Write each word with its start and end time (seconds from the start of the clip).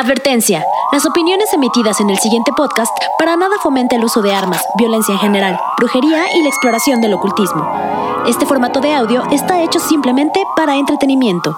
Advertencia. 0.00 0.64
Las 0.92 1.04
opiniones 1.04 1.52
emitidas 1.52 2.00
en 2.00 2.08
el 2.08 2.18
siguiente 2.18 2.52
podcast 2.56 2.90
para 3.18 3.36
nada 3.36 3.56
fomenta 3.62 3.96
el 3.96 4.04
uso 4.04 4.22
de 4.22 4.32
armas, 4.32 4.64
violencia 4.78 5.12
en 5.12 5.20
general, 5.20 5.60
brujería 5.76 6.34
y 6.34 6.42
la 6.42 6.48
exploración 6.48 7.02
del 7.02 7.12
ocultismo. 7.12 7.70
Este 8.26 8.46
formato 8.46 8.80
de 8.80 8.94
audio 8.94 9.22
está 9.30 9.62
hecho 9.62 9.78
simplemente 9.78 10.42
para 10.56 10.76
entretenimiento. 10.76 11.54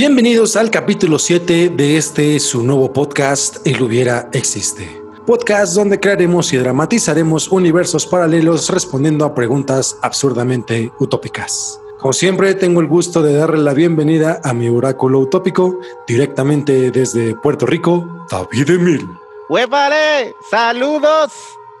Bienvenidos 0.00 0.56
al 0.56 0.70
capítulo 0.70 1.18
7 1.18 1.68
de 1.76 1.98
este 1.98 2.40
su 2.40 2.62
nuevo 2.62 2.90
podcast 2.90 3.58
El 3.66 3.82
hubiera 3.82 4.30
existe. 4.32 5.02
Podcast 5.26 5.74
donde 5.74 6.00
crearemos 6.00 6.54
y 6.54 6.56
dramatizaremos 6.56 7.48
universos 7.48 8.06
paralelos 8.06 8.70
respondiendo 8.70 9.26
a 9.26 9.34
preguntas 9.34 9.98
absurdamente 10.00 10.90
utópicas. 11.00 11.78
Como 11.98 12.14
siempre, 12.14 12.54
tengo 12.54 12.80
el 12.80 12.86
gusto 12.86 13.20
de 13.20 13.34
darle 13.34 13.58
la 13.58 13.74
bienvenida 13.74 14.40
a 14.42 14.54
mi 14.54 14.70
oráculo 14.70 15.18
utópico 15.18 15.78
directamente 16.08 16.90
desde 16.90 17.34
Puerto 17.34 17.66
Rico, 17.66 18.26
David 18.30 18.70
Emil. 18.70 19.06
¡Huevale! 19.50 20.34
¡Saludos! 20.50 21.30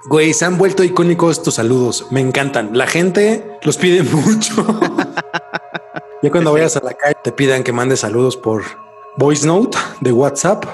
Güey, 0.04 0.34
se 0.34 0.44
han 0.44 0.58
vuelto 0.58 0.84
icónicos 0.84 1.42
tus 1.42 1.54
saludos. 1.54 2.06
Me 2.10 2.20
encantan. 2.20 2.76
La 2.76 2.86
gente 2.86 3.58
los 3.62 3.78
pide 3.78 4.02
mucho. 4.12 4.78
Ya 6.22 6.30
cuando 6.30 6.52
vayas 6.52 6.76
a 6.76 6.84
la 6.84 6.92
calle 6.92 7.16
te 7.24 7.32
pidan 7.32 7.62
que 7.64 7.72
mandes 7.72 8.00
saludos 8.00 8.36
por 8.36 8.62
voice 9.16 9.46
note 9.46 9.78
de 10.00 10.12
WhatsApp, 10.12 10.64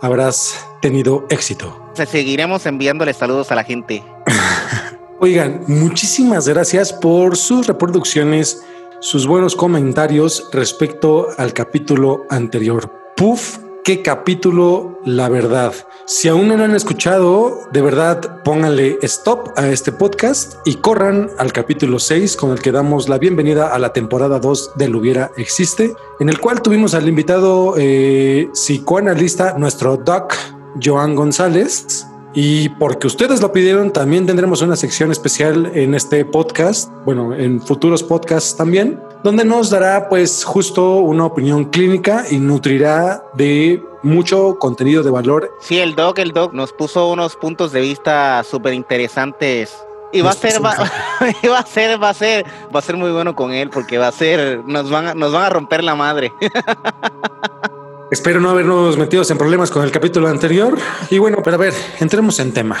habrás 0.00 0.64
tenido 0.80 1.26
éxito. 1.28 1.76
seguiremos 1.94 2.66
enviándole 2.66 3.12
saludos 3.12 3.50
a 3.50 3.56
la 3.56 3.64
gente. 3.64 4.04
Oigan, 5.20 5.64
muchísimas 5.66 6.46
gracias 6.46 6.92
por 6.92 7.36
sus 7.36 7.66
reproducciones, 7.66 8.62
sus 9.00 9.26
buenos 9.26 9.56
comentarios 9.56 10.48
respecto 10.52 11.28
al 11.36 11.52
capítulo 11.52 12.22
anterior. 12.30 12.88
Puff 13.16 13.58
qué 13.84 14.02
capítulo, 14.02 15.00
la 15.04 15.28
verdad. 15.28 15.74
Si 16.06 16.28
aún 16.28 16.48
no 16.48 16.56
lo 16.56 16.64
han 16.64 16.74
escuchado, 16.74 17.62
de 17.72 17.82
verdad 17.82 18.42
pónganle 18.42 18.98
stop 19.02 19.50
a 19.56 19.68
este 19.68 19.90
podcast 19.92 20.54
y 20.64 20.76
corran 20.76 21.30
al 21.38 21.52
capítulo 21.52 21.98
6 21.98 22.36
con 22.36 22.52
el 22.52 22.60
que 22.60 22.70
damos 22.70 23.08
la 23.08 23.18
bienvenida 23.18 23.74
a 23.74 23.78
la 23.78 23.92
temporada 23.92 24.38
2 24.38 24.72
del 24.76 24.94
Hubiera 24.94 25.32
Existe, 25.36 25.94
en 26.20 26.28
el 26.28 26.38
cual 26.38 26.62
tuvimos 26.62 26.94
al 26.94 27.08
invitado 27.08 27.74
eh, 27.76 28.48
psicoanalista, 28.52 29.58
nuestro 29.58 29.96
doc, 29.96 30.34
Joan 30.82 31.14
González, 31.14 32.06
y 32.34 32.70
porque 32.70 33.06
ustedes 33.06 33.40
lo 33.40 33.52
pidieron, 33.52 33.92
también 33.92 34.26
tendremos 34.26 34.62
una 34.62 34.76
sección 34.76 35.10
especial 35.10 35.70
en 35.74 35.94
este 35.94 36.24
podcast, 36.24 36.90
bueno, 37.04 37.34
en 37.34 37.60
futuros 37.60 38.02
podcasts 38.02 38.56
también, 38.56 39.00
donde 39.22 39.44
nos 39.44 39.70
dará 39.70 40.08
pues 40.08 40.44
justo 40.44 40.96
una 40.98 41.26
opinión 41.26 41.66
clínica 41.66 42.24
y 42.30 42.38
nutrirá 42.38 43.22
de 43.34 43.82
mucho 44.02 44.58
contenido 44.58 45.02
de 45.02 45.10
valor. 45.10 45.50
Sí, 45.60 45.78
el 45.78 45.94
doc, 45.94 46.18
el 46.18 46.32
doc 46.32 46.52
nos 46.52 46.72
puso 46.72 47.10
unos 47.10 47.36
puntos 47.36 47.72
de 47.72 47.80
vista 47.80 48.42
súper 48.44 48.74
interesantes. 48.74 49.76
Y 50.14 50.20
va 50.20 50.30
a 50.30 50.34
ser, 50.34 50.62
va, 50.62 50.74
va, 51.50 51.58
a 51.58 51.66
ser, 51.66 52.02
va 52.02 52.10
a 52.10 52.14
ser, 52.14 52.44
va 52.74 52.78
a 52.78 52.82
ser 52.82 52.96
muy 52.96 53.10
bueno 53.12 53.34
con 53.34 53.52
él 53.52 53.70
porque 53.70 53.96
va 53.98 54.08
a 54.08 54.12
ser, 54.12 54.62
nos 54.66 54.90
van, 54.90 55.18
nos 55.18 55.32
van 55.32 55.44
a 55.44 55.50
romper 55.50 55.84
la 55.84 55.94
madre. 55.94 56.32
Espero 58.12 58.40
no 58.40 58.50
habernos 58.50 58.98
metido 58.98 59.22
en 59.26 59.38
problemas 59.38 59.70
con 59.70 59.82
el 59.84 59.90
capítulo 59.90 60.28
anterior. 60.28 60.76
Y 61.08 61.16
bueno, 61.16 61.38
pero 61.42 61.56
a 61.56 61.58
ver, 61.58 61.72
entremos 61.98 62.38
en 62.40 62.52
tema. 62.52 62.76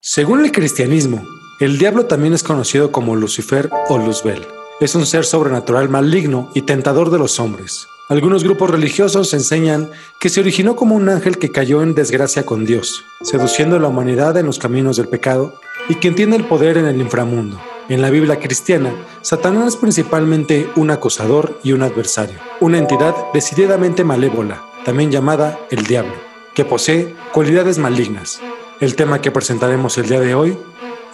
Según 0.00 0.44
el 0.44 0.52
cristianismo, 0.52 1.26
el 1.58 1.76
diablo 1.76 2.06
también 2.06 2.34
es 2.34 2.44
conocido 2.44 2.92
como 2.92 3.16
Lucifer 3.16 3.68
o 3.88 3.98
Luzbel. 3.98 4.46
Es 4.78 4.94
un 4.94 5.06
ser 5.06 5.24
sobrenatural 5.24 5.88
maligno 5.88 6.52
y 6.54 6.62
tentador 6.62 7.10
de 7.10 7.18
los 7.18 7.40
hombres. 7.40 7.84
Algunos 8.08 8.44
grupos 8.44 8.70
religiosos 8.70 9.34
enseñan 9.34 9.90
que 10.20 10.28
se 10.28 10.38
originó 10.38 10.76
como 10.76 10.94
un 10.94 11.08
ángel 11.08 11.38
que 11.38 11.50
cayó 11.50 11.82
en 11.82 11.96
desgracia 11.96 12.46
con 12.46 12.64
Dios, 12.64 13.04
seduciendo 13.22 13.74
a 13.74 13.80
la 13.80 13.88
humanidad 13.88 14.36
en 14.36 14.46
los 14.46 14.60
caminos 14.60 14.96
del 14.96 15.08
pecado 15.08 15.60
y 15.88 15.96
quien 15.96 16.14
tiene 16.14 16.36
el 16.36 16.46
poder 16.46 16.76
en 16.76 16.86
el 16.86 17.00
inframundo. 17.00 17.58
En 17.88 18.02
la 18.02 18.10
Biblia 18.10 18.38
cristiana, 18.38 18.92
Satanás 19.22 19.68
es 19.68 19.76
principalmente 19.76 20.68
un 20.76 20.90
acusador 20.90 21.58
y 21.62 21.72
un 21.72 21.82
adversario, 21.82 22.38
una 22.60 22.76
entidad 22.76 23.14
decididamente 23.32 24.04
malévola, 24.04 24.62
también 24.84 25.10
llamada 25.10 25.58
el 25.70 25.84
diablo, 25.86 26.12
que 26.54 26.66
posee 26.66 27.16
cualidades 27.32 27.78
malignas. 27.78 28.42
El 28.80 28.94
tema 28.94 29.22
que 29.22 29.30
presentaremos 29.30 29.96
el 29.96 30.06
día 30.06 30.20
de 30.20 30.34
hoy, 30.34 30.58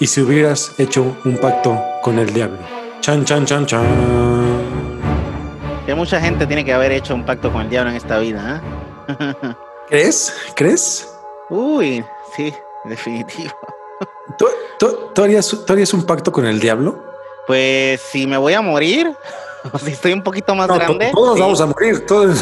y 0.00 0.08
si 0.08 0.20
hubieras 0.20 0.74
hecho 0.78 1.16
un 1.24 1.38
pacto 1.38 1.80
con 2.02 2.18
el 2.18 2.34
diablo. 2.34 2.58
Chan, 3.00 3.24
chan, 3.24 3.46
chan, 3.46 3.66
chan. 3.66 3.86
Que 5.86 5.94
mucha 5.94 6.20
gente 6.20 6.44
tiene 6.44 6.64
que 6.64 6.72
haber 6.72 6.90
hecho 6.90 7.14
un 7.14 7.24
pacto 7.24 7.52
con 7.52 7.62
el 7.62 7.70
diablo 7.70 7.90
en 7.90 7.96
esta 7.96 8.18
vida. 8.18 8.60
¿eh? 9.08 9.34
¿Crees? 9.88 10.34
¿Crees? 10.56 11.08
Uy, 11.50 12.04
sí, 12.34 12.52
definitivo. 12.84 13.52
¿Tú, 14.38 15.22
harías, 15.22 15.94
un 15.94 16.04
pacto 16.04 16.32
con 16.32 16.46
el 16.46 16.60
diablo? 16.60 17.02
Pues 17.46 18.00
si 18.00 18.26
me 18.26 18.36
voy 18.36 18.54
a 18.54 18.60
morir, 18.60 19.14
o 19.72 19.78
si 19.78 19.90
estoy 19.92 20.12
un 20.12 20.22
poquito 20.22 20.54
más 20.54 20.68
grande. 20.68 21.10
Todos 21.12 21.38
vamos 21.38 21.60
a 21.60 21.66
morir, 21.66 22.06
todos. 22.06 22.40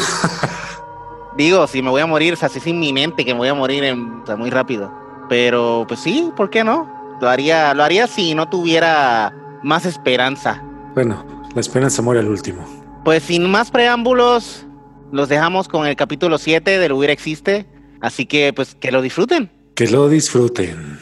Digo, 1.35 1.65
si 1.67 1.81
me 1.81 1.89
voy 1.89 2.01
a 2.01 2.05
morir, 2.05 2.33
o 2.33 2.35
sea, 2.35 2.49
si 2.49 2.59
es 2.59 2.67
inminente 2.67 3.25
que 3.25 3.33
me 3.33 3.39
voy 3.39 3.47
a 3.47 3.53
morir 3.53 3.83
en, 3.83 4.23
muy 4.37 4.49
rápido. 4.49 4.91
Pero 5.29 5.85
pues 5.87 5.99
sí, 5.99 6.31
¿por 6.35 6.49
qué 6.49 6.63
no? 6.63 7.17
Lo 7.21 7.29
haría, 7.29 7.73
lo 7.73 7.83
haría 7.83 8.07
si 8.07 8.35
no 8.35 8.49
tuviera 8.49 9.33
más 9.63 9.85
esperanza. 9.85 10.63
Bueno, 10.93 11.25
la 11.55 11.61
esperanza 11.61 12.01
muere 12.01 12.19
al 12.19 12.27
último. 12.27 12.65
Pues 13.03 13.23
sin 13.23 13.49
más 13.49 13.71
preámbulos, 13.71 14.65
los 15.11 15.29
dejamos 15.29 15.67
con 15.67 15.87
el 15.87 15.95
capítulo 15.95 16.37
7 16.37 16.77
del 16.77 16.91
Hubiera 16.91 17.13
Existe. 17.13 17.65
Así 18.01 18.25
que 18.25 18.53
pues 18.53 18.75
que 18.75 18.91
lo 18.91 19.01
disfruten. 19.01 19.49
Que 19.75 19.87
lo 19.87 20.09
disfruten. 20.09 20.99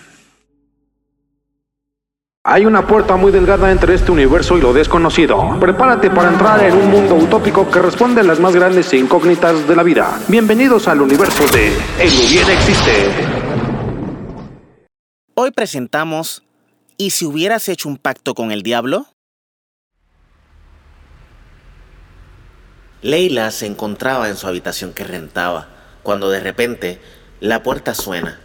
Hay 2.44 2.66
una 2.66 2.88
puerta 2.88 3.18
muy 3.18 3.32
delgada 3.32 3.72
entre 3.72 3.94
este 3.94 4.12
universo 4.12 4.58
y 4.58 4.62
lo 4.62 4.74
desconocido. 4.74 5.60
Prepárate 5.60 6.10
para 6.10 6.30
entrar 6.32 6.64
en 6.64 6.74
un 6.74 6.90
mundo 6.90 7.14
utópico 7.14 7.70
que 7.70 7.78
responde 7.78 8.22
a 8.22 8.24
las 8.24 8.40
más 8.40 8.56
grandes 8.56 8.92
incógnitas 8.96 9.68
de 9.68 9.76
la 9.76 9.84
vida. 9.84 10.20
Bienvenidos 10.28 10.88
al 10.88 11.04
universo 11.04 11.46
de 11.56 11.68
El 12.00 12.10
hubiera 12.10 12.52
existe. 12.52 12.92
Hoy 15.36 15.52
presentamos 15.52 16.42
¿Y 16.98 17.12
si 17.12 17.26
hubieras 17.26 17.70
hecho 17.70 17.88
un 17.88 17.98
pacto 17.98 18.34
con 18.34 18.52
el 18.52 18.64
diablo? 18.64 19.06
Leila 23.04 23.52
se 23.52 23.68
encontraba 23.68 24.30
en 24.30 24.36
su 24.36 24.48
habitación 24.48 24.94
que 24.94 25.04
rentaba, 25.04 25.68
cuando 26.02 26.32
de 26.32 26.40
repente 26.40 27.00
la 27.40 27.62
puerta 27.62 27.94
suena 27.94 28.40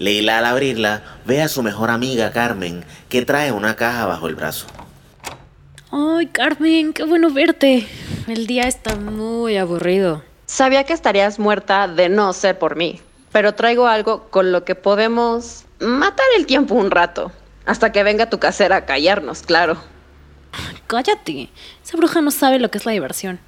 Leila 0.00 0.38
al 0.38 0.46
abrirla 0.46 1.02
ve 1.26 1.42
a 1.42 1.48
su 1.48 1.62
mejor 1.62 1.90
amiga 1.90 2.32
Carmen 2.32 2.86
que 3.10 3.22
trae 3.26 3.52
una 3.52 3.76
caja 3.76 4.06
bajo 4.06 4.28
el 4.28 4.34
brazo. 4.34 4.66
Ay, 5.92 6.26
Carmen, 6.28 6.94
qué 6.94 7.04
bueno 7.04 7.30
verte. 7.30 7.86
El 8.26 8.46
día 8.46 8.62
está 8.62 8.96
muy 8.96 9.58
aburrido. 9.58 10.22
Sabía 10.46 10.84
que 10.84 10.94
estarías 10.94 11.38
muerta 11.38 11.86
de 11.86 12.08
no 12.08 12.32
ser 12.32 12.58
por 12.58 12.76
mí, 12.76 12.98
pero 13.30 13.54
traigo 13.54 13.88
algo 13.88 14.30
con 14.30 14.52
lo 14.52 14.64
que 14.64 14.74
podemos 14.74 15.66
matar 15.80 16.26
el 16.38 16.46
tiempo 16.46 16.76
un 16.76 16.90
rato, 16.90 17.30
hasta 17.66 17.92
que 17.92 18.02
venga 18.02 18.30
tu 18.30 18.38
casera 18.38 18.76
a 18.76 18.86
callarnos, 18.86 19.42
claro. 19.42 19.76
Cállate, 20.86 21.50
esa 21.84 21.98
bruja 21.98 22.22
no 22.22 22.30
sabe 22.30 22.58
lo 22.58 22.70
que 22.70 22.78
es 22.78 22.86
la 22.86 22.92
diversión. 22.92 23.38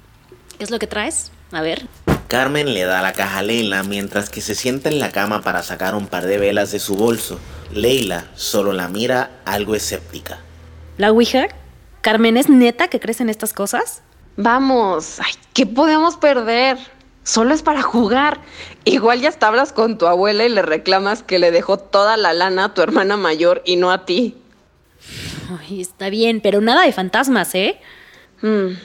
¿Qué 0.59 0.63
es 0.63 0.69
lo 0.69 0.77
que 0.77 0.85
traes? 0.85 1.31
A 1.53 1.61
ver. 1.61 1.87
Carmen 2.27 2.73
le 2.73 2.83
da 2.83 3.01
la 3.03 3.13
caja 3.13 3.39
a 3.39 3.43
Leila 3.43 3.83
mientras 3.83 4.29
que 4.29 4.41
se 4.41 4.55
sienta 4.55 4.89
en 4.89 4.99
la 4.99 5.11
cama 5.11 5.41
para 5.41 5.61
sacar 5.61 5.93
un 5.93 6.07
par 6.07 6.25
de 6.25 6.39
velas 6.39 6.71
de 6.71 6.79
su 6.79 6.95
bolso. 6.95 7.39
Leila 7.71 8.25
solo 8.33 8.73
la 8.73 8.87
mira 8.87 9.29
algo 9.45 9.75
escéptica. 9.75 10.39
¿La 10.97 11.11
Ouija? 11.11 11.47
¿Carmen 12.01 12.37
es 12.37 12.49
neta 12.49 12.87
que 12.87 12.99
crees 12.99 13.21
en 13.21 13.29
estas 13.29 13.53
cosas? 13.53 14.01
Vamos, 14.35 15.19
ay, 15.19 15.33
¿qué 15.53 15.67
podemos 15.67 16.17
perder? 16.17 16.77
Solo 17.23 17.53
es 17.53 17.61
para 17.61 17.83
jugar. 17.83 18.39
Igual 18.83 19.21
ya 19.21 19.29
hasta 19.29 19.47
hablas 19.47 19.71
con 19.71 19.99
tu 19.99 20.07
abuela 20.07 20.43
y 20.43 20.49
le 20.49 20.63
reclamas 20.63 21.21
que 21.21 21.37
le 21.37 21.51
dejó 21.51 21.77
toda 21.77 22.17
la 22.17 22.33
lana 22.33 22.65
a 22.65 22.73
tu 22.73 22.81
hermana 22.81 23.15
mayor 23.15 23.61
y 23.63 23.75
no 23.75 23.91
a 23.91 24.05
ti. 24.05 24.35
Ay, 25.59 25.81
está 25.81 26.09
bien, 26.09 26.41
pero 26.41 26.61
nada 26.61 26.81
de 26.81 26.91
fantasmas, 26.91 27.53
¿eh? 27.53 27.79
Hmm. 28.41 28.75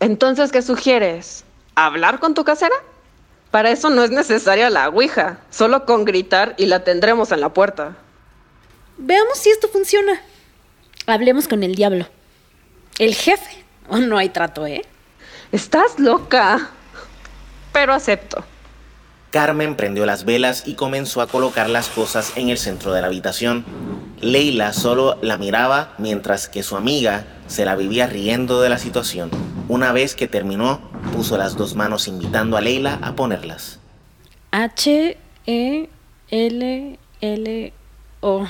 Entonces, 0.00 0.50
¿qué 0.52 0.62
sugieres? 0.62 1.44
¿Hablar 1.74 2.20
con 2.20 2.34
tu 2.34 2.44
casera? 2.44 2.74
Para 3.50 3.70
eso 3.70 3.90
no 3.90 4.02
es 4.02 4.10
necesaria 4.10 4.70
la 4.70 4.88
Ouija, 4.88 5.38
solo 5.50 5.84
con 5.86 6.04
gritar 6.04 6.54
y 6.58 6.66
la 6.66 6.84
tendremos 6.84 7.32
en 7.32 7.40
la 7.40 7.52
puerta. 7.52 7.96
Veamos 8.98 9.38
si 9.38 9.50
esto 9.50 9.68
funciona. 9.68 10.20
Hablemos 11.06 11.48
con 11.48 11.62
el 11.62 11.74
diablo. 11.74 12.06
El 12.98 13.14
jefe. 13.14 13.64
Oh, 13.88 13.98
no 13.98 14.18
hay 14.18 14.28
trato, 14.28 14.66
¿eh? 14.66 14.82
Estás 15.50 15.98
loca. 15.98 16.70
Pero 17.72 17.94
acepto. 17.94 18.44
Carmen 19.30 19.76
prendió 19.76 20.04
las 20.04 20.26
velas 20.26 20.64
y 20.66 20.74
comenzó 20.74 21.22
a 21.22 21.26
colocar 21.26 21.70
las 21.70 21.88
cosas 21.88 22.34
en 22.36 22.50
el 22.50 22.58
centro 22.58 22.92
de 22.92 23.00
la 23.00 23.06
habitación. 23.06 23.64
Leila 24.20 24.74
solo 24.74 25.18
la 25.22 25.38
miraba 25.38 25.94
mientras 25.96 26.48
que 26.48 26.62
su 26.62 26.76
amiga 26.76 27.24
se 27.46 27.64
la 27.64 27.76
vivía 27.76 28.06
riendo 28.06 28.60
de 28.60 28.68
la 28.68 28.78
situación. 28.78 29.30
Una 29.68 29.92
vez 29.92 30.14
que 30.14 30.28
terminó, 30.28 30.91
puso 31.12 31.36
las 31.36 31.56
dos 31.56 31.74
manos 31.74 32.08
invitando 32.08 32.56
a 32.56 32.60
Leila 32.60 32.98
a 33.02 33.14
ponerlas. 33.14 33.78
H 34.50 35.16
E 35.46 35.88
L 36.30 36.98
L 37.20 37.72
O. 38.20 38.46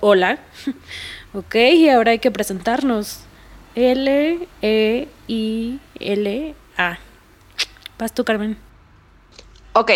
Hola. 0.00 0.38
Ok, 1.34 1.54
y 1.54 1.88
ahora 1.88 2.10
hay 2.10 2.18
que 2.18 2.30
presentarnos. 2.30 3.20
L 3.74 4.48
E 4.60 5.08
I 5.28 5.80
L 5.98 6.54
A. 6.76 6.98
Vas 7.98 8.12
tú, 8.12 8.22
Carmen. 8.22 8.58
Ok. 9.72 9.92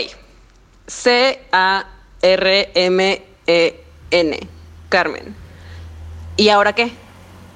C-A-R-M-E-N. 0.86 1.86
Carmen. 4.88 5.34
¿Y 6.38 6.48
ahora 6.48 6.74
qué? 6.74 6.90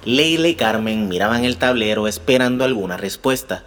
Leila 0.05 0.49
y 0.49 0.57
Carmen 0.57 1.09
miraban 1.09 1.45
el 1.45 1.57
tablero 1.57 2.07
esperando 2.07 2.65
alguna 2.65 2.97
respuesta, 2.99 3.65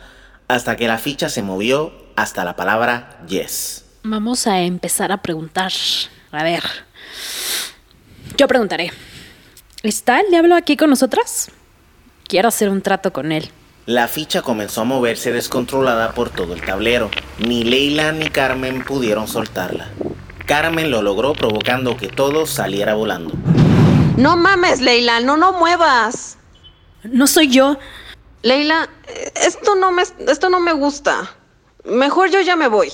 hasta 0.47 0.75
que 0.75 0.87
la 0.87 0.97
ficha 0.97 1.29
se 1.29 1.41
movió 1.41 1.93
hasta 2.15 2.43
la 2.43 2.55
palabra 2.55 3.19
yes. 3.27 3.85
Vamos 4.03 4.47
a 4.47 4.61
empezar 4.61 5.11
a 5.11 5.21
preguntar. 5.21 5.71
A 6.31 6.43
ver. 6.43 6.63
Yo 8.37 8.47
preguntaré. 8.47 8.91
¿Está 9.83 10.19
el 10.19 10.29
diablo 10.29 10.55
aquí 10.55 10.77
con 10.77 10.89
nosotras? 10.89 11.51
Quiero 12.27 12.47
hacer 12.47 12.69
un 12.69 12.81
trato 12.81 13.13
con 13.13 13.31
él. 13.31 13.49
La 13.85 14.07
ficha 14.07 14.41
comenzó 14.41 14.81
a 14.81 14.85
moverse 14.85 15.33
descontrolada 15.33 16.13
por 16.13 16.29
todo 16.29 16.53
el 16.53 16.61
tablero. 16.61 17.11
Ni 17.39 17.63
Leila 17.63 18.13
ni 18.13 18.29
Carmen 18.29 18.83
pudieron 18.83 19.27
soltarla. 19.27 19.89
Carmen 20.45 20.89
lo 20.89 21.01
logró 21.01 21.33
provocando 21.33 21.97
que 21.97 22.07
todo 22.07 22.45
saliera 22.45 22.93
volando. 22.93 23.33
No 24.17 24.37
mames, 24.37 24.79
Leila, 24.79 25.19
no 25.19 25.35
no 25.37 25.53
muevas. 25.53 26.37
No 27.03 27.27
soy 27.27 27.49
yo. 27.49 27.77
Leila, 28.43 28.89
esto 29.35 29.75
no 29.75 29.91
me 29.91 30.03
esto 30.27 30.49
no 30.49 30.59
me 30.59 30.73
gusta. 30.73 31.31
Mejor 31.85 32.29
yo 32.29 32.41
ya 32.41 32.57
me 32.57 32.67
voy. 32.67 32.91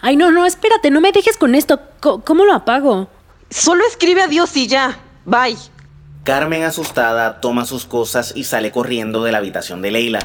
Ay, 0.00 0.16
no, 0.16 0.30
no, 0.30 0.44
espérate, 0.44 0.90
no 0.90 1.00
me 1.00 1.10
dejes 1.10 1.38
con 1.38 1.54
esto. 1.54 1.80
¿Cómo 2.00 2.44
lo 2.44 2.52
apago? 2.52 3.08
Solo 3.50 3.84
escribe 3.86 4.22
adiós 4.22 4.54
y 4.56 4.66
ya. 4.66 4.98
Bye. 5.24 5.56
Carmen, 6.22 6.64
asustada, 6.64 7.40
toma 7.40 7.64
sus 7.64 7.86
cosas 7.86 8.34
y 8.36 8.44
sale 8.44 8.70
corriendo 8.70 9.24
de 9.24 9.32
la 9.32 9.38
habitación 9.38 9.80
de 9.80 9.90
Leila. 9.90 10.20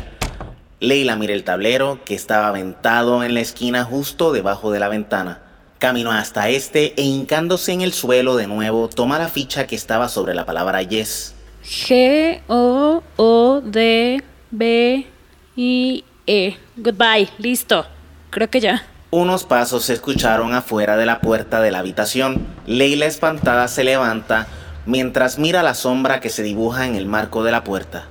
Leila 0.82 1.16
mira 1.16 1.34
el 1.34 1.46
tablero 1.46 2.04
que 2.04 2.14
estaba 2.14 2.50
aventado 2.50 3.24
en 3.24 3.34
la 3.34 3.40
esquina 3.40 3.86
justo 3.86 4.34
debajo 4.34 4.72
de 4.72 4.80
la 4.82 4.90
ventana. 4.90 5.42
Caminó 5.80 6.12
hasta 6.12 6.50
este 6.50 6.94
e 6.98 7.04
hincándose 7.04 7.72
en 7.72 7.80
el 7.80 7.94
suelo 7.94 8.36
de 8.36 8.48
nuevo, 8.48 8.90
toma 8.90 9.20
la 9.20 9.30
ficha 9.30 9.68
que 9.68 9.76
estaba 9.78 10.10
sobre 10.10 10.34
la 10.34 10.46
palabra 10.46 10.82
yes. 10.82 11.34
G 11.64 12.42
O 12.48 13.02
O 13.16 13.62
D 13.64 14.22
B 14.56 15.08
I 15.56 16.04
E. 16.28 16.58
Goodbye. 16.78 17.28
Listo. 17.40 17.88
Creo 18.30 18.52
que 18.52 18.60
ya. 18.60 18.86
Unos 19.10 19.46
pasos 19.46 19.86
se 19.86 19.94
escucharon 19.94 20.54
afuera 20.54 20.96
de 20.96 21.08
la 21.08 21.22
puerta 21.22 21.60
de 21.60 21.72
la 21.72 21.80
habitación. 21.80 22.46
Leila 22.68 23.08
espantada 23.08 23.68
se 23.68 23.84
levanta 23.84 24.48
mientras 24.86 25.40
mira 25.40 25.64
la 25.64 25.74
sombra 25.74 26.20
que 26.20 26.30
se 26.30 26.44
dibuja 26.44 26.86
en 26.86 26.94
el 26.94 27.08
marco 27.08 27.44
de 27.44 27.52
la 27.52 27.64
puerta. 27.64 28.08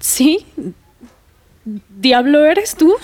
¿Sí? 0.00 0.46
¿Diablo 1.64 2.44
eres 2.44 2.74
tú? 2.74 2.96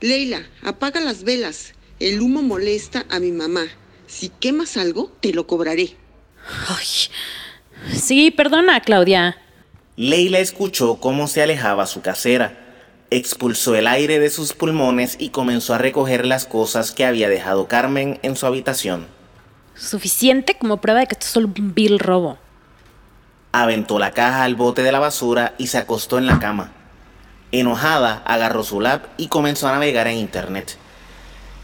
Leila, 0.00 0.42
apaga 0.64 1.00
las 1.00 1.24
velas. 1.24 1.74
El 2.00 2.22
humo 2.22 2.40
molesta 2.40 3.04
a 3.10 3.20
mi 3.20 3.32
mamá. 3.32 3.64
Si 4.06 4.30
quemas 4.30 4.78
algo, 4.78 5.12
te 5.20 5.34
lo 5.34 5.46
cobraré. 5.46 5.94
Ay. 6.68 7.92
Sí, 7.92 8.30
perdona, 8.30 8.80
Claudia. 8.80 9.36
Leila 9.98 10.38
escuchó 10.38 11.00
cómo 11.00 11.26
se 11.26 11.42
alejaba 11.42 11.84
su 11.86 12.02
casera. 12.02 12.56
Expulsó 13.10 13.74
el 13.74 13.88
aire 13.88 14.20
de 14.20 14.30
sus 14.30 14.52
pulmones 14.52 15.16
y 15.18 15.30
comenzó 15.30 15.74
a 15.74 15.78
recoger 15.78 16.24
las 16.24 16.46
cosas 16.46 16.92
que 16.92 17.04
había 17.04 17.28
dejado 17.28 17.66
Carmen 17.66 18.20
en 18.22 18.36
su 18.36 18.46
habitación. 18.46 19.08
Suficiente 19.74 20.56
como 20.56 20.76
prueba 20.76 21.00
de 21.00 21.08
que 21.08 21.14
esto 21.14 21.26
es 21.26 21.32
solo 21.32 21.48
un 21.48 21.74
vil 21.74 21.98
robo. 21.98 22.38
Aventó 23.50 23.98
la 23.98 24.12
caja 24.12 24.44
al 24.44 24.54
bote 24.54 24.84
de 24.84 24.92
la 24.92 25.00
basura 25.00 25.54
y 25.58 25.66
se 25.66 25.78
acostó 25.78 26.16
en 26.16 26.28
la 26.28 26.38
cama. 26.38 26.70
Enojada, 27.50 28.22
agarró 28.24 28.62
su 28.62 28.80
lap 28.80 29.06
y 29.16 29.26
comenzó 29.26 29.66
a 29.66 29.72
navegar 29.72 30.06
en 30.06 30.18
internet. 30.18 30.76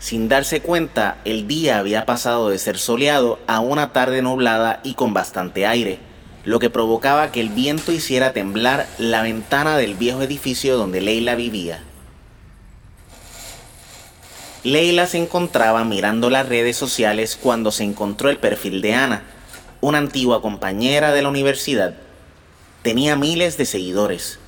Sin 0.01 0.29
darse 0.29 0.61
cuenta, 0.61 1.19
el 1.25 1.47
día 1.47 1.79
había 1.79 2.05
pasado 2.05 2.49
de 2.49 2.59
ser 2.59 2.79
soleado 2.79 3.39
a 3.47 3.61
una 3.61 3.93
tarde 3.93 4.23
nublada 4.23 4.81
y 4.83 4.95
con 4.95 5.15
bastante 5.15 5.69
aire, 5.69 6.01
lo 6.45 6.59
que 6.59 6.71
provocaba 6.71 7.33
que 7.33 7.41
el 7.41 7.49
viento 7.49 7.93
hiciera 7.93 8.33
temblar 8.33 8.87
la 8.99 9.23
ventana 9.23 9.77
del 9.77 9.95
viejo 9.95 10.23
edificio 10.23 10.77
donde 10.77 11.01
Leila 11.01 11.35
vivía. 11.35 11.83
Leila 14.63 15.07
se 15.07 15.19
encontraba 15.19 15.85
mirando 15.85 16.31
las 16.31 16.49
redes 16.49 16.77
sociales 16.77 17.39
cuando 17.41 17.71
se 17.71 17.85
encontró 17.85 18.31
el 18.31 18.39
perfil 18.39 18.81
de 18.81 18.95
Ana, 18.95 19.25
una 19.81 19.99
antigua 19.99 20.41
compañera 20.41 21.13
de 21.13 21.23
la 21.23 21.29
universidad. 21.29 21.95
Tenía 22.83 23.17
miles 23.17 23.59
de 23.59 23.67
seguidores. 23.67 24.39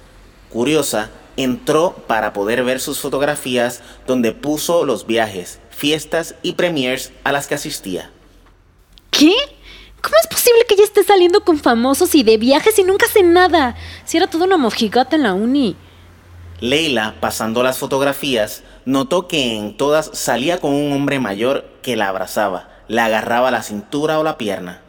Curiosa, 0.48 1.10
entró 1.36 2.04
para 2.06 2.32
poder 2.32 2.64
ver 2.64 2.80
sus 2.80 2.98
fotografías 3.00 3.82
donde 4.06 4.32
puso 4.32 4.84
los 4.84 5.06
viajes, 5.06 5.58
fiestas 5.70 6.34
y 6.42 6.52
premiers 6.52 7.12
a 7.24 7.32
las 7.32 7.46
que 7.46 7.54
asistía. 7.54 8.10
¿Qué? 9.10 9.34
¿Cómo 10.02 10.14
es 10.20 10.26
posible 10.28 10.64
que 10.68 10.74
ella 10.74 10.84
esté 10.84 11.02
saliendo 11.02 11.42
con 11.42 11.58
famosos 11.58 12.14
y 12.14 12.22
de 12.22 12.36
viajes 12.36 12.78
y 12.78 12.84
nunca 12.84 13.06
hace 13.06 13.22
nada? 13.22 13.74
Si 14.04 14.16
era 14.16 14.28
toda 14.28 14.44
una 14.44 14.56
mojigata 14.56 15.16
en 15.16 15.22
la 15.24 15.34
uni. 15.34 15.76
Leila, 16.60 17.16
pasando 17.20 17.62
las 17.62 17.78
fotografías, 17.78 18.62
notó 18.84 19.28
que 19.28 19.56
en 19.56 19.76
todas 19.76 20.10
salía 20.14 20.58
con 20.58 20.72
un 20.72 20.92
hombre 20.92 21.20
mayor 21.20 21.66
que 21.82 21.96
la 21.96 22.08
abrazaba, 22.08 22.68
la 22.88 23.06
agarraba 23.06 23.50
la 23.50 23.62
cintura 23.62 24.18
o 24.18 24.24
la 24.24 24.38
pierna. 24.38 24.80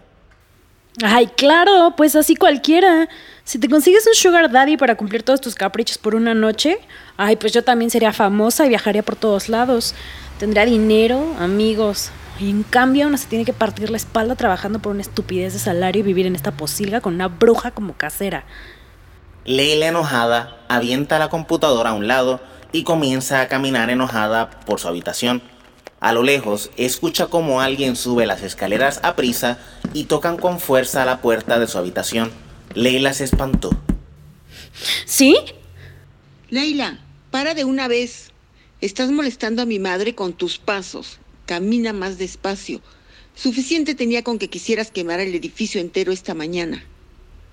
Ay, 1.04 1.28
claro, 1.28 1.94
pues 1.96 2.16
así 2.16 2.36
cualquiera. 2.36 3.08
Si 3.44 3.60
te 3.60 3.70
consigues 3.70 4.08
un 4.08 4.16
sugar 4.16 4.52
daddy 4.52 4.78
para 4.78 4.96
cumplir 4.96 5.24
todos 5.24 5.42
tus 5.42 5.54
caprichos 5.54 5.98
por 5.98 6.16
una 6.16 6.34
noche, 6.34 6.80
ay, 7.18 7.36
pues 7.36 7.54
yo 7.54 7.64
también 7.64 7.92
sería 7.92 8.14
famosa 8.14 8.66
y 8.66 8.70
viajaría 8.70 9.04
por 9.04 9.16
todos 9.16 9.48
lados. 9.48 9.94
Tendría 10.40 10.66
dinero, 10.66 11.36
amigos. 11.40 12.10
Y 12.40 12.50
en 12.50 12.64
cambio 12.64 13.08
uno 13.08 13.18
se 13.18 13.28
tiene 13.28 13.46
que 13.46 13.54
partir 13.54 13.90
la 13.90 13.98
espalda 13.98 14.36
trabajando 14.36 14.80
por 14.80 14.92
una 14.92 15.02
estupidez 15.02 15.54
de 15.54 15.60
salario 15.60 16.02
y 16.02 16.04
vivir 16.04 16.28
en 16.28 16.36
esta 16.36 16.52
posilga 16.52 17.02
con 17.02 17.16
una 17.16 17.28
bruja 17.28 17.72
como 17.72 17.94
casera. 17.94 18.46
Leila 19.46 19.88
enojada 19.88 20.58
avienta 20.68 21.20
la 21.20 21.30
computadora 21.30 21.92
a 21.92 21.94
un 21.94 22.08
lado 22.08 22.42
y 22.72 22.84
comienza 22.84 23.42
a 23.42 23.48
caminar 23.48 23.90
enojada 23.90 24.50
por 24.52 24.80
su 24.80 24.88
habitación. 24.88 25.42
A 26.00 26.14
lo 26.14 26.22
lejos, 26.22 26.70
escucha 26.78 27.28
como 27.28 27.60
alguien 27.60 27.96
sube 27.96 28.28
las 28.28 28.44
escaleras 28.44 29.00
a 29.04 29.16
prisa 29.16 29.58
y 29.94 30.04
tocan 30.04 30.38
con 30.38 30.60
fuerza 30.60 31.02
a 31.02 31.06
la 31.06 31.22
puerta 31.22 31.58
de 31.58 31.68
su 31.68 31.78
habitación. 31.80 32.32
Leila 32.76 33.14
se 33.14 33.24
espantó. 33.24 33.72
¿Sí? 35.06 35.38
Leila, 36.50 37.00
para 37.32 37.56
de 37.56 37.66
una 37.66 37.88
vez. 37.88 38.32
Estás 38.80 39.10
molestando 39.10 39.64
a 39.64 39.66
mi 39.66 39.80
madre 39.80 40.14
con 40.14 40.34
tus 40.34 40.60
pasos. 40.60 41.20
Camina 41.48 41.94
más 41.94 42.18
despacio. 42.18 42.82
Suficiente 43.34 43.96
tenía 43.96 44.22
con 44.22 44.38
que 44.38 44.50
quisieras 44.50 44.92
quemar 44.92 45.22
el 45.22 45.34
edificio 45.34 45.80
entero 45.80 46.12
esta 46.12 46.34
mañana. 46.34 46.84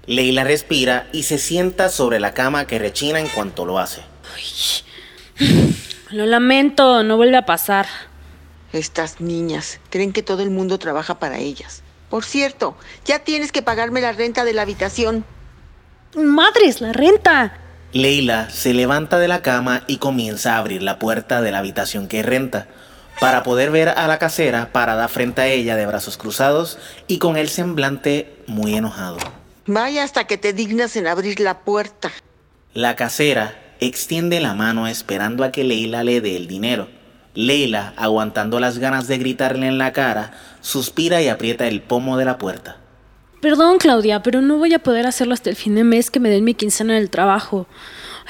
Leila 0.07 0.43
respira 0.43 1.09
y 1.13 1.23
se 1.23 1.39
sienta 1.39 1.89
sobre 1.89 2.19
la 2.19 2.35
cama 2.35 2.67
que 2.67 2.81
rechina 2.81 3.21
en 3.21 3.29
cuanto 3.29 3.65
lo 3.65 3.79
hace. 3.79 4.03
Lo 6.11 6.27
lamento, 6.27 7.05
no 7.05 7.17
vuelve 7.17 7.37
a 7.37 7.47
pasar. 7.47 7.87
Estas 8.73 9.21
niñas 9.21 9.79
creen 9.91 10.13
que 10.13 10.25
todo 10.25 10.43
el 10.43 10.51
mundo 10.51 10.79
trabaja 10.79 11.21
para 11.21 11.39
ellas. 11.39 11.85
Por 12.11 12.25
cierto, 12.25 12.77
ya 13.05 13.21
tienes 13.21 13.53
que 13.53 13.63
pagarme 13.63 14.01
la 14.01 14.13
renta 14.13 14.45
de 14.45 14.55
la 14.55 14.63
habitación. 14.63 15.25
Madres, 16.17 16.81
la 16.81 16.93
renta. 16.93 17.59
Leila 17.93 18.51
se 18.51 18.75
levanta 18.75 19.21
de 19.21 19.29
la 19.29 19.41
cama 19.41 19.85
y 19.87 19.99
comienza 19.99 20.55
a 20.55 20.59
abrir 20.59 20.83
la 20.83 20.99
puerta 20.99 21.43
de 21.43 21.53
la 21.53 21.59
habitación 21.59 22.09
que 22.09 22.25
renta, 22.25 22.67
para 23.21 23.43
poder 23.43 23.71
ver 23.71 23.89
a 23.89 24.07
la 24.07 24.19
casera 24.19 24.73
parada 24.73 25.09
frente 25.09 25.41
a 25.43 25.47
ella 25.47 25.77
de 25.77 25.87
brazos 25.87 26.17
cruzados 26.17 26.79
y 27.07 27.19
con 27.19 27.37
el 27.37 27.49
semblante 27.49 28.35
muy 28.47 28.75
enojado. 28.75 29.19
Vaya 29.67 30.05
hasta 30.05 30.25
que 30.25 30.37
te 30.37 30.53
dignas 30.53 30.97
en 30.97 31.07
abrir 31.07 31.41
la 31.41 31.61
puerta. 31.61 32.11
La 32.75 32.97
casera 32.97 33.55
extiende 33.81 34.41
la 34.41 34.55
mano 34.55 34.87
esperando 34.87 35.45
a 35.45 35.53
que 35.53 35.65
Leila 35.65 36.05
le 36.05 36.21
dé 36.21 36.37
el 36.37 36.47
dinero. 36.47 36.89
Leila, 37.35 37.95
aguantando 37.97 38.61
las 38.61 38.79
ganas 38.79 39.09
de 39.09 39.19
gritarle 39.19 39.67
en 39.67 39.79
la 39.79 39.93
cara, 39.93 40.33
suspira 40.61 41.21
y 41.23 41.29
aprieta 41.29 41.67
el 41.67 41.83
pomo 41.83 42.17
de 42.17 42.25
la 42.25 42.39
puerta. 42.39 42.77
Perdón, 43.41 43.79
Claudia, 43.79 44.23
pero 44.23 44.41
no 44.41 44.57
voy 44.57 44.73
a 44.73 44.79
poder 44.79 45.07
hacerlo 45.07 45.35
hasta 45.35 45.51
el 45.51 45.57
fin 45.57 45.75
de 45.75 45.85
mes 45.85 46.11
que 46.11 46.21
me 46.21 46.31
den 46.31 46.45
mi 46.45 46.55
quincena 46.55 46.95
del 46.95 47.11
trabajo. 47.11 47.67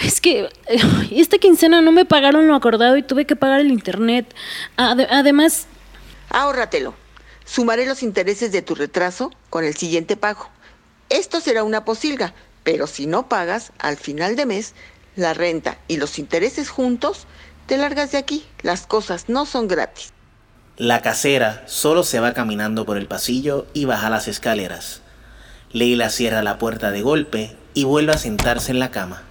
Es 0.01 0.21
que 0.21 0.49
esta 1.11 1.39
quincena 1.39 1.81
no 1.81 1.93
me 1.93 2.05
pagaron 2.05 2.49
lo 2.49 2.55
acordado 2.55 2.97
y 2.97 3.03
tuve 3.03 3.27
que 3.27 3.37
pagar 3.37 3.61
el 3.61 3.71
internet. 3.71 4.35
Ade- 4.77 5.07
además, 5.11 5.67
Ahórratelo. 6.31 6.95
Sumaré 7.45 7.87
los 7.87 8.03
intereses 8.03 8.51
de 8.53 8.63
tu 8.63 8.75
retraso 8.75 9.31
con 9.51 9.65
el 9.65 9.77
siguiente 9.77 10.17
pago. 10.17 10.49
Esto 11.11 11.41
será 11.41 11.63
una 11.63 11.85
posilga, 11.85 12.33
pero 12.63 12.87
si 12.87 13.07
no 13.07 13.29
pagas, 13.29 13.73
al 13.79 13.97
final 13.99 14.35
de 14.35 14.47
mes, 14.47 14.75
la 15.17 15.35
renta 15.35 15.79
y 15.87 15.99
los 15.99 16.19
intereses 16.19 16.71
juntos, 16.71 17.27
te 17.67 17.77
largas 17.77 18.11
de 18.13 18.19
aquí. 18.19 18.45
Las 18.63 18.87
cosas 18.87 19.29
no 19.29 19.45
son 19.47 19.69
gratis. 19.69 20.13
La 20.77 21.03
casera 21.03 21.63
solo 21.67 22.03
se 22.03 22.19
va 22.19 22.33
caminando 22.33 22.85
por 22.87 22.97
el 22.97 23.07
pasillo 23.07 23.67
y 23.75 23.85
baja 23.85 24.11
las 24.11 24.27
escaleras. 24.27 25.03
Leila 25.71 26.09
cierra 26.11 26.43
la 26.43 26.59
puerta 26.59 26.91
de 26.91 27.03
golpe 27.03 27.55
y 27.75 27.85
vuelve 27.85 28.13
a 28.13 28.19
sentarse 28.19 28.73
en 28.73 28.79
la 28.81 28.91
cama. 28.91 29.23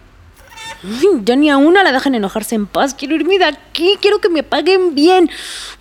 ya 1.23 1.35
ni 1.35 1.49
a 1.49 1.57
una 1.57 1.83
la 1.83 1.91
dejan 1.91 2.15
enojarse 2.15 2.55
en 2.55 2.65
paz. 2.65 2.93
Quiero 2.93 3.15
irme 3.15 3.37
de 3.37 3.45
aquí, 3.45 3.97
quiero 4.01 4.19
que 4.19 4.29
me 4.29 4.43
paguen 4.43 4.95
bien. 4.95 5.29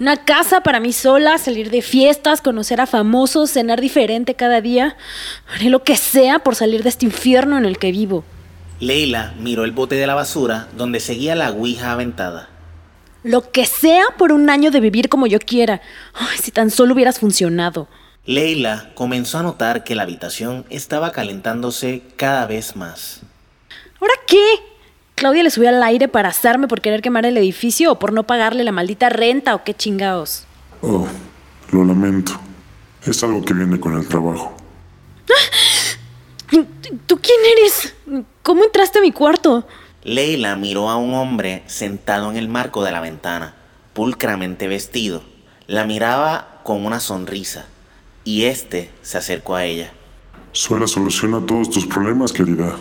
Una 0.01 0.25
casa 0.25 0.63
para 0.63 0.81
mí 0.81 0.93
sola, 0.93 1.39
salir 1.39 1.71
de 1.71 1.83
fiestas, 1.83 2.41
conocer 2.41 2.81
a 2.81 2.87
famosos, 2.87 3.51
cenar 3.51 3.81
diferente 3.81 4.35
cada 4.35 4.61
día. 4.61 4.97
Haré 5.55 5.71
lo 5.71 5.83
que 5.83 5.97
sea 5.97 6.39
por 6.39 6.55
salir 6.55 6.83
de 6.83 6.89
este 6.89 7.07
infierno 7.07 7.59
en 7.59 7.65
el 7.65 7.79
que 7.79 7.93
vivo. 7.93 8.25
Leila 8.81 9.35
miró 9.39 9.65
el 9.65 9.73
bote 9.73 9.95
de 9.95 10.07
la 10.07 10.15
basura 10.15 10.69
donde 10.77 11.01
seguía 11.01 11.35
la 11.35 11.51
ouija 11.51 11.93
aventada. 11.93 12.49
Lo 13.23 13.53
que 13.53 13.67
sea 13.67 14.03
por 14.19 14.33
un 14.33 14.51
año 14.51 14.73
de 14.73 14.81
vivir 14.81 15.09
como 15.09 15.29
yo 15.29 15.39
quiera. 15.39 15.81
Ay, 16.15 16.39
si 16.43 16.51
tan 16.51 16.71
solo 16.71 16.95
hubieras 16.95 17.21
funcionado. 17.21 17.87
Leila 18.25 18.91
comenzó 18.95 19.39
a 19.39 19.43
notar 19.43 19.85
que 19.85 19.95
la 19.95 20.03
habitación 20.03 20.65
estaba 20.71 21.13
calentándose 21.13 22.03
cada 22.17 22.47
vez 22.47 22.75
más. 22.75 23.21
¿Ahora 24.01 24.15
qué? 24.27 24.72
¿Claudia 25.23 25.45
le 25.45 25.51
subió 25.51 25.69
al 25.69 25.81
aire 25.85 26.09
para 26.09 26.31
asarme 26.31 26.67
por 26.67 26.81
querer 26.81 27.01
quemar 27.01 27.25
el 27.27 27.37
edificio 27.37 27.93
o 27.93 27.99
por 28.01 28.13
no 28.13 28.25
pagarle 28.25 28.65
la 28.65 28.73
maldita 28.73 29.09
renta 29.09 29.55
o 29.55 29.63
qué 29.63 29.73
chingados? 29.73 30.47
Oh, 30.81 31.07
lo 31.71 31.85
lamento. 31.85 32.33
Es 33.07 33.23
algo 33.23 33.41
que 33.45 33.55
viene 33.55 33.79
con 33.79 33.97
el 33.97 34.09
trabajo. 34.09 34.53
¿Tú 37.07 37.21
quién 37.21 37.39
eres? 37.57 37.95
¿Cómo 38.43 38.65
entraste 38.65 38.99
a 38.99 39.03
mi 39.03 39.13
cuarto? 39.13 39.65
Leila 40.03 40.57
miró 40.57 40.91
a 40.91 40.97
un 40.97 41.15
hombre 41.15 41.63
sentado 41.69 42.29
en 42.29 42.37
el 42.37 42.49
marco 42.49 42.83
de 42.83 42.91
la 42.91 43.01
ventana, 43.01 43.55
pulcramente 43.93 44.67
vestido. 44.67 45.23
La 45.69 45.85
miraba 45.85 46.63
con 46.65 46.85
una 46.85 46.99
sonrisa 46.99 47.67
y 48.25 48.47
este 48.47 48.91
se 49.03 49.19
acercó 49.19 49.55
a 49.55 49.67
ella. 49.67 49.93
Suela 50.51 50.89
soluciona 50.89 51.47
todos 51.47 51.71
tus 51.71 51.87
problemas, 51.87 52.33
querida. 52.33 52.77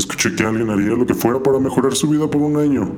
Escuché 0.00 0.34
que 0.34 0.44
alguien 0.44 0.70
haría 0.70 0.96
lo 0.96 1.04
que 1.04 1.12
fuera 1.12 1.42
para 1.42 1.58
mejorar 1.58 1.94
su 1.94 2.08
vida 2.08 2.26
por 2.26 2.40
un 2.40 2.56
año. 2.56 2.90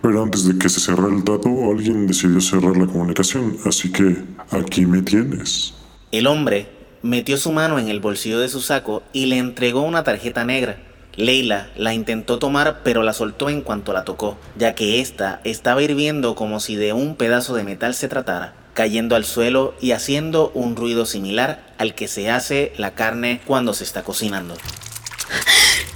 Pero 0.00 0.22
antes 0.22 0.46
de 0.46 0.58
que 0.58 0.70
se 0.70 0.80
cerrara 0.80 1.14
el 1.14 1.22
trato, 1.22 1.50
alguien 1.70 2.06
decidió 2.06 2.40
cerrar 2.40 2.78
la 2.78 2.86
comunicación. 2.86 3.58
Así 3.66 3.92
que 3.92 4.16
aquí 4.50 4.86
me 4.86 5.02
tienes. 5.02 5.74
El 6.10 6.26
hombre 6.26 6.70
metió 7.02 7.36
su 7.36 7.52
mano 7.52 7.78
en 7.78 7.88
el 7.88 8.00
bolsillo 8.00 8.40
de 8.40 8.48
su 8.48 8.62
saco 8.62 9.02
y 9.12 9.26
le 9.26 9.36
entregó 9.36 9.82
una 9.82 10.02
tarjeta 10.02 10.46
negra. 10.46 10.78
Leila 11.14 11.68
la 11.76 11.92
intentó 11.92 12.38
tomar 12.38 12.80
pero 12.84 13.02
la 13.02 13.12
soltó 13.12 13.50
en 13.50 13.60
cuanto 13.60 13.92
la 13.92 14.04
tocó, 14.04 14.38
ya 14.56 14.74
que 14.74 15.02
ésta 15.02 15.42
estaba 15.44 15.82
hirviendo 15.82 16.34
como 16.34 16.58
si 16.58 16.74
de 16.74 16.94
un 16.94 17.16
pedazo 17.16 17.54
de 17.54 17.64
metal 17.64 17.94
se 17.94 18.08
tratara, 18.08 18.54
cayendo 18.72 19.14
al 19.14 19.26
suelo 19.26 19.74
y 19.82 19.90
haciendo 19.90 20.52
un 20.54 20.74
ruido 20.74 21.04
similar 21.04 21.74
al 21.76 21.94
que 21.94 22.08
se 22.08 22.30
hace 22.30 22.72
la 22.78 22.92
carne 22.92 23.42
cuando 23.44 23.74
se 23.74 23.84
está 23.84 24.04
cocinando. 24.04 24.54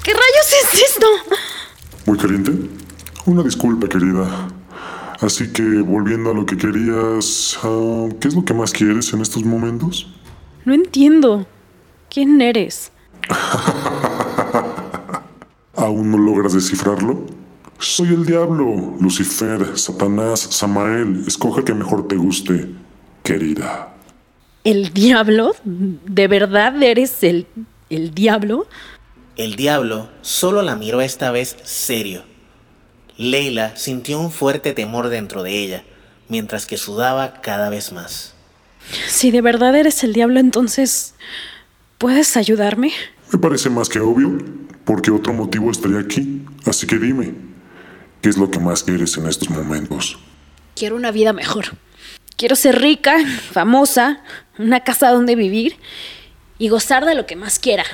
¿Qué 0.04 0.12
rayos 0.12 0.74
es 0.74 0.82
esto? 0.82 1.06
¿Muy 2.04 2.18
caliente? 2.18 2.52
Una 3.24 3.42
disculpa, 3.42 3.88
querida. 3.88 4.48
Así 5.18 5.50
que, 5.50 5.62
volviendo 5.80 6.30
a 6.30 6.34
lo 6.34 6.44
que 6.44 6.58
querías, 6.58 7.58
ah, 7.62 8.08
¿qué 8.20 8.28
es 8.28 8.34
lo 8.34 8.44
que 8.44 8.52
más 8.52 8.70
quieres 8.70 9.10
en 9.14 9.22
estos 9.22 9.44
momentos? 9.44 10.06
No 10.66 10.74
entiendo. 10.74 11.46
¿Quién 12.10 12.38
eres? 12.42 12.92
¿Aún 15.74 16.10
no 16.10 16.18
logras 16.18 16.52
descifrarlo? 16.52 17.24
Soy 17.78 18.08
el 18.08 18.26
diablo, 18.26 18.98
Lucifer, 19.00 19.78
Satanás, 19.78 20.40
Samael. 20.40 21.24
Escoge 21.26 21.60
el 21.60 21.64
que 21.64 21.72
mejor 21.72 22.08
te 22.08 22.16
guste, 22.16 22.68
querida. 23.22 23.94
¿El 24.64 24.92
diablo? 24.92 25.56
¿De 25.64 26.28
verdad 26.28 26.82
eres 26.82 27.22
el, 27.22 27.46
el 27.88 28.14
diablo? 28.14 28.66
El 29.36 29.56
diablo 29.56 30.08
solo 30.22 30.62
la 30.62 30.76
miró 30.76 31.00
esta 31.00 31.32
vez 31.32 31.56
serio. 31.64 32.22
Leila 33.16 33.76
sintió 33.76 34.20
un 34.20 34.30
fuerte 34.30 34.72
temor 34.74 35.08
dentro 35.08 35.42
de 35.42 35.58
ella, 35.58 35.84
mientras 36.28 36.66
que 36.66 36.76
sudaba 36.76 37.40
cada 37.40 37.68
vez 37.68 37.90
más. 37.90 38.34
Si 39.08 39.32
de 39.32 39.40
verdad 39.40 39.74
eres 39.74 40.04
el 40.04 40.12
diablo, 40.12 40.38
entonces... 40.38 41.14
¿Puedes 41.98 42.36
ayudarme? 42.36 42.92
Me 43.32 43.38
parece 43.38 43.70
más 43.70 43.88
que 43.88 43.98
obvio, 43.98 44.36
porque 44.84 45.10
otro 45.10 45.32
motivo 45.32 45.70
estaría 45.70 45.98
aquí. 45.98 46.42
Así 46.66 46.86
que 46.86 46.98
dime, 46.98 47.34
¿qué 48.20 48.28
es 48.28 48.36
lo 48.36 48.50
que 48.50 48.58
más 48.58 48.82
quieres 48.82 49.16
en 49.16 49.26
estos 49.26 49.48
momentos? 49.48 50.18
Quiero 50.76 50.96
una 50.96 51.12
vida 51.12 51.32
mejor. 51.32 51.76
Quiero 52.36 52.56
ser 52.56 52.80
rica, 52.80 53.16
famosa, 53.52 54.22
una 54.58 54.80
casa 54.80 55.10
donde 55.10 55.34
vivir 55.34 55.76
y 56.58 56.68
gozar 56.68 57.04
de 57.04 57.14
lo 57.14 57.26
que 57.26 57.36
más 57.36 57.58
quiera. 57.58 57.84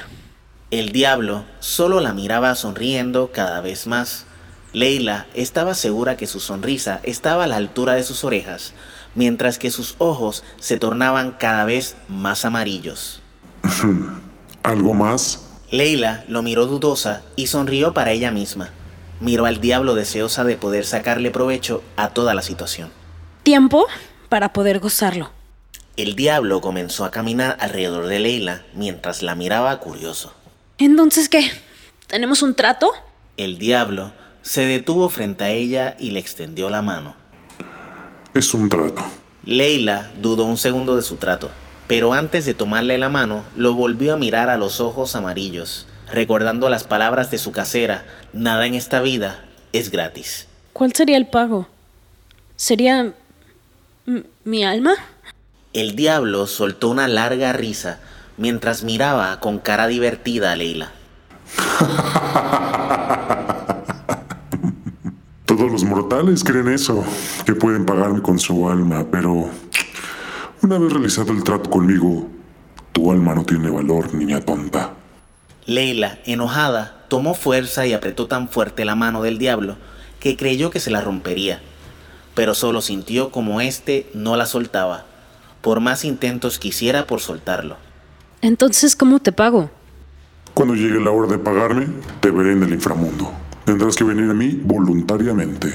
El 0.71 0.93
diablo 0.93 1.45
solo 1.59 1.99
la 1.99 2.13
miraba 2.13 2.55
sonriendo 2.55 3.33
cada 3.33 3.61
vez 3.61 3.89
más. 3.89 4.25
Leila 4.73 5.27
estaba 5.35 5.75
segura 5.75 6.17
que 6.17 6.29
su 6.29 6.39
sonrisa 6.39 7.01
estaba 7.03 7.43
a 7.43 7.47
la 7.49 7.57
altura 7.57 7.95
de 7.95 8.05
sus 8.05 8.23
orejas, 8.23 8.73
mientras 9.17 9.59
que 9.59 9.73
sus 9.73 9.97
ojos 9.99 10.45
se 10.61 10.79
tornaban 10.79 11.33
cada 11.33 11.65
vez 11.65 11.97
más 12.07 12.45
amarillos. 12.45 13.21
¿Algo 14.63 14.95
más? 14.95 15.45
Leila 15.73 16.25
lo 16.29 16.43
miró 16.43 16.67
dudosa 16.67 17.23
y 17.35 17.49
sonrió 17.49 17.93
para 17.93 18.13
ella 18.13 18.31
misma. 18.31 18.71
Miró 19.19 19.47
al 19.47 19.61
diablo 19.61 19.97
deseosa 19.97 20.45
de 20.45 20.57
poder 20.57 20.87
sacarle 20.87 21.33
provecho 21.33 21.83
a 21.97 22.11
toda 22.11 22.33
la 22.33 22.43
situación. 22.43 22.91
Tiempo 23.43 23.89
para 24.29 24.53
poder 24.53 24.79
gozarlo. 24.79 25.33
El 25.97 26.15
diablo 26.15 26.61
comenzó 26.61 27.05
a 27.05 27.11
caminar 27.11 27.57
alrededor 27.59 28.07
de 28.07 28.21
Leila 28.21 28.63
mientras 28.73 29.23
la 29.23 29.35
miraba 29.35 29.77
curioso. 29.81 30.33
Entonces, 30.81 31.29
¿qué? 31.29 31.51
¿Tenemos 32.07 32.41
un 32.41 32.55
trato? 32.55 32.91
El 33.37 33.59
diablo 33.59 34.13
se 34.41 34.65
detuvo 34.65 35.11
frente 35.11 35.45
a 35.45 35.51
ella 35.51 35.95
y 36.01 36.13
le 36.13 36.21
extendió 36.21 36.71
la 36.71 36.81
mano. 36.81 37.15
Es 38.33 38.55
un 38.55 38.71
trato. 38.71 39.05
Leila 39.45 40.11
dudó 40.23 40.47
un 40.47 40.57
segundo 40.57 40.97
de 40.97 41.03
su 41.03 41.17
trato, 41.17 41.51
pero 41.87 42.15
antes 42.15 42.47
de 42.47 42.55
tomarle 42.55 42.97
la 42.97 43.11
mano, 43.11 43.45
lo 43.57 43.75
volvió 43.75 44.15
a 44.15 44.17
mirar 44.17 44.49
a 44.49 44.57
los 44.57 44.81
ojos 44.81 45.15
amarillos, 45.17 45.87
recordando 46.11 46.71
las 46.71 46.85
palabras 46.85 47.31
de 47.31 47.37
su 47.37 47.53
casera, 47.53 48.07
nada 48.33 48.65
en 48.67 48.75
esta 48.75 49.03
vida 49.03 49.45
es 49.75 49.91
gratis. 49.91 50.47
¿Cuál 50.73 50.95
sería 50.95 51.19
el 51.19 51.27
pago? 51.27 51.69
¿Sería... 52.57 53.13
mi 54.45 54.65
alma? 54.65 54.95
El 55.75 55.95
diablo 55.95 56.47
soltó 56.47 56.89
una 56.89 57.07
larga 57.07 57.53
risa 57.53 58.01
mientras 58.41 58.83
miraba 58.83 59.39
con 59.39 59.59
cara 59.59 59.87
divertida 59.87 60.53
a 60.53 60.57
Leila. 60.57 60.91
Todos 65.45 65.71
los 65.71 65.85
mortales 65.85 66.43
creen 66.43 66.69
eso, 66.69 67.05
que 67.45 67.55
pueden 67.55 67.85
pagarme 67.85 68.23
con 68.23 68.39
su 68.39 68.71
alma, 68.71 69.05
pero 69.11 69.51
una 70.63 70.79
vez 70.79 70.91
realizado 70.91 71.33
el 71.33 71.45
trato 71.45 71.69
conmigo, 71.69 72.29
tu 72.93 73.13
alma 73.13 73.35
no 73.35 73.45
tiene 73.45 73.69
valor, 73.69 74.15
niña 74.15 74.41
tonta. 74.41 74.95
Leila, 75.67 76.19
enojada, 76.25 77.05
tomó 77.09 77.35
fuerza 77.35 77.87
y 77.87 77.93
apretó 77.93 78.27
tan 78.27 78.49
fuerte 78.49 78.87
la 78.87 78.95
mano 78.95 79.23
del 79.23 79.37
diablo 79.37 79.77
que 80.19 80.39
creyó 80.39 80.71
que 80.71 80.81
se 80.81 80.91
la 80.91 81.03
rompería, 81.03 81.61
pero 82.35 82.55
solo 82.55 82.81
sintió 82.81 83.31
como 83.31 83.61
éste 83.61 84.09
no 84.15 84.37
la 84.37 84.47
soltaba, 84.47 85.05
por 85.61 85.81
más 85.81 86.07
intentos 86.07 86.59
que 86.59 86.69
hiciera 86.69 87.07
por 87.07 87.21
soltarlo. 87.21 87.90
Entonces, 88.43 88.97
¿cómo 88.97 89.19
te 89.19 89.33
pago? 89.33 89.71
Cuando 90.55 90.75
llegue 90.75 90.99
la 90.99 91.11
hora 91.11 91.31
de 91.31 91.39
pagarme, 91.39 91.89
te 92.21 92.31
veré 92.31 92.53
en 92.53 92.63
el 92.63 92.73
inframundo. 92.73 93.31
Tendrás 93.67 93.97
que 93.97 94.05
venir 94.05 94.31
a 94.31 94.35
mí 94.35 94.59
voluntariamente. 94.65 95.69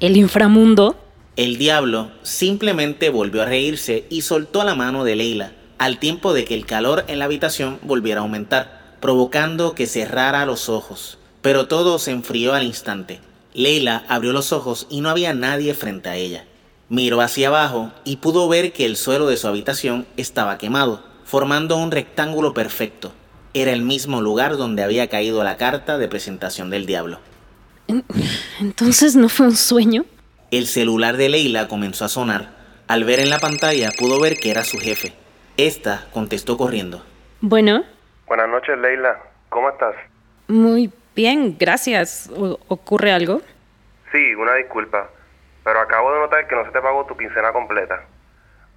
¿El 0.00 0.16
inframundo? 0.16 0.96
El 1.36 1.58
diablo 1.58 2.10
simplemente 2.22 3.10
volvió 3.10 3.42
a 3.42 3.44
reírse 3.44 4.06
y 4.08 4.22
soltó 4.22 4.64
la 4.64 4.74
mano 4.74 5.04
de 5.04 5.16
Leila, 5.16 5.52
al 5.76 5.98
tiempo 5.98 6.32
de 6.32 6.46
que 6.46 6.54
el 6.54 6.64
calor 6.64 7.04
en 7.08 7.18
la 7.18 7.26
habitación 7.26 7.78
volviera 7.82 8.20
a 8.20 8.22
aumentar, 8.22 8.96
provocando 9.00 9.74
que 9.74 9.86
cerrara 9.86 10.46
los 10.46 10.70
ojos. 10.70 11.18
Pero 11.42 11.68
todo 11.68 11.98
se 11.98 12.10
enfrió 12.10 12.54
al 12.54 12.64
instante. 12.64 13.20
Leila 13.52 14.04
abrió 14.08 14.32
los 14.32 14.52
ojos 14.52 14.86
y 14.88 15.02
no 15.02 15.10
había 15.10 15.34
nadie 15.34 15.74
frente 15.74 16.08
a 16.08 16.16
ella. 16.16 16.46
Miró 16.88 17.20
hacia 17.20 17.48
abajo 17.48 17.92
y 18.04 18.16
pudo 18.16 18.48
ver 18.48 18.72
que 18.72 18.86
el 18.86 18.96
suelo 18.96 19.26
de 19.26 19.36
su 19.36 19.46
habitación 19.46 20.06
estaba 20.16 20.56
quemado, 20.56 21.02
formando 21.26 21.76
un 21.76 21.90
rectángulo 21.90 22.54
perfecto. 22.54 23.12
era 23.52 23.72
el 23.72 23.82
mismo 23.82 24.20
lugar 24.20 24.58
donde 24.58 24.82
había 24.82 25.08
caído 25.08 25.42
la 25.42 25.56
carta 25.56 25.96
de 25.96 26.08
presentación 26.08 26.68
del 26.68 26.84
diablo. 26.84 27.20
Entonces 28.60 29.16
no 29.16 29.30
fue 29.30 29.46
un 29.46 29.56
sueño. 29.56 30.04
El 30.50 30.66
celular 30.66 31.16
de 31.16 31.30
Leila 31.30 31.66
comenzó 31.66 32.04
a 32.04 32.08
sonar. 32.08 32.50
Al 32.86 33.04
ver 33.04 33.18
en 33.18 33.30
la 33.30 33.38
pantalla 33.38 33.90
pudo 33.98 34.20
ver 34.20 34.36
que 34.36 34.50
era 34.50 34.62
su 34.62 34.78
jefe. 34.78 35.14
Esta 35.56 36.06
contestó 36.12 36.58
corriendo. 36.58 37.02
Bueno. 37.40 37.84
Buenas 38.26 38.48
noches, 38.50 38.78
Leila. 38.78 39.18
¿Cómo 39.48 39.70
estás? 39.70 39.94
Muy 40.48 40.92
bien, 41.14 41.56
gracias. 41.58 42.30
¿Ocurre 42.68 43.12
algo? 43.12 43.40
Sí, 44.12 44.34
una 44.34 44.54
disculpa. 44.54 45.08
Pero 45.64 45.80
acabo 45.80 46.12
de 46.12 46.20
notar 46.20 46.46
que 46.46 46.54
no 46.54 46.64
se 46.66 46.72
te 46.72 46.80
pagó 46.80 47.06
tu 47.06 47.16
quincena 47.16 47.52
completa. 47.52 48.04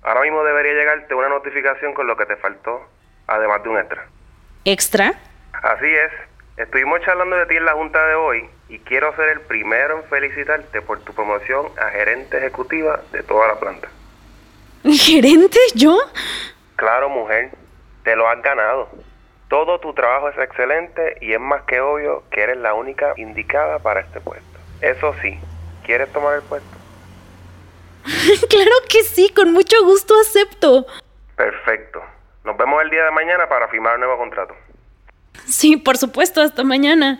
Ahora 0.04 0.22
mismo 0.22 0.44
debería 0.44 0.74
llegarte 0.74 1.14
una 1.14 1.30
notificación 1.30 1.94
con 1.94 2.08
lo 2.08 2.16
que 2.16 2.26
te 2.26 2.36
faltó, 2.38 2.88
además 3.28 3.64
de 3.64 3.70
un 3.70 3.78
extra. 3.78 4.06
¿Extra? 4.66 5.14
Así 5.54 5.88
es. 5.88 6.12
Estuvimos 6.58 7.02
charlando 7.02 7.38
de 7.38 7.46
ti 7.46 7.56
en 7.56 7.66
la 7.66 7.74
junta 7.74 8.06
de 8.06 8.16
hoy 8.16 8.50
y 8.68 8.80
quiero 8.80 9.16
ser 9.16 9.30
el 9.30 9.42
primero 9.42 9.98
en 9.98 10.04
felicitarte 10.10 10.82
por 10.82 11.00
tu 11.02 11.14
promoción 11.14 11.68
a 11.80 11.90
gerente 11.90 12.38
ejecutiva 12.38 13.00
de 13.12 13.24
toda 13.24 13.48
la 13.48 13.60
planta. 13.60 13.88
¿Gerente? 14.84 15.58
¿Yo? 15.76 15.98
Claro, 16.76 17.10
mujer. 17.10 17.52
Te 18.04 18.16
lo 18.16 18.28
has 18.28 18.42
ganado. 18.42 18.90
Todo 19.50 19.80
tu 19.80 19.94
trabajo 19.94 20.30
es 20.30 20.38
excelente 20.38 21.18
y 21.22 21.34
es 21.34 21.40
más 21.40 21.64
que 21.64 21.82
obvio 21.82 22.24
que 22.30 22.44
eres 22.44 22.58
la 22.58 22.74
única 22.74 23.14
indicada 23.18 23.80
para 23.80 24.02
este 24.02 24.22
puesto. 24.22 24.60
Eso 24.82 25.14
sí, 25.22 25.40
¿quieres 25.86 26.12
tomar 26.14 26.36
el 26.36 26.44
puesto? 26.44 26.79
claro 28.50 28.72
que 28.88 29.04
sí, 29.04 29.30
con 29.30 29.52
mucho 29.54 29.84
gusto 29.84 30.14
acepto. 30.20 30.86
Perfecto. 31.36 32.02
Nos 32.44 32.58
vemos 32.58 32.82
el 32.84 32.90
día 32.90 33.04
de 33.06 33.12
mañana 33.12 33.48
para 33.48 33.68
firmar 33.68 33.96
el 33.96 34.00
nuevo 34.00 34.18
contrato. 34.18 34.56
Sí, 35.46 35.78
por 35.78 35.98
supuesto, 35.98 36.42
hasta 36.42 36.64
mañana. 36.64 37.20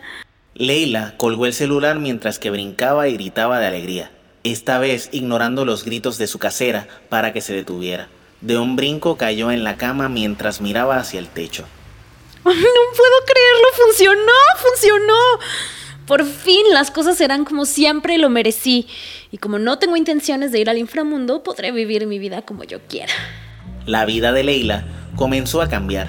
Leila 0.54 1.14
colgó 1.16 1.46
el 1.46 1.52
celular 1.52 1.98
mientras 1.98 2.38
que 2.38 2.50
brincaba 2.50 3.08
y 3.08 3.14
gritaba 3.14 3.60
de 3.60 3.66
alegría, 3.66 4.10
esta 4.44 4.78
vez 4.78 5.08
ignorando 5.12 5.64
los 5.64 5.84
gritos 5.84 6.18
de 6.18 6.26
su 6.26 6.38
casera 6.38 6.86
para 7.08 7.32
que 7.32 7.40
se 7.40 7.54
detuviera. 7.54 8.08
De 8.40 8.58
un 8.58 8.76
brinco 8.76 9.16
cayó 9.16 9.50
en 9.50 9.64
la 9.64 9.76
cama 9.76 10.08
mientras 10.08 10.60
miraba 10.60 10.96
hacia 10.96 11.20
el 11.20 11.28
techo. 11.28 11.66
no 12.44 12.50
puedo 12.50 13.24
creerlo, 13.26 13.68
funcionó, 13.86 14.32
funcionó. 14.56 15.18
Por 16.10 16.24
fin 16.24 16.64
las 16.72 16.90
cosas 16.90 17.16
serán 17.16 17.44
como 17.44 17.64
siempre 17.64 18.18
lo 18.18 18.30
merecí. 18.30 18.88
Y 19.30 19.38
como 19.38 19.60
no 19.60 19.78
tengo 19.78 19.94
intenciones 19.94 20.50
de 20.50 20.58
ir 20.58 20.68
al 20.68 20.76
inframundo, 20.76 21.44
podré 21.44 21.70
vivir 21.70 22.08
mi 22.08 22.18
vida 22.18 22.42
como 22.42 22.64
yo 22.64 22.80
quiera. 22.88 23.12
La 23.86 24.04
vida 24.06 24.32
de 24.32 24.42
Leila 24.42 24.84
comenzó 25.14 25.62
a 25.62 25.68
cambiar. 25.68 26.08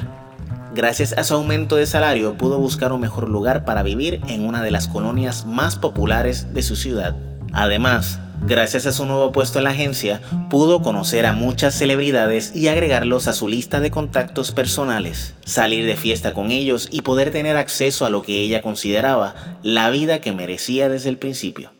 Gracias 0.73 1.13
a 1.13 1.23
su 1.23 1.35
aumento 1.35 1.75
de 1.75 1.85
salario 1.85 2.35
pudo 2.35 2.57
buscar 2.57 2.91
un 2.91 3.01
mejor 3.01 3.29
lugar 3.29 3.63
para 3.63 3.83
vivir 3.83 4.21
en 4.27 4.43
una 4.43 4.63
de 4.63 4.71
las 4.71 4.87
colonias 4.87 5.45
más 5.45 5.75
populares 5.75 6.51
de 6.51 6.63
su 6.63 6.75
ciudad. 6.75 7.15
Además, 7.53 8.19
Gracias 8.43 8.87
a 8.87 8.91
su 8.91 9.05
nuevo 9.05 9.31
puesto 9.31 9.59
en 9.59 9.65
la 9.65 9.69
agencia, 9.69 10.19
pudo 10.49 10.81
conocer 10.81 11.27
a 11.27 11.33
muchas 11.33 11.75
celebridades 11.75 12.55
y 12.55 12.69
agregarlos 12.69 13.27
a 13.27 13.33
su 13.33 13.47
lista 13.47 13.79
de 13.79 13.91
contactos 13.91 14.51
personales, 14.51 15.35
salir 15.45 15.85
de 15.85 15.95
fiesta 15.95 16.33
con 16.33 16.49
ellos 16.49 16.87
y 16.91 17.03
poder 17.03 17.31
tener 17.31 17.55
acceso 17.55 18.03
a 18.03 18.09
lo 18.09 18.23
que 18.23 18.41
ella 18.41 18.63
consideraba 18.63 19.35
la 19.61 19.91
vida 19.91 20.21
que 20.21 20.31
merecía 20.31 20.89
desde 20.89 21.09
el 21.09 21.17
principio. 21.17 21.71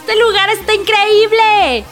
¡Este 0.00 0.18
lugar 0.20 0.50
está 0.50 0.74
increíble! 0.74 1.84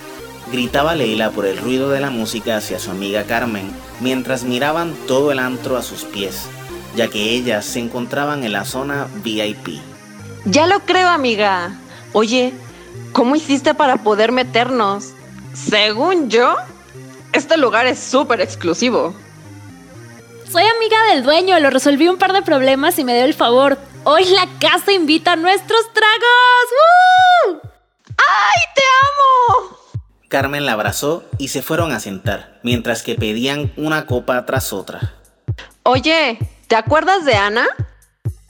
Gritaba 0.51 0.97
Leila 0.97 1.31
por 1.31 1.47
el 1.47 1.57
ruido 1.59 1.91
de 1.91 2.01
la 2.01 2.11
música 2.11 2.57
hacia 2.57 2.81
su 2.81 2.91
amiga 2.91 3.23
Carmen 3.23 3.71
mientras 4.01 4.43
miraban 4.43 4.95
todo 5.07 5.31
el 5.31 5.39
antro 5.39 5.77
a 5.77 5.83
sus 5.83 6.05
pies, 6.05 6.49
ya 6.97 7.07
que 7.09 7.31
ellas 7.31 7.65
se 7.65 7.79
encontraban 7.79 8.43
en 8.43 8.53
la 8.53 8.65
zona 8.65 9.07
VIP. 9.23 9.92
Ya 10.45 10.67
lo 10.67 10.81
creo, 10.81 11.09
amiga. 11.09 11.73
Oye, 12.13 12.53
¿cómo 13.13 13.37
hiciste 13.37 13.75
para 13.75 13.99
poder 13.99 14.33
meternos? 14.33 15.13
Según 15.55 16.31
yo, 16.31 16.57
este 17.33 17.57
lugar 17.57 17.87
es 17.87 17.99
súper 17.99 18.41
exclusivo. 18.41 19.15
Soy 20.51 20.65
amiga 20.65 21.03
del 21.11 21.23
dueño, 21.23 21.59
lo 21.61 21.71
resolví 21.71 22.09
un 22.09 22.19
par 22.19 22.33
de 22.33 22.43
problemas 22.43 22.99
y 22.99 23.05
me 23.05 23.15
dio 23.15 23.25
el 23.25 23.35
favor. 23.35 23.79
Hoy 24.05 24.25
la 24.27 24.49
casa 24.61 24.93
invita 24.93 25.33
a 25.33 25.37
nuestros 25.37 25.81
tragos. 25.93 27.63
¡Ay, 28.09 28.63
te 28.75 28.83
amo! 28.83 29.79
Carmen 30.29 30.67
la 30.67 30.73
abrazó 30.73 31.25
y 31.39 31.49
se 31.49 31.63
fueron 31.63 31.93
a 31.93 32.01
sentar, 32.01 32.59
mientras 32.63 33.03
que 33.03 33.15
pedían 33.15 33.73
una 33.77 34.07
copa 34.07 34.45
tras 34.45 34.73
otra. 34.73 35.15
Oye, 35.85 36.39
¿te 36.67 36.77
acuerdas 36.77 37.25
de 37.25 37.35
Ana? 37.35 37.67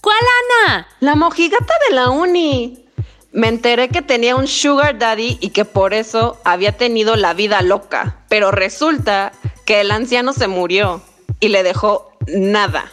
¿Cuál 0.02 0.18
Ana? 0.66 0.88
La 0.98 1.14
mojigata 1.14 1.72
de 1.88 1.94
la 1.94 2.10
uni. 2.10 2.84
Me 3.30 3.46
enteré 3.46 3.88
que 3.88 4.02
tenía 4.02 4.34
un 4.34 4.48
sugar 4.48 4.98
daddy 4.98 5.38
y 5.40 5.50
que 5.50 5.64
por 5.64 5.94
eso 5.94 6.40
había 6.42 6.76
tenido 6.76 7.14
la 7.14 7.34
vida 7.34 7.62
loca. 7.62 8.16
Pero 8.28 8.50
resulta 8.50 9.30
que 9.64 9.80
el 9.80 9.92
anciano 9.92 10.32
se 10.32 10.48
murió 10.48 11.02
y 11.38 11.50
le 11.50 11.62
dejó 11.62 12.10
nada. 12.26 12.90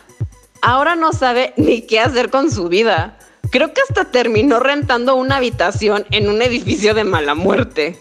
Ahora 0.61 0.95
no 0.95 1.11
sabe 1.11 1.53
ni 1.57 1.81
qué 1.81 1.99
hacer 1.99 2.29
con 2.29 2.51
su 2.51 2.69
vida. 2.69 3.17
Creo 3.49 3.73
que 3.73 3.81
hasta 3.81 4.05
terminó 4.05 4.59
rentando 4.59 5.15
una 5.15 5.37
habitación 5.37 6.05
en 6.11 6.29
un 6.29 6.43
edificio 6.43 6.93
de 6.93 7.05
mala 7.05 7.33
muerte. 7.33 7.99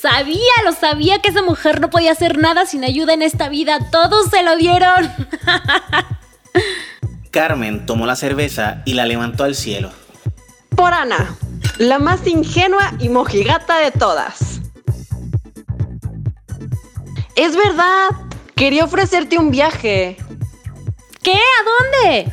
Sabía, 0.00 0.52
lo 0.64 0.70
sabía 0.70 1.20
que 1.20 1.30
esa 1.30 1.42
mujer 1.42 1.80
no 1.80 1.90
podía 1.90 2.12
hacer 2.12 2.38
nada 2.38 2.66
sin 2.66 2.84
ayuda 2.84 3.14
en 3.14 3.22
esta 3.22 3.48
vida. 3.48 3.90
Todos 3.90 4.26
se 4.30 4.44
lo 4.44 4.54
dieron. 4.56 5.10
Carmen 7.32 7.86
tomó 7.86 8.04
la 8.06 8.14
cerveza 8.14 8.82
y 8.84 8.92
la 8.92 9.06
levantó 9.06 9.44
al 9.44 9.54
cielo. 9.54 9.90
Por 10.76 10.92
Ana, 10.92 11.34
la 11.78 11.98
más 11.98 12.26
ingenua 12.26 12.92
y 12.98 13.08
mojigata 13.08 13.78
de 13.78 13.90
todas. 13.90 14.60
Es 17.34 17.56
verdad, 17.56 18.10
quería 18.54 18.84
ofrecerte 18.84 19.38
un 19.38 19.50
viaje. 19.50 20.18
¿Qué? 21.22 21.32
¿A 21.32 22.04
dónde? 22.04 22.32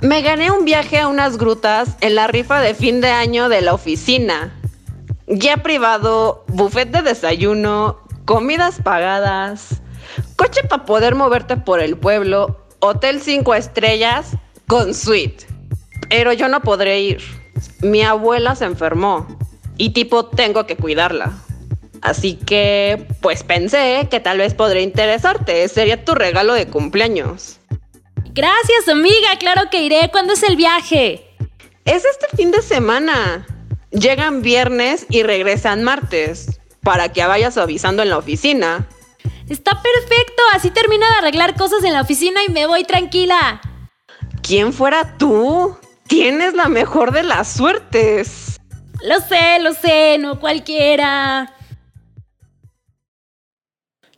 Me 0.00 0.22
gané 0.22 0.50
un 0.50 0.64
viaje 0.64 0.98
a 0.98 1.08
unas 1.08 1.36
grutas 1.36 1.96
en 2.00 2.14
la 2.14 2.26
rifa 2.26 2.60
de 2.60 2.72
fin 2.72 3.02
de 3.02 3.10
año 3.10 3.50
de 3.50 3.60
la 3.60 3.74
oficina. 3.74 4.58
Guía 5.26 5.58
privado, 5.58 6.46
buffet 6.48 6.90
de 6.90 7.02
desayuno, 7.02 8.00
comidas 8.24 8.80
pagadas, 8.82 9.82
coche 10.36 10.62
para 10.64 10.86
poder 10.86 11.14
moverte 11.14 11.58
por 11.58 11.80
el 11.80 11.98
pueblo 11.98 12.65
Hotel 12.80 13.20
5 13.20 13.54
estrellas 13.54 14.32
con 14.66 14.94
suite. 14.94 15.46
Pero 16.08 16.32
yo 16.32 16.48
no 16.48 16.60
podré 16.60 17.00
ir. 17.00 17.22
Mi 17.80 18.02
abuela 18.02 18.54
se 18.54 18.64
enfermó 18.64 19.26
y 19.76 19.90
tipo 19.90 20.26
tengo 20.26 20.66
que 20.66 20.76
cuidarla. 20.76 21.32
Así 22.02 22.34
que, 22.34 23.06
pues 23.20 23.42
pensé 23.42 24.06
que 24.10 24.20
tal 24.20 24.38
vez 24.38 24.54
podría 24.54 24.82
interesarte. 24.82 25.66
Sería 25.68 26.04
tu 26.04 26.14
regalo 26.14 26.54
de 26.54 26.68
cumpleaños. 26.68 27.58
Gracias, 28.32 28.88
amiga. 28.88 29.36
Claro 29.38 29.62
que 29.70 29.82
iré. 29.82 30.10
¿Cuándo 30.12 30.34
es 30.34 30.42
el 30.42 30.56
viaje? 30.56 31.24
Es 31.84 32.04
este 32.04 32.26
fin 32.36 32.50
de 32.50 32.62
semana. 32.62 33.46
Llegan 33.90 34.42
viernes 34.42 35.06
y 35.08 35.22
regresan 35.22 35.82
martes. 35.82 36.60
Para 36.82 37.12
que 37.12 37.24
vayas 37.24 37.56
avisando 37.56 38.02
en 38.02 38.10
la 38.10 38.18
oficina. 38.18 38.86
Está 39.48 39.80
perfecto, 39.80 40.42
así 40.54 40.70
termino 40.70 41.06
de 41.08 41.18
arreglar 41.18 41.54
cosas 41.54 41.84
en 41.84 41.92
la 41.92 42.00
oficina 42.00 42.40
y 42.46 42.50
me 42.50 42.66
voy 42.66 42.82
tranquila. 42.82 43.60
¿Quién 44.42 44.72
fuera 44.72 45.16
tú? 45.18 45.78
Tienes 46.08 46.54
la 46.54 46.66
mejor 46.68 47.12
de 47.12 47.22
las 47.22 47.52
suertes. 47.52 48.58
Lo 49.02 49.20
sé, 49.20 49.60
lo 49.60 49.72
sé, 49.72 50.18
no 50.18 50.40
cualquiera. 50.40 51.54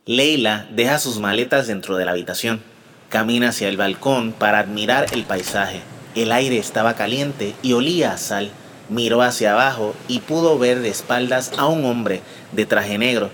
Leila 0.05 0.67
deja 0.71 0.97
sus 0.97 1.19
maletas 1.19 1.67
dentro 1.67 1.95
de 1.95 2.05
la 2.05 2.11
habitación. 2.11 2.63
Camina 3.09 3.49
hacia 3.49 3.69
el 3.69 3.77
balcón 3.77 4.31
para 4.31 4.59
admirar 4.59 5.05
el 5.11 5.25
paisaje. 5.25 5.81
El 6.15 6.31
aire 6.31 6.57
estaba 6.57 6.95
caliente 6.95 7.53
y 7.61 7.73
olía 7.73 8.13
a 8.13 8.17
sal. 8.17 8.51
Miró 8.89 9.21
hacia 9.21 9.51
abajo 9.51 9.93
y 10.07 10.21
pudo 10.21 10.57
ver 10.57 10.79
de 10.79 10.89
espaldas 10.89 11.51
a 11.59 11.67
un 11.67 11.85
hombre 11.85 12.21
de 12.51 12.65
traje 12.65 12.97
negro 12.97 13.29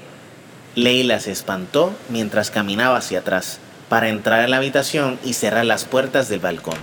Leila 0.76 1.22
se 1.22 1.32
espantó 1.32 1.96
mientras 2.10 2.52
caminaba 2.52 2.98
hacia 2.98 3.20
atrás 3.20 3.60
para 3.88 4.10
entrar 4.10 4.44
en 4.44 4.52
la 4.52 4.58
habitación 4.58 5.18
y 5.24 5.34
cerrar 5.34 5.66
las 5.66 5.86
puertas 5.86 6.28
del 6.28 6.42
balcón. 6.42 6.76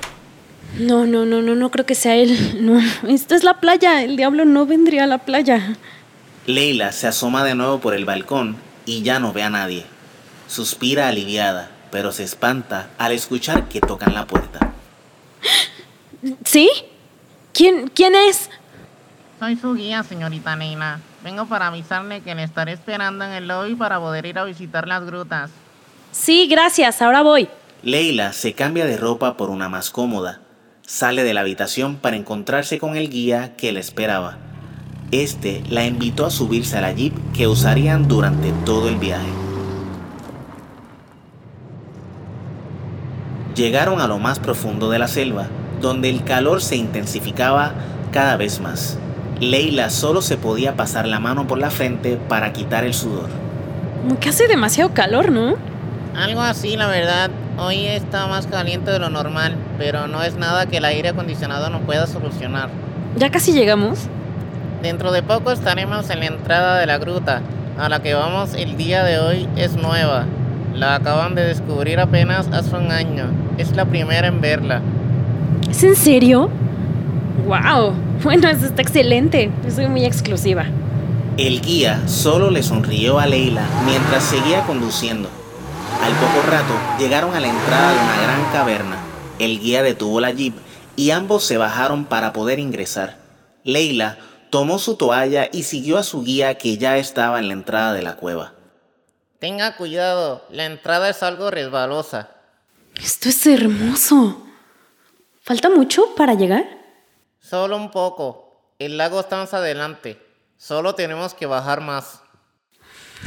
No, 0.79 1.05
no, 1.05 1.27
no, 1.27 1.43
no, 1.43 1.55
no 1.55 1.71
creo 1.71 1.85
que 1.85 1.95
sea 1.95 2.17
él. 2.17 2.59
No, 2.63 2.81
esta 3.09 3.35
es 3.35 3.45
la 3.45 3.61
playa. 3.61 4.03
El 4.03 4.17
diablo 4.17 4.45
no 4.45 4.67
vendría 4.67 5.05
a 5.05 5.07
la 5.07 5.19
playa. 5.19 5.77
Leila 6.47 6.93
se 6.93 7.07
asoma 7.07 7.45
de 7.45 7.55
nuevo 7.55 7.81
por 7.81 7.95
el 7.95 8.05
balcón 8.05 8.57
y 8.87 9.03
ya 9.03 9.21
no 9.21 9.33
ve 9.33 9.43
a 9.43 9.51
nadie. 9.51 9.85
Suspira 10.49 11.09
aliviada, 11.09 11.71
pero 11.91 12.13
se 12.13 12.25
espanta 12.25 12.91
al 12.99 13.13
escuchar 13.13 13.69
que 13.69 13.81
tocan 13.81 14.15
la 14.15 14.27
puerta. 14.27 14.73
¿Sí? 16.45 16.71
¿Quién, 17.53 17.89
quién 17.89 18.15
es? 18.15 18.49
Soy 19.39 19.57
su 19.57 19.75
guía, 19.75 20.03
señorita 20.03 20.57
Leila. 20.57 21.01
Vengo 21.23 21.47
para 21.47 21.69
avisarle 21.69 22.21
que 22.21 22.35
le 22.35 22.43
estaré 22.43 22.73
esperando 22.73 23.25
en 23.25 23.31
el 23.31 23.47
lobby 23.47 23.77
para 23.77 24.01
poder 24.01 24.27
ir 24.27 24.39
a 24.39 24.45
visitar 24.45 24.89
las 24.89 25.05
grutas. 25.05 25.51
Sí, 26.11 26.49
gracias, 26.49 27.01
ahora 27.01 27.23
voy. 27.23 27.49
Leila 27.83 28.33
se 28.33 28.55
cambia 28.55 28.87
de 28.87 28.97
ropa 28.97 29.37
por 29.37 29.51
una 29.51 29.69
más 29.69 29.91
cómoda. 29.91 30.41
Sale 30.85 31.23
de 31.23 31.33
la 31.33 31.41
habitación 31.43 31.97
para 31.97 32.17
encontrarse 32.17 32.79
con 32.79 32.97
el 32.97 33.09
guía 33.09 33.57
que 33.57 33.73
la 33.73 33.81
esperaba. 33.81 34.39
Este 35.13 35.63
la 35.69 35.85
invitó 35.85 36.27
a 36.27 36.31
subirse 36.31 36.79
a 36.79 36.81
la 36.81 36.93
jeep 36.93 37.15
que 37.33 37.47
usarían 37.47 38.09
durante 38.09 38.51
todo 38.65 38.89
el 38.89 38.97
viaje. 38.97 39.29
Llegaron 43.55 44.01
a 44.01 44.09
lo 44.09 44.19
más 44.19 44.39
profundo 44.39 44.91
de 44.91 44.99
la 44.99 45.09
selva, 45.09 45.49
donde 45.81 46.09
el 46.09 46.25
calor 46.25 46.63
se 46.63 46.77
intensificaba 46.77 47.75
cada 48.11 48.37
vez 48.37 48.61
más. 48.61 48.99
Leila 49.43 49.91
solo 49.91 50.23
se 50.23 50.37
podía 50.37 50.77
pasar 50.77 51.09
la 51.09 51.19
mano 51.19 51.49
por 51.49 51.59
la 51.59 51.71
frente 51.71 52.17
para 52.29 52.53
quitar 52.53 52.85
el 52.85 52.95
sudor. 52.95 53.29
Como 54.03 54.21
que 54.21 54.29
hace 54.29 54.47
demasiado 54.47 54.95
calor, 54.95 55.33
¿no? 55.33 55.57
Algo 56.15 56.41
así, 56.41 56.77
la 56.77 56.87
verdad. 56.87 57.29
Hoy 57.59 57.87
está 57.87 58.29
más 58.29 58.47
caliente 58.47 58.93
de 58.93 59.01
lo 59.01 59.11
normal, 59.11 59.57
pero 59.79 60.07
no 60.07 60.23
es 60.23 60.37
nada 60.37 60.67
que 60.67 60.77
el 60.77 60.85
aire 60.85 61.09
acondicionado 61.09 61.71
no 61.71 61.81
pueda 61.81 62.07
solucionar. 62.07 62.71
¿Ya 63.17 63.31
casi 63.31 63.53
llegamos? 63.53 64.07
Dentro 64.81 65.11
de 65.11 65.25
poco 65.25 65.51
estaremos 65.51 66.09
en 66.11 66.21
la 66.21 66.27
entrada 66.27 66.79
de 66.79 66.87
la 66.87 66.99
gruta. 66.99 67.43
A 67.79 67.89
la 67.89 68.01
que 68.01 68.15
vamos 68.15 68.55
el 68.55 68.77
día 68.77 69.03
de 69.03 69.19
hoy 69.19 69.49
es 69.57 69.75
nueva. 69.75 70.27
La 70.73 70.95
acaban 70.95 71.35
de 71.35 71.45
descubrir 71.45 71.99
apenas 71.99 72.47
hace 72.53 72.77
un 72.77 72.93
año. 72.93 73.25
Es 73.59 73.75
la 73.75 73.87
primera 73.87 74.29
en 74.29 74.41
verla. 74.41 74.83
¿Es 75.69 75.83
en 75.83 75.97
serio? 75.97 76.49
¡Wow! 77.45 77.95
Bueno, 78.23 78.49
eso 78.49 78.67
está 78.67 78.83
excelente. 78.83 79.51
Soy 79.75 79.89
muy 79.89 80.05
exclusiva. 80.05 80.67
El 81.37 81.61
guía 81.61 82.07
solo 82.07 82.51
le 82.51 82.63
sonrió 82.63 83.19
a 83.19 83.27
Leila 83.27 83.67
mientras 83.85 84.23
seguía 84.23 84.63
conduciendo. 84.65 85.29
Al 86.01 86.13
poco 86.15 86.47
rato 86.49 86.73
llegaron 87.01 87.35
a 87.35 87.41
la 87.41 87.49
entrada 87.49 87.93
de 87.93 87.99
una 87.99 88.23
gran 88.23 88.53
caverna. 88.53 88.97
El 89.41 89.59
guía 89.59 89.83
detuvo 89.83 90.21
la 90.21 90.31
jeep 90.31 90.55
y 90.95 91.11
ambos 91.11 91.43
se 91.43 91.57
bajaron 91.57 92.05
para 92.05 92.33
poder 92.33 92.61
ingresar. 92.61 93.17
Leila 93.65 94.19
tomó 94.51 94.79
su 94.79 94.97
toalla 94.97 95.49
y 95.51 95.65
siguió 95.65 95.99
a 95.99 96.05
su 96.05 96.23
guía 96.23 96.59
que 96.59 96.77
ya 96.77 96.99
estaba 96.99 97.41
en 97.41 97.49
la 97.49 97.55
entrada 97.55 97.93
de 97.93 98.03
la 98.03 98.15
cueva. 98.15 98.53
Tenga 99.41 99.77
cuidado, 99.77 100.45
la 100.51 100.67
entrada 100.67 101.09
es 101.09 101.25
algo 101.25 101.51
resbalosa. 101.51 102.31
Esto 103.03 103.31
es 103.31 103.45
hermoso. 103.47 104.47
¿Falta 105.41 105.71
mucho 105.71 106.15
para 106.15 106.35
llegar? 106.35 106.82
Solo 107.53 107.77
un 107.77 107.91
poco. 107.91 108.73
El 108.79 108.97
lago 108.97 109.21
está 109.21 109.37
más 109.37 109.53
adelante. 109.53 110.19
Solo 110.57 110.95
tenemos 110.95 111.35
que 111.35 111.45
bajar 111.45 111.83
más. 111.83 112.23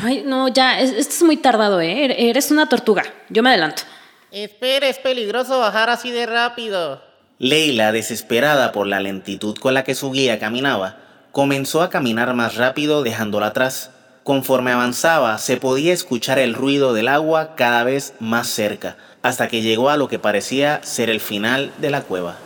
Ay, 0.02 0.24
no, 0.26 0.48
ya, 0.48 0.80
es- 0.80 0.94
esto 0.94 1.14
es 1.14 1.22
muy 1.22 1.38
tardado, 1.38 1.80
¿eh? 1.80 2.06
Er- 2.06 2.16
Eres 2.18 2.50
una 2.50 2.68
tortuga. 2.68 3.04
Yo 3.30 3.44
me 3.44 3.50
adelanto. 3.52 3.84
Espere, 4.32 4.90
es 4.90 4.98
peligroso 4.98 5.60
bajar 5.60 5.92
así 5.92 6.10
de 6.10 6.26
rápido. 6.26 7.04
Leila, 7.38 7.92
desesperada 7.92 8.72
por 8.72 8.88
la 8.88 9.00
lentitud 9.00 9.56
con 9.60 9.76
la 9.76 9.84
que 9.84 9.94
su 9.94 10.10
guía 10.12 10.40
caminaba, 10.40 10.98
comenzó 11.32 11.84
a 11.84 11.92
caminar 11.92 12.34
más 12.34 12.56
rápido 12.56 13.04
dejándola 13.04 13.46
atrás. 13.46 13.92
Conforme 14.24 14.72
avanzaba, 14.72 15.38
se 15.38 15.58
podía 15.58 15.94
escuchar 15.94 16.40
el 16.40 16.56
ruido 16.56 16.96
del 16.96 17.10
agua 17.10 17.54
cada 17.56 17.84
vez 17.84 18.16
más 18.20 18.48
cerca, 18.48 18.98
hasta 19.22 19.50
que 19.50 19.62
llegó 19.62 19.92
a 19.92 19.98
lo 19.98 20.08
que 20.08 20.18
parecía 20.18 20.82
ser 20.82 21.12
el 21.12 21.20
final 21.20 21.72
de 21.78 21.92
la 21.92 22.02
cueva. 22.02 22.38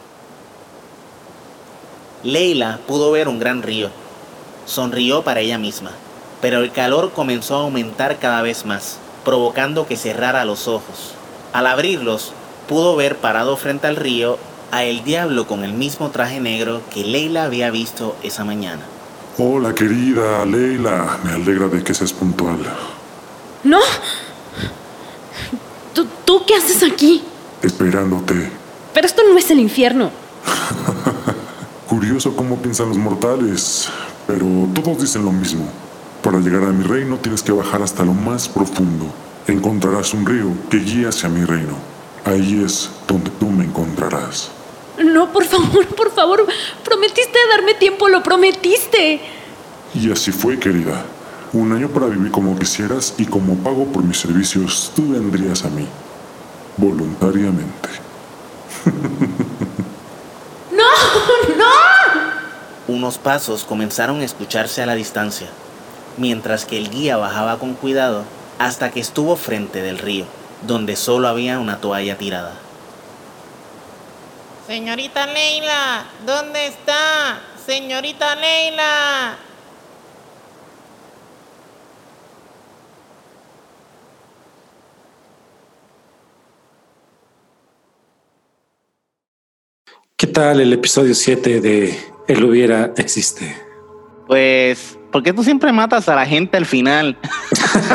Leila 2.24 2.80
pudo 2.86 3.12
ver 3.12 3.28
un 3.28 3.40
gran 3.40 3.64
río. 3.64 3.90
Sonrió 4.66 5.24
para 5.24 5.40
ella 5.40 5.58
misma, 5.58 5.92
pero 6.42 6.60
el 6.60 6.72
calor 6.72 7.12
comenzó 7.14 7.56
a 7.56 7.62
aumentar 7.62 8.20
cada 8.20 8.42
vez 8.42 8.66
más, 8.66 8.98
provocando 9.24 9.88
que 9.88 9.96
cerrara 9.96 10.44
los 10.46 10.68
ojos. 10.68 11.14
Al 11.54 11.66
abrirlos, 11.66 12.34
pudo 12.68 12.96
ver 12.96 13.16
parado 13.16 13.56
frente 13.56 13.88
al 13.88 13.96
río 13.96 14.38
a 14.72 14.84
el 14.84 15.04
diablo 15.04 15.48
con 15.48 15.64
el 15.64 15.74
mismo 15.74 16.10
traje 16.10 16.40
negro 16.40 16.82
que 16.94 17.04
Leila 17.04 17.46
había 17.46 17.72
visto 17.72 18.16
esa 18.22 18.44
mañana. 18.44 18.84
Hola 19.38 19.74
querida 19.74 20.46
Leila, 20.46 21.18
me 21.24 21.32
alegra 21.32 21.68
de 21.70 21.84
que 21.84 21.94
seas 21.94 22.12
puntual. 22.12 22.60
¡No! 23.64 23.80
¿Tú, 25.94 26.06
¿Tú 26.26 26.44
qué 26.46 26.56
haces 26.56 26.84
aquí? 26.84 27.24
Esperándote. 27.64 28.52
Pero 28.94 29.08
esto 29.08 29.24
no 29.32 29.38
es 29.38 29.50
el 29.50 29.60
infierno. 29.60 30.12
Curioso 31.90 32.36
cómo 32.36 32.58
piensan 32.62 32.90
los 32.90 33.00
mortales, 33.00 33.90
pero 34.28 34.46
todos 34.76 35.02
dicen 35.02 35.26
lo 35.26 35.32
mismo. 35.32 35.68
Para 36.22 36.38
llegar 36.40 36.62
a 36.64 36.72
mi 36.72 36.84
reino 36.84 37.18
tienes 37.18 37.42
que 37.42 37.52
bajar 37.52 37.82
hasta 37.82 38.06
lo 38.06 38.14
más 38.14 38.48
profundo. 38.48 39.08
Encontrarás 39.48 40.14
un 40.14 40.24
río 40.24 40.52
que 40.70 40.78
guía 40.78 41.10
hacia 41.10 41.30
mi 41.30 41.44
reino. 41.46 41.74
Ahí 42.26 42.62
es 42.64 42.92
donde 43.08 43.32
tú 43.32 43.48
me 43.50 43.64
encontrarás. 43.66 44.52
No, 45.04 45.34
por 45.34 45.46
favor, 45.46 45.88
por 45.88 46.12
favor. 46.12 46.46
Prometiste 46.84 47.40
darme 47.50 47.74
tiempo, 47.74 48.08
lo 48.08 48.22
prometiste. 48.22 49.22
Y 49.96 50.12
así 50.12 50.32
fue, 50.32 50.60
querida. 50.60 51.04
Un 51.54 51.72
año 51.72 51.88
para 51.88 52.06
vivir 52.06 52.32
como 52.32 52.60
quisieras 52.60 53.16
y 53.18 53.26
como 53.26 53.56
pago 53.56 53.86
por 53.86 54.04
mis 54.04 54.20
servicios, 54.20 54.92
tú 54.96 55.14
vendrías 55.14 55.66
a 55.66 55.70
mí. 55.70 55.88
Voluntariamente. 56.78 57.90
¡No! 60.72 60.84
¡No! 61.58 61.66
Unos 62.90 63.20
pasos 63.20 63.66
comenzaron 63.66 64.22
a 64.22 64.26
escucharse 64.26 64.82
a 64.82 64.88
la 64.88 64.96
distancia, 64.96 65.48
mientras 66.18 66.66
que 66.66 66.76
el 66.76 66.90
guía 66.90 67.18
bajaba 67.18 67.60
con 67.60 67.76
cuidado 67.76 68.24
hasta 68.58 68.90
que 68.90 69.00
estuvo 69.00 69.36
frente 69.36 69.84
del 69.84 70.00
río, 70.00 70.26
donde 70.66 70.96
solo 70.96 71.28
había 71.28 71.60
una 71.60 71.78
toalla 71.78 72.18
tirada. 72.18 72.56
Señorita 74.66 75.28
Leila, 75.28 76.08
¿dónde 76.26 76.66
está? 76.66 77.40
Señorita 77.64 78.36
Leila. 78.36 79.38
¿Qué 90.18 90.26
tal 90.26 90.60
el 90.60 90.74
episodio 90.74 91.14
7 91.14 91.62
de 91.62 92.19
El 92.30 92.44
hubiera 92.44 92.94
existe? 92.96 93.58
Pues, 94.28 95.00
¿por 95.12 95.24
qué 95.24 95.34
tú 95.34 95.44
siempre 95.44 95.72
matas 95.72 96.08
a 96.10 96.16
la 96.16 96.28
gente 96.28 96.58
al 96.58 96.68
final? 96.68 97.18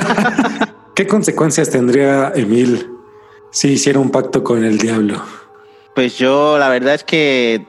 ¿Qué 0.97 1.07
consecuencias 1.07 1.71
tendría 1.71 2.33
Emil 2.35 2.91
si 3.53 3.69
hiciera 3.69 4.01
un 4.01 4.11
pacto 4.11 4.43
con 4.43 4.65
el 4.65 4.79
diablo? 4.79 5.23
Pues 5.95 6.19
yo 6.19 6.59
la 6.59 6.69
verdad 6.69 6.95
es 6.95 7.05
que 7.05 7.65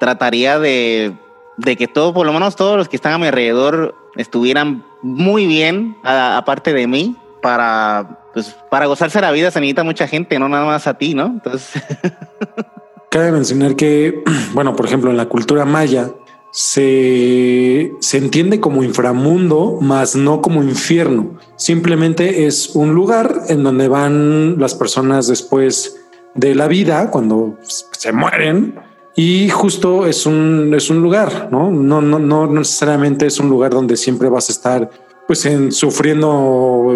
trataría 0.00 0.58
de, 0.58 1.14
de 1.56 1.76
que 1.76 1.86
todos, 1.86 2.12
por 2.12 2.26
lo 2.26 2.32
menos 2.32 2.56
todos 2.56 2.76
los 2.76 2.88
que 2.88 2.96
están 2.96 3.12
a 3.12 3.18
mi 3.18 3.28
alrededor, 3.28 3.94
estuvieran 4.16 4.84
muy 5.02 5.46
bien, 5.46 5.96
aparte 6.02 6.72
de 6.72 6.88
mí, 6.88 7.16
para, 7.40 8.24
pues, 8.34 8.56
para 8.72 8.86
gozarse 8.86 9.20
la 9.20 9.30
vida 9.30 9.52
se 9.52 9.60
necesita 9.60 9.84
mucha 9.84 10.08
gente, 10.08 10.36
no 10.40 10.48
nada 10.48 10.66
más 10.66 10.88
a 10.88 10.94
ti, 10.94 11.14
¿no? 11.14 11.26
Entonces, 11.26 11.80
Cabe 13.10 13.32
mencionar 13.32 13.76
que, 13.76 14.22
bueno, 14.54 14.76
por 14.76 14.86
ejemplo, 14.86 15.10
en 15.10 15.16
la 15.16 15.28
cultura 15.28 15.64
maya 15.64 16.12
se, 16.50 17.94
se 18.00 18.18
entiende 18.18 18.60
como 18.60 18.82
inframundo, 18.82 19.78
más 19.80 20.16
no 20.16 20.42
como 20.42 20.62
infierno. 20.62 21.38
Simplemente 21.56 22.46
es 22.46 22.70
un 22.74 22.94
lugar 22.94 23.42
en 23.48 23.62
donde 23.62 23.88
van 23.88 24.58
las 24.58 24.74
personas 24.74 25.26
después 25.28 25.98
de 26.34 26.54
la 26.54 26.68
vida, 26.68 27.10
cuando 27.10 27.56
se 27.62 28.12
mueren. 28.12 28.78
Y 29.16 29.48
justo 29.48 30.06
es 30.06 30.26
un, 30.26 30.72
es 30.74 30.90
un 30.90 31.02
lugar, 31.02 31.48
¿no? 31.50 31.70
No, 31.70 32.00
no, 32.00 32.18
no 32.18 32.46
necesariamente 32.46 33.26
es 33.26 33.40
un 33.40 33.48
lugar 33.48 33.72
donde 33.72 33.96
siempre 33.96 34.28
vas 34.28 34.48
a 34.48 34.52
estar 34.52 34.90
pues 35.26 35.44
en, 35.44 35.72
sufriendo 35.72 36.86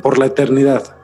por 0.00 0.18
la 0.18 0.26
eternidad. 0.26 0.96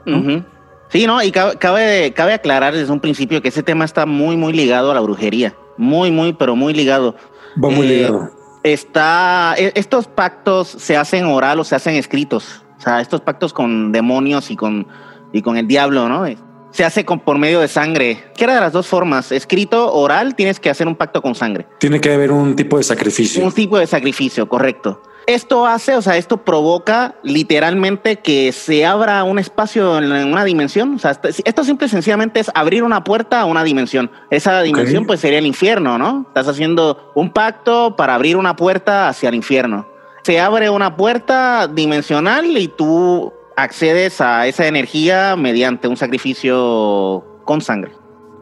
Sí, 0.91 1.07
no, 1.07 1.23
y 1.23 1.31
cabe, 1.31 2.13
cabe, 2.13 2.33
aclarar 2.35 2.75
desde 2.75 2.93
un 2.93 3.01
principio 3.01 3.41
que 3.41 3.49
ese 3.49 3.63
tema 3.63 3.85
está 3.85 4.07
muy, 4.07 4.37
muy 4.37 4.53
ligado 4.53 4.91
a 4.91 4.95
la 4.95 5.01
brujería. 5.01 5.55
Muy, 5.77 6.11
muy, 6.11 6.33
pero 6.33 6.57
muy 6.57 6.75
ligado. 6.75 7.15
Va 7.63 7.71
muy 7.71 7.87
Eh, 7.87 7.97
ligado. 7.97 8.31
Está, 8.63 9.55
e- 9.57 9.73
estos 9.77 10.07
pactos 10.07 10.69
se 10.69 10.97
hacen 10.97 11.25
oral 11.25 11.61
o 11.61 11.65
se 11.65 11.75
hacen 11.77 11.95
escritos. 11.95 12.63
O 12.79 12.83
sea, 12.83 13.01
estos 13.01 13.21
pactos 13.21 13.53
con 13.53 13.93
demonios 13.93 14.51
y 14.51 14.57
con, 14.57 14.87
y 15.33 15.43
con 15.43 15.57
el 15.57 15.67
diablo, 15.67 16.09
¿no? 16.09 16.25
Se 16.73 16.85
hace 16.85 17.05
con, 17.05 17.21
por 17.21 17.39
medio 17.39 17.61
de 17.61 17.69
sangre. 17.69 18.25
Quiera 18.37 18.55
de 18.55 18.61
las 18.61 18.73
dos 18.73 18.87
formas, 18.87 19.33
escrito, 19.33 19.93
oral, 19.93 20.35
tienes 20.37 20.61
que 20.61 20.71
hacer 20.71 20.87
un 20.87 20.95
pacto 20.97 21.21
con 21.23 21.35
sangre. 21.35 21.67
Tiene 21.79 22.01
que 22.01 22.13
haber 22.13 22.31
un 22.33 22.55
tipo 22.57 22.77
de 22.79 22.85
sacrificio. 22.85 23.45
Un 23.45 23.53
tipo 23.53 23.79
de 23.79 23.87
sacrificio, 23.87 24.49
correcto. 24.49 25.03
Esto 25.35 25.65
hace, 25.67 25.95
o 25.97 26.03
sea, 26.03 26.17
esto 26.17 26.39
provoca 26.39 27.15
literalmente 27.23 28.17
que 28.17 28.51
se 28.53 28.85
abra 28.85 29.23
un 29.25 29.39
espacio 29.39 29.99
en 29.99 30.11
una 30.33 30.45
dimensión. 30.45 30.95
O 30.95 30.99
sea, 30.99 31.13
esto- 31.13 31.29
esto 31.45 31.63
simple 31.65 31.87
y 31.87 31.91
sencillamente 31.91 32.41
es 32.41 32.51
abrir 32.55 32.83
una 32.83 33.05
puerta 33.05 33.41
a 33.41 33.45
una 33.45 33.63
dimensión. 33.63 34.11
Esa 34.31 34.61
dimensión, 34.63 35.07
pues, 35.07 35.21
sería 35.21 35.39
el 35.39 35.47
infierno, 35.47 35.99
¿no? 35.99 36.25
Estás 36.29 36.49
haciendo 36.49 37.13
un 37.15 37.33
pacto 37.33 37.95
para 37.97 38.15
abrir 38.17 38.37
una 38.37 38.57
puerta 38.57 39.09
hacia 39.09 39.29
el 39.29 39.37
infierno. 39.37 39.87
Se 40.25 40.41
abre 40.41 40.69
una 40.69 40.97
puerta 40.97 41.69
dimensional 41.69 42.57
y 42.57 42.69
tú 42.69 43.33
accedes 43.57 44.21
a 44.21 44.47
esa 44.49 44.67
energía 44.67 45.37
mediante 45.37 45.87
un 45.87 45.97
sacrificio 45.97 47.25
con 47.45 47.61
sangre. 47.61 47.93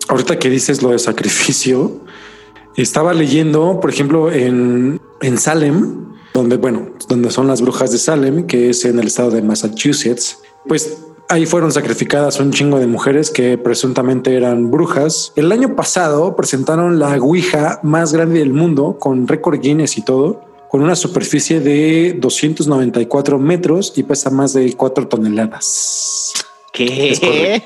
Ahorita 0.09 0.39
que 0.39 0.49
dices 0.49 0.83
lo 0.83 0.91
de 0.91 0.99
sacrificio, 0.99 1.93
estaba 2.77 3.13
leyendo, 3.13 3.79
por 3.81 3.91
ejemplo, 3.91 4.31
en, 4.33 5.01
en 5.21 5.39
Salem, 5.39 6.07
donde, 6.39 6.57
bueno, 6.57 6.91
donde 7.09 7.31
son 7.31 7.49
las 7.49 7.61
brujas 7.61 7.91
de 7.91 7.99
Salem, 7.99 8.47
que 8.47 8.71
es 8.71 8.85
en 8.85 8.99
el 8.99 9.09
estado 9.09 9.31
de 9.31 9.43
Massachusetts, 9.43 10.39
pues 10.67 10.99
ahí 11.29 11.47
fueron 11.47 11.73
sacrificadas 11.73 12.39
un 12.39 12.53
chingo 12.53 12.79
de 12.79 12.87
mujeres 12.87 13.31
que 13.31 13.59
presuntamente 13.59 14.37
eran 14.37 14.71
brujas. 14.71 15.33
El 15.37 15.51
año 15.51 15.75
pasado 15.75 16.37
presentaron 16.37 16.99
la 16.99 17.17
Ouija 17.17 17.81
más 17.83 18.13
grande 18.13 18.39
del 18.39 18.53
mundo 18.53 18.99
con 18.99 19.27
récord 19.27 19.61
Guinness 19.61 19.99
y 19.99 20.03
todo, 20.03 20.41
con 20.71 20.83
una 20.83 20.95
superficie 20.95 21.61
de 21.61 22.17
294 22.21 23.39
metros 23.39 23.93
y 23.97 24.05
pesa 24.05 24.31
más 24.31 24.53
de 24.53 24.73
4 24.75 25.09
toneladas. 25.09 26.33
¿Qué? 26.73 27.63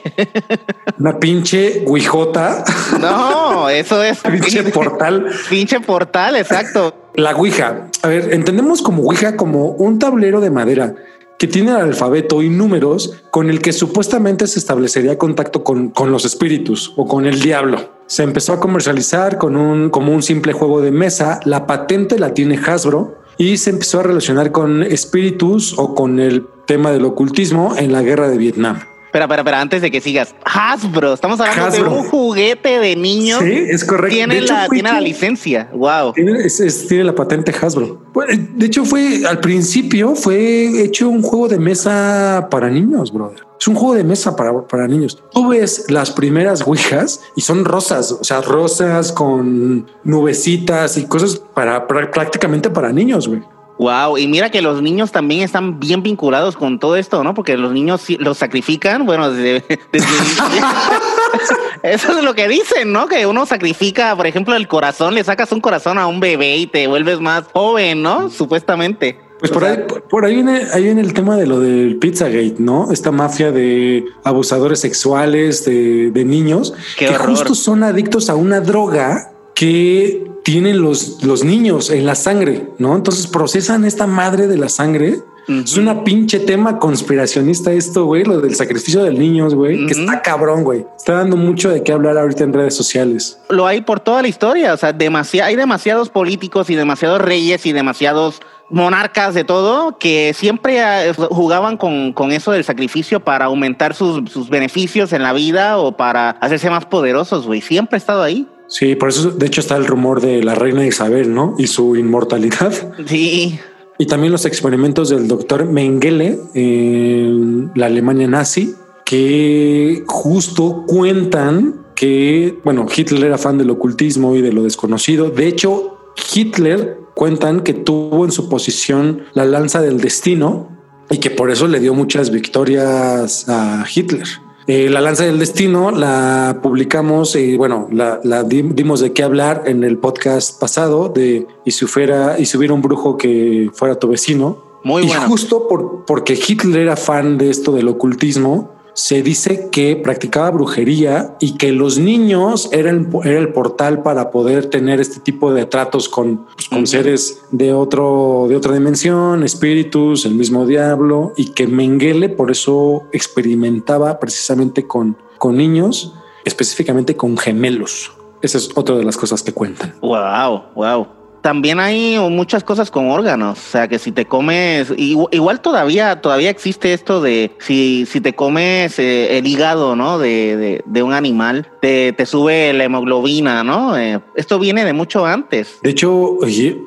Una 0.98 1.18
pinche 1.18 1.84
Ouijota. 1.86 2.64
No, 3.00 3.68
eso 3.68 4.02
es 4.02 4.20
pinche 4.22 4.62
portal. 4.64 5.26
Pinche 5.50 5.80
portal, 5.80 6.36
exacto. 6.36 6.94
La 7.14 7.34
Ouija. 7.36 7.88
A 8.02 8.08
ver, 8.08 8.32
entendemos 8.32 8.82
como 8.82 9.02
Ouija 9.02 9.36
como 9.36 9.68
un 9.68 9.98
tablero 9.98 10.40
de 10.40 10.50
madera 10.50 10.94
que 11.38 11.48
tiene 11.48 11.72
el 11.72 11.78
alfabeto 11.78 12.40
y 12.40 12.48
números 12.48 13.14
con 13.32 13.50
el 13.50 13.60
que 13.60 13.72
supuestamente 13.72 14.46
se 14.46 14.60
establecería 14.60 15.18
contacto 15.18 15.64
con, 15.64 15.88
con, 15.88 16.12
los 16.12 16.24
espíritus 16.24 16.92
o 16.96 17.06
con 17.08 17.26
el 17.26 17.40
diablo. 17.40 17.90
Se 18.06 18.22
empezó 18.22 18.52
a 18.52 18.60
comercializar 18.60 19.38
con 19.38 19.56
un, 19.56 19.90
como 19.90 20.12
un 20.12 20.22
simple 20.22 20.52
juego 20.52 20.80
de 20.80 20.92
mesa. 20.92 21.40
La 21.44 21.66
patente 21.66 22.20
la 22.20 22.32
tiene 22.32 22.60
Hasbro 22.64 23.18
y 23.38 23.56
se 23.56 23.70
empezó 23.70 23.98
a 23.98 24.04
relacionar 24.04 24.52
con 24.52 24.84
espíritus 24.84 25.76
o 25.78 25.96
con 25.96 26.20
el 26.20 26.46
tema 26.66 26.92
del 26.92 27.04
ocultismo 27.04 27.74
en 27.76 27.90
la 27.90 28.02
guerra 28.02 28.28
de 28.28 28.38
Vietnam. 28.38 28.78
Espera, 29.12 29.26
espera, 29.26 29.42
espera, 29.42 29.60
antes 29.60 29.82
de 29.82 29.90
que 29.90 30.00
sigas. 30.00 30.34
Hasbro, 30.42 31.12
estamos 31.12 31.38
hablando 31.38 31.66
Hasbro. 31.66 31.90
de 31.90 31.96
un 31.98 32.04
juguete 32.08 32.78
de 32.78 32.96
niños. 32.96 33.40
Sí, 33.42 33.52
es 33.68 33.84
correcto. 33.84 34.14
Tiene, 34.16 34.38
hecho, 34.38 34.54
la, 34.54 34.68
tiene 34.68 35.00
licencia. 35.02 35.68
Wow. 35.74 36.14
Tiene, 36.14 36.38
es- 36.46 36.60
es- 36.60 36.88
tiene 36.88 37.04
la 37.04 37.14
patente 37.14 37.52
Hasbro. 37.60 38.00
Bueno, 38.14 38.42
De 38.56 38.64
hecho, 38.66 38.86
fue 38.86 39.26
al 39.28 39.38
principio 39.40 40.14
fue 40.14 40.82
hecho 40.82 41.10
un 41.10 41.20
juego 41.20 41.46
de 41.48 41.58
mesa 41.58 42.48
para 42.50 42.70
niños, 42.70 43.12
brother. 43.12 43.40
Es 43.60 43.68
un 43.68 43.74
juego 43.74 43.94
de 43.96 44.02
mesa 44.02 44.34
para, 44.34 44.66
para 44.66 44.88
niños. 44.88 45.22
Tú 45.30 45.48
ves 45.48 45.84
las 45.90 46.10
primeras 46.10 46.66
Ouijas 46.66 47.20
y 47.36 47.42
son 47.42 47.66
rosas, 47.66 48.12
o 48.12 48.24
sea, 48.24 48.40
rosas 48.40 49.12
con 49.12 49.86
nubecitas 50.04 50.96
y 50.96 51.04
cosas 51.04 51.36
para, 51.54 51.86
para- 51.86 52.10
prácticamente 52.10 52.70
para 52.70 52.90
niños, 52.92 53.28
güey. 53.28 53.42
Wow, 53.82 54.16
y 54.16 54.28
mira 54.28 54.48
que 54.50 54.62
los 54.62 54.80
niños 54.80 55.10
también 55.10 55.42
están 55.42 55.80
bien 55.80 56.04
vinculados 56.04 56.56
con 56.56 56.78
todo 56.78 56.94
esto, 56.94 57.24
¿no? 57.24 57.34
Porque 57.34 57.56
los 57.56 57.72
niños 57.72 58.04
los 58.20 58.38
sacrifican, 58.38 59.04
bueno, 59.04 59.28
desde, 59.32 59.64
desde- 59.92 60.06
eso 61.82 62.16
es 62.18 62.24
lo 62.24 62.34
que 62.34 62.46
dicen, 62.48 62.92
¿no? 62.92 63.08
Que 63.08 63.26
uno 63.26 63.44
sacrifica, 63.46 64.14
por 64.16 64.26
ejemplo, 64.26 64.54
el 64.54 64.68
corazón, 64.68 65.14
le 65.14 65.24
sacas 65.24 65.50
un 65.52 65.60
corazón 65.60 65.98
a 65.98 66.06
un 66.06 66.20
bebé 66.20 66.56
y 66.58 66.66
te 66.68 66.86
vuelves 66.86 67.20
más 67.20 67.44
joven, 67.52 68.02
¿no? 68.02 68.30
Supuestamente. 68.30 69.18
Pues 69.40 69.50
por 69.50 69.64
ahí, 69.64 69.78
por- 69.88 70.02
por 70.04 70.24
ahí 70.24 70.36
viene, 70.36 70.62
ahí 70.72 70.84
viene 70.84 71.00
el 71.00 71.12
tema 71.12 71.36
de 71.36 71.46
lo 71.48 71.58
del 71.58 71.96
Pizzagate, 71.96 72.54
¿no? 72.58 72.92
Esta 72.92 73.10
mafia 73.10 73.50
de 73.50 74.04
abusadores 74.22 74.78
sexuales 74.78 75.64
de, 75.64 76.12
de 76.12 76.24
niños 76.24 76.72
Qué 76.96 77.06
que 77.06 77.14
horror. 77.16 77.30
justo 77.30 77.56
son 77.56 77.82
adictos 77.82 78.30
a 78.30 78.36
una 78.36 78.60
droga 78.60 79.31
que 79.54 80.24
tienen 80.44 80.80
los, 80.82 81.22
los 81.22 81.44
niños 81.44 81.90
en 81.90 82.04
la 82.06 82.14
sangre, 82.14 82.68
¿no? 82.78 82.96
Entonces 82.96 83.26
procesan 83.26 83.84
esta 83.84 84.06
madre 84.06 84.46
de 84.48 84.56
la 84.58 84.68
sangre. 84.68 85.20
Es 85.48 85.76
una 85.76 86.04
pinche 86.04 86.38
tema 86.38 86.78
conspiracionista 86.78 87.72
esto, 87.72 88.04
güey, 88.04 88.22
lo 88.24 88.40
del 88.40 88.54
sacrificio 88.54 89.02
de 89.02 89.12
niños, 89.12 89.56
güey, 89.56 89.86
que 89.86 89.92
está 89.92 90.22
cabrón, 90.22 90.62
güey. 90.62 90.86
Está 90.96 91.14
dando 91.14 91.36
mucho 91.36 91.68
de 91.68 91.82
qué 91.82 91.92
hablar 91.92 92.16
ahorita 92.16 92.44
en 92.44 92.52
redes 92.52 92.76
sociales. 92.76 93.38
lo 93.48 93.66
hay 93.66 93.80
por 93.80 93.98
toda 93.98 94.22
la 94.22 94.28
historia. 94.28 94.72
O 94.72 94.76
sea, 94.76 94.96
demasi- 94.96 95.42
hay 95.42 95.56
demasiados 95.56 96.10
políticos 96.10 96.70
y 96.70 96.76
demasiados 96.76 97.20
reyes 97.20 97.66
y 97.66 97.72
demasiados 97.72 98.40
monarcas 98.70 99.34
de 99.34 99.42
todo 99.44 99.98
que 99.98 100.32
siempre 100.34 100.78
eh, 100.80 101.12
jugaban 101.12 101.76
con, 101.76 102.12
con 102.12 102.30
eso 102.32 102.52
del 102.52 102.64
sacrificio 102.64 103.20
para 103.20 103.46
aumentar 103.46 103.94
sus, 103.94 104.30
sus 104.30 104.48
beneficios 104.48 105.12
en 105.12 105.22
la 105.24 105.32
vida 105.32 105.76
o 105.78 105.96
para 105.96 106.30
hacerse 106.30 106.70
más 106.70 106.86
poderosos, 106.86 107.46
güey. 107.46 107.60
Siempre 107.60 107.96
ha 107.96 107.98
estado 107.98 108.22
ahí. 108.22 108.46
Sí, 108.72 108.94
por 108.94 109.10
eso, 109.10 109.32
de 109.32 109.44
hecho, 109.44 109.60
está 109.60 109.76
el 109.76 109.86
rumor 109.86 110.22
de 110.22 110.42
la 110.42 110.54
reina 110.54 110.86
Isabel, 110.86 111.34
¿no? 111.34 111.54
Y 111.58 111.66
su 111.66 111.94
inmortalidad. 111.94 112.72
Sí. 113.06 113.60
Y 113.98 114.06
también 114.06 114.32
los 114.32 114.46
experimentos 114.46 115.10
del 115.10 115.28
doctor 115.28 115.66
Mengele 115.66 116.40
en 116.54 117.70
la 117.74 117.86
Alemania 117.86 118.26
nazi, 118.26 118.74
que 119.04 120.04
justo 120.06 120.84
cuentan 120.86 121.84
que, 121.94 122.58
bueno, 122.64 122.86
Hitler 122.96 123.24
era 123.24 123.36
fan 123.36 123.58
del 123.58 123.68
ocultismo 123.68 124.36
y 124.36 124.40
de 124.40 124.52
lo 124.52 124.62
desconocido. 124.62 125.28
De 125.28 125.48
hecho, 125.48 125.98
Hitler 126.34 126.96
cuentan 127.14 127.60
que 127.60 127.74
tuvo 127.74 128.24
en 128.24 128.32
su 128.32 128.48
posición 128.48 129.24
la 129.34 129.44
lanza 129.44 129.82
del 129.82 130.00
destino 130.00 130.70
y 131.10 131.18
que 131.18 131.28
por 131.28 131.50
eso 131.50 131.68
le 131.68 131.78
dio 131.78 131.92
muchas 131.92 132.30
victorias 132.30 133.46
a 133.50 133.84
Hitler. 133.94 134.26
Eh, 134.66 134.88
la 134.88 135.00
lanza 135.00 135.24
del 135.24 135.38
destino 135.38 135.90
la 135.90 136.60
publicamos 136.62 137.34
y 137.34 137.56
bueno, 137.56 137.88
la, 137.90 138.20
la 138.22 138.44
di- 138.44 138.62
dimos 138.62 139.00
de 139.00 139.12
qué 139.12 139.22
hablar 139.24 139.64
en 139.66 139.82
el 139.82 139.98
podcast 139.98 140.60
pasado 140.60 141.08
de 141.08 141.46
y 141.64 141.70
si 141.72 141.86
fuera 141.86 142.38
y 142.38 142.44
si 142.46 142.56
hubiera 142.56 142.72
un 142.74 142.82
brujo 142.82 143.16
que 143.16 143.70
fuera 143.74 143.98
tu 143.98 144.08
vecino. 144.08 144.58
Muy 144.84 145.02
y 145.04 145.06
bueno. 145.08 145.22
justo 145.28 145.68
por, 145.68 146.04
porque 146.06 146.34
Hitler 146.34 146.80
era 146.82 146.96
fan 146.96 147.38
de 147.38 147.50
esto 147.50 147.72
del 147.72 147.88
ocultismo, 147.88 148.70
se 148.94 149.22
dice 149.22 149.68
que 149.70 149.96
practicaba 149.96 150.50
brujería 150.50 151.36
y 151.40 151.56
que 151.56 151.72
los 151.72 151.98
niños 151.98 152.68
eran 152.72 153.10
era 153.24 153.38
el 153.38 153.52
portal 153.52 154.02
para 154.02 154.30
poder 154.30 154.66
tener 154.66 155.00
este 155.00 155.20
tipo 155.20 155.52
de 155.52 155.66
tratos 155.66 156.08
con, 156.08 156.46
pues, 156.54 156.68
con 156.68 156.86
seres 156.86 157.42
de 157.50 157.72
otro 157.72 158.46
de 158.48 158.56
otra 158.56 158.74
dimensión, 158.74 159.42
espíritus, 159.42 160.26
el 160.26 160.34
mismo 160.34 160.66
diablo 160.66 161.32
y 161.36 161.52
que 161.52 161.66
Mengele 161.66 162.28
por 162.28 162.50
eso 162.50 163.04
experimentaba 163.12 164.20
precisamente 164.20 164.86
con 164.86 165.16
con 165.38 165.56
niños, 165.56 166.14
específicamente 166.44 167.16
con 167.16 167.36
gemelos. 167.36 168.12
Esa 168.42 168.58
es 168.58 168.70
otra 168.76 168.94
de 168.94 169.04
las 169.04 169.16
cosas 169.16 169.42
que 169.42 169.52
cuentan. 169.52 169.92
Wow, 170.00 170.62
wow. 170.76 171.21
También 171.42 171.80
hay 171.80 172.16
muchas 172.30 172.62
cosas 172.62 172.90
con 172.90 173.10
órganos, 173.10 173.58
o 173.58 173.70
sea 173.72 173.88
que 173.88 173.98
si 173.98 174.12
te 174.12 174.26
comes, 174.26 174.90
igu- 174.92 175.28
igual 175.32 175.60
todavía 175.60 176.20
todavía 176.20 176.50
existe 176.50 176.92
esto 176.92 177.20
de 177.20 177.50
si, 177.58 178.06
si 178.06 178.20
te 178.20 178.32
comes 178.34 178.96
eh, 179.00 179.38
el 179.38 179.46
hígado, 179.48 179.96
¿no? 179.96 180.18
De, 180.20 180.82
de, 180.86 181.02
un 181.02 181.12
animal, 181.12 181.66
te, 181.80 182.12
te 182.12 182.26
sube 182.26 182.72
la 182.72 182.84
hemoglobina, 182.84 183.64
¿no? 183.64 183.98
Eh, 183.98 184.20
esto 184.36 184.60
viene 184.60 184.84
de 184.84 184.92
mucho 184.92 185.26
antes. 185.26 185.78
De 185.82 185.90
hecho, 185.90 186.38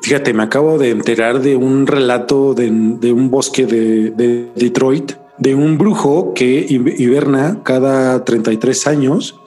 fíjate, 0.02 0.32
me 0.32 0.44
acabo 0.44 0.78
de 0.78 0.88
enterar 0.90 1.40
de 1.40 1.54
un 1.54 1.86
relato 1.86 2.54
de, 2.54 2.70
de 2.72 3.12
un 3.12 3.30
bosque 3.30 3.66
de, 3.66 4.10
de 4.12 4.50
Detroit, 4.56 5.12
de 5.36 5.54
un 5.54 5.76
brujo 5.76 6.32
que 6.34 6.64
hi- 6.66 6.94
hiberna 6.96 7.60
cada 7.62 8.24
33 8.24 8.86
años 8.86 9.38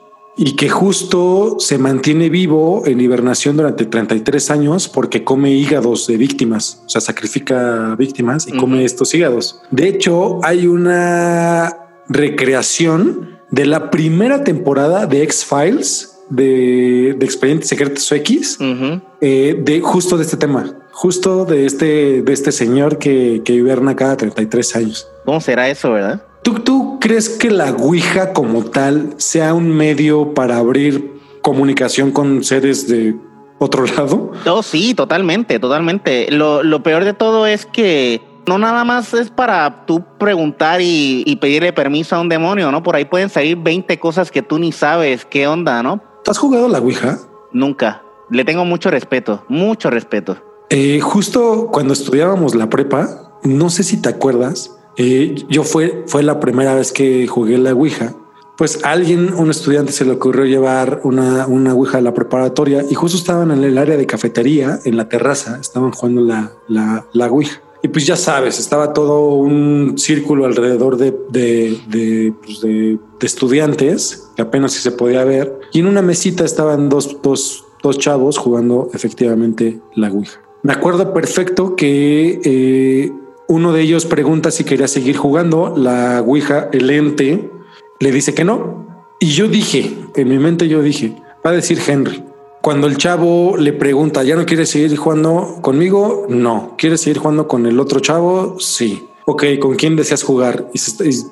y 0.41 0.55
que 0.55 0.69
justo 0.69 1.57
se 1.59 1.77
mantiene 1.77 2.29
vivo 2.29 2.83
en 2.85 3.01
hibernación 3.01 3.57
durante 3.57 3.85
33 3.85 4.51
años 4.51 4.87
porque 4.87 5.25
come 5.25 5.51
hígados 5.51 6.07
de 6.07 6.15
víctimas, 6.15 6.81
o 6.85 6.89
sea, 6.89 7.01
sacrifica 7.01 7.93
víctimas 7.97 8.47
y 8.47 8.55
come 8.55 8.85
estos 8.85 9.13
hígados. 9.13 9.61
De 9.69 9.89
hecho, 9.89 10.39
hay 10.45 10.65
una 10.65 11.75
recreación 12.07 13.37
de 13.51 13.65
la 13.65 13.91
primera 13.91 14.45
temporada 14.45 15.07
de 15.07 15.23
X-Files, 15.23 16.08
de, 16.29 17.15
de 17.17 17.25
Expedientes 17.25 17.69
Secretos 17.69 18.11
X, 18.11 18.57
Ujú. 18.59 19.01
eh, 19.21 19.57
de 19.59 19.81
justo 19.81 20.17
de 20.17 20.23
este 20.23 20.37
tema, 20.37 20.73
justo 20.91 21.45
de 21.45 21.65
este, 21.65 22.21
de 22.21 22.33
este 22.33 22.51
señor 22.51 22.97
que, 22.97 23.41
que 23.43 23.53
hiberna 23.53 23.95
cada 23.95 24.17
33 24.17 24.75
años. 24.75 25.07
¿Cómo 25.25 25.41
será 25.41 25.69
eso, 25.69 25.91
verdad? 25.91 26.23
¿Tú, 26.43 26.55
¿Tú 26.55 26.97
crees 26.99 27.29
que 27.29 27.49
la 27.51 27.71
Ouija 27.71 28.33
como 28.33 28.63
tal 28.65 29.13
sea 29.17 29.53
un 29.53 29.69
medio 29.69 30.33
para 30.33 30.57
abrir 30.57 31.19
comunicación 31.41 32.11
con 32.11 32.43
seres 32.43 32.87
de 32.87 33.15
otro 33.57 33.85
lado? 33.85 34.31
Oh, 34.45 34.63
sí, 34.63 34.93
totalmente, 34.93 35.59
totalmente. 35.59 36.31
Lo, 36.31 36.63
lo 36.63 36.81
peor 36.83 37.03
de 37.03 37.13
todo 37.13 37.45
es 37.45 37.65
que 37.65 38.21
no 38.47 38.57
nada 38.57 38.83
más 38.83 39.13
es 39.13 39.29
para 39.29 39.85
tú 39.85 40.03
preguntar 40.17 40.81
y, 40.81 41.23
y 41.25 41.35
pedirle 41.35 41.71
permiso 41.73 42.15
a 42.15 42.21
un 42.21 42.29
demonio, 42.29 42.71
¿no? 42.71 42.81
Por 42.81 42.95
ahí 42.95 43.05
pueden 43.05 43.29
salir 43.29 43.57
20 43.57 43.99
cosas 43.99 44.31
que 44.31 44.41
tú 44.41 44.57
ni 44.57 44.71
sabes 44.71 45.25
qué 45.25 45.45
onda, 45.47 45.83
¿no? 45.83 46.01
¿Tú 46.29 46.33
has 46.33 46.37
jugado 46.37 46.67
la 46.67 46.77
Ouija? 46.77 47.17
Nunca. 47.51 48.03
Le 48.29 48.45
tengo 48.45 48.63
mucho 48.63 48.91
respeto, 48.91 49.43
mucho 49.49 49.89
respeto. 49.89 50.37
Eh, 50.69 50.99
justo 50.99 51.69
cuando 51.71 51.93
estudiábamos 51.93 52.53
la 52.53 52.69
prepa, 52.69 53.39
no 53.41 53.71
sé 53.71 53.81
si 53.81 53.99
te 53.99 54.09
acuerdas, 54.09 54.77
eh, 54.97 55.43
yo 55.49 55.63
fue, 55.63 56.03
fue 56.05 56.21
la 56.21 56.39
primera 56.39 56.75
vez 56.75 56.91
que 56.91 57.25
jugué 57.25 57.57
la 57.57 57.73
Ouija. 57.73 58.13
Pues 58.59 58.85
a 58.85 58.91
alguien, 58.91 59.33
un 59.33 59.49
estudiante, 59.49 59.91
se 59.91 60.05
le 60.05 60.11
ocurrió 60.11 60.45
llevar 60.45 61.01
una, 61.03 61.47
una 61.47 61.73
Ouija 61.73 61.97
a 61.97 62.01
la 62.01 62.13
preparatoria 62.13 62.85
y 62.87 62.93
justo 62.93 63.17
estaban 63.17 63.49
en 63.49 63.63
el 63.63 63.79
área 63.79 63.97
de 63.97 64.05
cafetería, 64.05 64.77
en 64.85 64.97
la 64.97 65.09
terraza, 65.09 65.57
estaban 65.59 65.89
jugando 65.89 66.21
la, 66.21 66.51
la, 66.67 67.07
la 67.11 67.25
Ouija. 67.25 67.59
Y 67.81 67.87
pues 67.87 68.05
ya 68.05 68.17
sabes, 68.17 68.59
estaba 68.59 68.93
todo 68.93 69.35
un 69.35 69.97
círculo 69.97 70.45
alrededor 70.45 70.97
de, 70.97 71.17
de, 71.29 71.79
de, 71.87 72.33
pues 72.43 72.59
de, 72.61 72.99
de 73.19 73.25
estudiantes, 73.25 74.28
que 74.39 74.43
apenas 74.43 74.71
si 74.71 74.79
se 74.79 74.91
podía 74.91 75.25
ver. 75.25 75.59
Y 75.73 75.79
en 75.79 75.87
una 75.87 76.01
mesita 76.01 76.45
estaban 76.45 76.87
dos, 76.87 77.21
dos, 77.21 77.65
dos 77.83 77.97
chavos 77.97 78.37
jugando 78.37 78.89
efectivamente 78.93 79.81
la 79.95 80.09
Ouija. 80.09 80.39
Me 80.63 80.71
acuerdo 80.71 81.13
perfecto 81.13 81.75
que 81.75 82.39
eh, 82.45 83.11
uno 83.49 83.73
de 83.73 83.81
ellos 83.81 84.05
pregunta 84.05 84.49
si 84.49 84.63
quería 84.63 84.87
seguir 84.87 85.17
jugando. 85.17 85.73
La 85.75 86.21
Ouija, 86.21 86.69
el 86.71 86.89
ente, 86.89 87.51
le 87.99 88.11
dice 88.13 88.33
que 88.33 88.45
no. 88.45 88.87
Y 89.19 89.31
yo 89.31 89.49
dije, 89.49 89.93
en 90.15 90.29
mi 90.29 90.39
mente 90.39 90.69
yo 90.69 90.81
dije, 90.81 91.17
va 91.45 91.49
a 91.49 91.53
decir 91.53 91.77
Henry. 91.85 92.23
Cuando 92.61 92.87
el 92.87 92.95
chavo 92.95 93.57
le 93.57 93.73
pregunta, 93.73 94.23
¿ya 94.23 94.37
no 94.37 94.45
quieres 94.45 94.69
seguir 94.69 94.95
jugando 94.95 95.57
conmigo? 95.61 96.27
No. 96.29 96.75
¿Quieres 96.77 97.01
seguir 97.01 97.17
jugando 97.17 97.49
con 97.49 97.65
el 97.65 97.77
otro 97.77 97.99
chavo? 97.99 98.57
Sí. 98.57 99.03
Ok, 99.25 99.43
¿con 99.59 99.75
quién 99.75 99.97
deseas 99.97 100.23
jugar? 100.23 100.69
Y, 100.73 100.79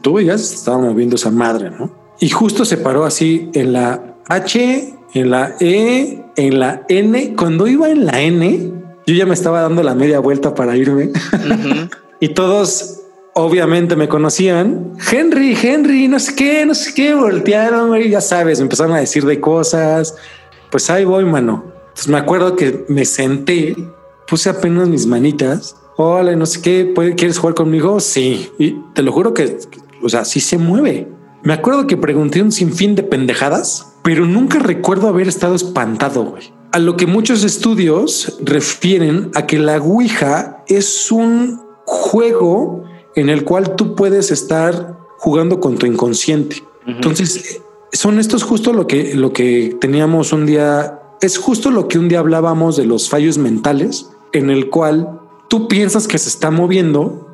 tú 0.01 0.17
se 0.17 0.33
estaba 0.33 0.77
moviendo 0.77 1.15
esa 1.15 1.31
madre, 1.31 1.71
¿no? 1.71 2.06
Y 2.19 2.29
justo 2.29 2.65
se 2.65 2.77
paró 2.77 3.05
así 3.05 3.49
en 3.53 3.73
la 3.73 4.15
H, 4.27 4.93
en 5.13 5.29
la 5.29 5.55
E, 5.59 6.23
en 6.35 6.59
la 6.59 6.83
N. 6.89 7.35
Cuando 7.35 7.67
iba 7.67 7.89
en 7.89 8.05
la 8.05 8.21
N, 8.21 8.71
yo 9.05 9.13
ya 9.13 9.25
me 9.25 9.33
estaba 9.33 9.61
dando 9.61 9.83
la 9.83 9.95
media 9.95 10.19
vuelta 10.19 10.55
para 10.55 10.75
irme. 10.75 11.11
y 12.19 12.29
todos 12.29 13.01
obviamente 13.33 13.95
me 13.95 14.07
conocían. 14.07 14.93
Henry, 15.11 15.55
Henry, 15.61 16.07
no 16.07 16.19
sé 16.19 16.35
qué, 16.35 16.65
no 16.65 16.73
sé 16.73 16.93
qué, 16.93 17.13
voltearon, 17.13 17.97
ya 18.01 18.19
sabes, 18.19 18.59
me 18.59 18.63
empezaron 18.63 18.93
a 18.93 18.99
decir 18.99 19.25
de 19.25 19.39
cosas. 19.39 20.15
Pues 20.71 20.89
ahí 20.89 21.05
voy, 21.05 21.23
mano. 21.23 21.63
Entonces 21.89 22.07
me 22.07 22.17
acuerdo 22.17 22.55
que 22.55 22.85
me 22.89 23.05
senté, 23.05 23.75
puse 24.27 24.49
apenas 24.49 24.89
mis 24.89 25.05
manitas. 25.05 25.75
Hola, 25.97 26.35
no 26.35 26.45
sé 26.45 26.61
qué, 26.61 26.93
¿quieres 27.15 27.37
jugar 27.37 27.55
conmigo? 27.55 27.99
Sí. 27.99 28.51
Y 28.57 28.75
te 28.93 29.03
lo 29.03 29.11
juro 29.11 29.33
que, 29.33 29.57
o 30.03 30.09
sea, 30.09 30.25
sí 30.25 30.39
se 30.39 30.57
mueve. 30.57 31.07
Me 31.47 31.53
acuerdo 31.53 31.87
que 31.87 31.95
pregunté 31.95 32.41
un 32.41 32.51
sinfín 32.51 32.95
de 32.95 33.03
pendejadas, 33.03 33.93
pero 34.03 34.25
nunca 34.25 34.59
recuerdo 34.59 35.07
haber 35.07 35.29
estado 35.29 35.55
espantado, 35.55 36.25
güey. 36.25 36.51
A 36.73 36.79
lo 36.79 36.97
que 36.97 37.07
muchos 37.07 37.45
estudios 37.45 38.37
refieren 38.43 39.31
a 39.33 39.45
que 39.45 39.57
la 39.57 39.77
Ouija 39.77 40.65
es 40.67 41.09
un 41.09 41.61
juego 41.85 42.83
en 43.15 43.29
el 43.29 43.45
cual 43.45 43.77
tú 43.77 43.95
puedes 43.95 44.29
estar 44.29 44.97
jugando 45.19 45.61
con 45.61 45.77
tu 45.77 45.85
inconsciente. 45.85 46.57
Uh 46.85 46.89
-huh. 46.89 46.95
Entonces, 46.95 47.61
son 47.93 48.19
estos 48.19 48.43
justo 48.43 48.73
lo 48.73 48.85
que, 48.85 49.15
lo 49.15 49.31
que 49.31 49.77
teníamos 49.79 50.33
un 50.33 50.45
día, 50.45 50.99
es 51.21 51.37
justo 51.37 51.71
lo 51.71 51.87
que 51.87 51.97
un 51.97 52.09
día 52.09 52.19
hablábamos 52.19 52.75
de 52.75 52.85
los 52.85 53.07
fallos 53.07 53.37
mentales, 53.37 54.09
en 54.33 54.49
el 54.49 54.69
cual 54.69 55.17
tú 55.47 55.69
piensas 55.69 56.09
que 56.09 56.17
se 56.17 56.27
está 56.27 56.51
moviendo, 56.51 57.26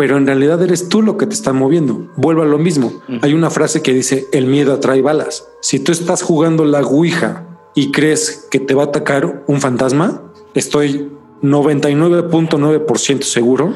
pero 0.00 0.16
en 0.16 0.26
realidad 0.26 0.62
eres 0.62 0.88
tú 0.88 1.02
lo 1.02 1.18
que 1.18 1.26
te 1.26 1.34
está 1.34 1.52
moviendo. 1.52 2.08
Vuelvo 2.16 2.40
a 2.40 2.46
lo 2.46 2.56
mismo. 2.56 2.86
Uh 2.86 3.12
-huh. 3.12 3.18
Hay 3.20 3.34
una 3.34 3.50
frase 3.50 3.82
que 3.82 3.92
dice, 3.92 4.28
el 4.32 4.46
miedo 4.46 4.72
atrae 4.72 5.02
balas. 5.02 5.46
Si 5.60 5.78
tú 5.78 5.92
estás 5.92 6.22
jugando 6.22 6.64
la 6.64 6.80
Ouija 6.80 7.44
y 7.74 7.92
crees 7.92 8.48
que 8.50 8.60
te 8.60 8.72
va 8.72 8.84
a 8.84 8.86
atacar 8.86 9.44
un 9.46 9.60
fantasma, 9.60 10.22
estoy 10.54 11.12
99.9% 11.42 13.24
seguro 13.24 13.74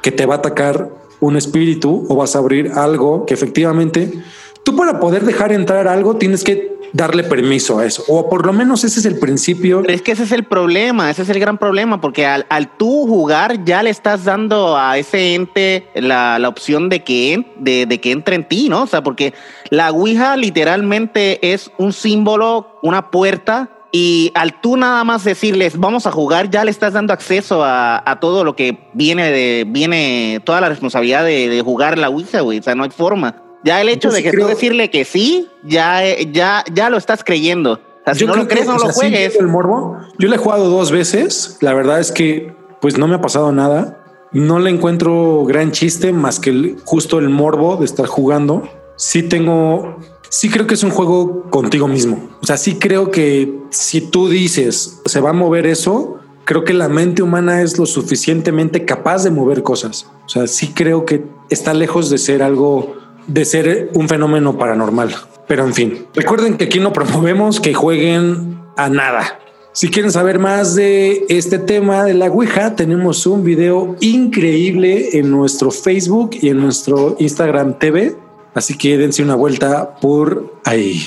que 0.00 0.12
te 0.12 0.24
va 0.24 0.36
a 0.36 0.38
atacar 0.38 0.92
un 1.20 1.36
espíritu 1.36 2.06
o 2.08 2.16
vas 2.16 2.36
a 2.36 2.38
abrir 2.38 2.72
algo 2.72 3.26
que 3.26 3.34
efectivamente 3.34 4.22
tú 4.62 4.76
para 4.76 4.98
poder 4.98 5.26
dejar 5.26 5.52
entrar 5.52 5.88
algo 5.88 6.16
tienes 6.16 6.42
que 6.42 6.75
darle 6.92 7.24
permiso 7.24 7.78
a 7.78 7.86
eso 7.86 8.04
o 8.08 8.28
por 8.28 8.46
lo 8.46 8.52
menos 8.52 8.84
ese 8.84 9.00
es 9.00 9.06
el 9.06 9.18
principio. 9.18 9.82
Pero 9.82 9.94
es 9.94 10.02
que 10.02 10.12
ese 10.12 10.24
es 10.24 10.32
el 10.32 10.44
problema, 10.44 11.10
ese 11.10 11.22
es 11.22 11.28
el 11.28 11.38
gran 11.38 11.58
problema 11.58 12.00
porque 12.00 12.26
al, 12.26 12.46
al 12.48 12.76
tú 12.76 13.06
jugar 13.06 13.64
ya 13.64 13.82
le 13.82 13.90
estás 13.90 14.24
dando 14.24 14.76
a 14.76 14.98
ese 14.98 15.34
ente 15.34 15.88
la, 15.94 16.38
la 16.38 16.48
opción 16.48 16.88
de 16.88 17.02
que, 17.04 17.54
de, 17.58 17.86
de 17.86 18.00
que 18.00 18.12
entre 18.12 18.36
en 18.36 18.44
ti, 18.44 18.68
¿no? 18.68 18.82
O 18.82 18.86
sea, 18.86 19.02
porque 19.02 19.34
la 19.70 19.90
Ouija 19.90 20.36
literalmente 20.36 21.52
es 21.52 21.70
un 21.78 21.92
símbolo, 21.92 22.78
una 22.82 23.10
puerta 23.10 23.70
y 23.92 24.32
al 24.34 24.60
tú 24.60 24.76
nada 24.76 25.04
más 25.04 25.24
decirles 25.24 25.78
vamos 25.78 26.06
a 26.06 26.12
jugar, 26.12 26.50
ya 26.50 26.64
le 26.64 26.70
estás 26.70 26.92
dando 26.92 27.12
acceso 27.12 27.64
a, 27.64 28.02
a 28.04 28.20
todo 28.20 28.44
lo 28.44 28.54
que 28.56 28.78
viene 28.92 29.30
de, 29.30 29.64
viene 29.66 30.40
toda 30.44 30.60
la 30.60 30.68
responsabilidad 30.68 31.24
de, 31.24 31.48
de 31.48 31.62
jugar 31.62 31.98
la 31.98 32.08
Ouija, 32.08 32.40
güey. 32.40 32.58
O 32.58 32.62
sea, 32.62 32.74
no 32.74 32.84
hay 32.84 32.90
forma. 32.90 33.45
Ya 33.66 33.82
el 33.82 33.90
hecho 33.90 34.10
de 34.10 34.22
que 34.22 34.30
creo... 34.30 34.46
tú 34.46 34.48
decirle 34.54 34.90
que 34.90 35.04
sí, 35.04 35.48
ya, 35.62 36.00
ya, 36.32 36.64
ya 36.72 36.88
lo 36.88 36.96
estás 36.96 37.22
creyendo. 37.22 37.74
O 37.74 37.80
sea, 38.04 38.14
si 38.14 38.20
Yo 38.20 38.28
no 38.28 38.36
lo 38.36 38.48
crees, 38.48 38.64
que, 38.64 38.72
no 38.72 38.78
lo 38.78 38.92
juegues. 38.92 39.36
El 39.36 39.48
morbo. 39.48 39.98
Yo 40.18 40.28
le 40.28 40.36
he 40.36 40.38
jugado 40.38 40.70
dos 40.70 40.90
veces. 40.90 41.58
La 41.60 41.74
verdad 41.74 42.00
es 42.00 42.12
que, 42.12 42.54
pues, 42.80 42.96
no 42.96 43.08
me 43.08 43.16
ha 43.16 43.20
pasado 43.20 43.52
nada. 43.52 44.02
No 44.32 44.58
le 44.58 44.70
encuentro 44.70 45.44
gran 45.44 45.72
chiste 45.72 46.12
más 46.12 46.40
que 46.40 46.50
el, 46.50 46.76
justo 46.84 47.18
el 47.18 47.28
morbo 47.28 47.76
de 47.76 47.84
estar 47.84 48.06
jugando. 48.06 48.62
Sí 48.96 49.22
tengo 49.22 49.98
sí 50.28 50.50
creo 50.50 50.66
que 50.66 50.74
es 50.74 50.82
un 50.82 50.90
juego 50.90 51.50
contigo 51.50 51.88
mismo. 51.88 52.28
O 52.42 52.46
sea, 52.46 52.56
sí 52.56 52.78
creo 52.78 53.10
que 53.10 53.58
si 53.70 54.00
tú 54.00 54.28
dices 54.28 55.00
se 55.04 55.20
va 55.20 55.30
a 55.30 55.32
mover 55.32 55.66
eso, 55.66 56.18
creo 56.44 56.64
que 56.64 56.74
la 56.74 56.88
mente 56.88 57.22
humana 57.22 57.62
es 57.62 57.78
lo 57.78 57.86
suficientemente 57.86 58.84
capaz 58.84 59.24
de 59.24 59.30
mover 59.30 59.62
cosas. 59.62 60.10
O 60.24 60.28
sea, 60.28 60.46
sí 60.46 60.72
creo 60.74 61.04
que 61.04 61.24
está 61.50 61.74
lejos 61.74 62.10
de 62.10 62.18
ser 62.18 62.42
algo, 62.42 62.94
de 63.26 63.44
ser 63.44 63.90
un 63.94 64.08
fenómeno 64.08 64.56
paranormal. 64.58 65.14
Pero 65.46 65.64
en 65.64 65.74
fin, 65.74 66.06
recuerden 66.14 66.56
que 66.56 66.64
aquí 66.64 66.80
no 66.80 66.92
promovemos 66.92 67.60
que 67.60 67.74
jueguen 67.74 68.60
a 68.76 68.88
nada. 68.88 69.38
Si 69.72 69.88
quieren 69.88 70.10
saber 70.10 70.38
más 70.38 70.74
de 70.74 71.26
este 71.28 71.58
tema 71.58 72.04
de 72.04 72.14
la 72.14 72.26
Ouija, 72.26 72.76
tenemos 72.76 73.26
un 73.26 73.44
video 73.44 73.96
increíble 74.00 75.18
en 75.18 75.30
nuestro 75.30 75.70
Facebook 75.70 76.30
y 76.40 76.48
en 76.48 76.60
nuestro 76.60 77.16
Instagram 77.18 77.78
TV 77.78 78.16
Así 78.56 78.78
que 78.78 78.96
dense 78.96 79.22
una 79.22 79.34
vuelta 79.34 79.96
por 79.96 80.60
ahí. 80.64 81.02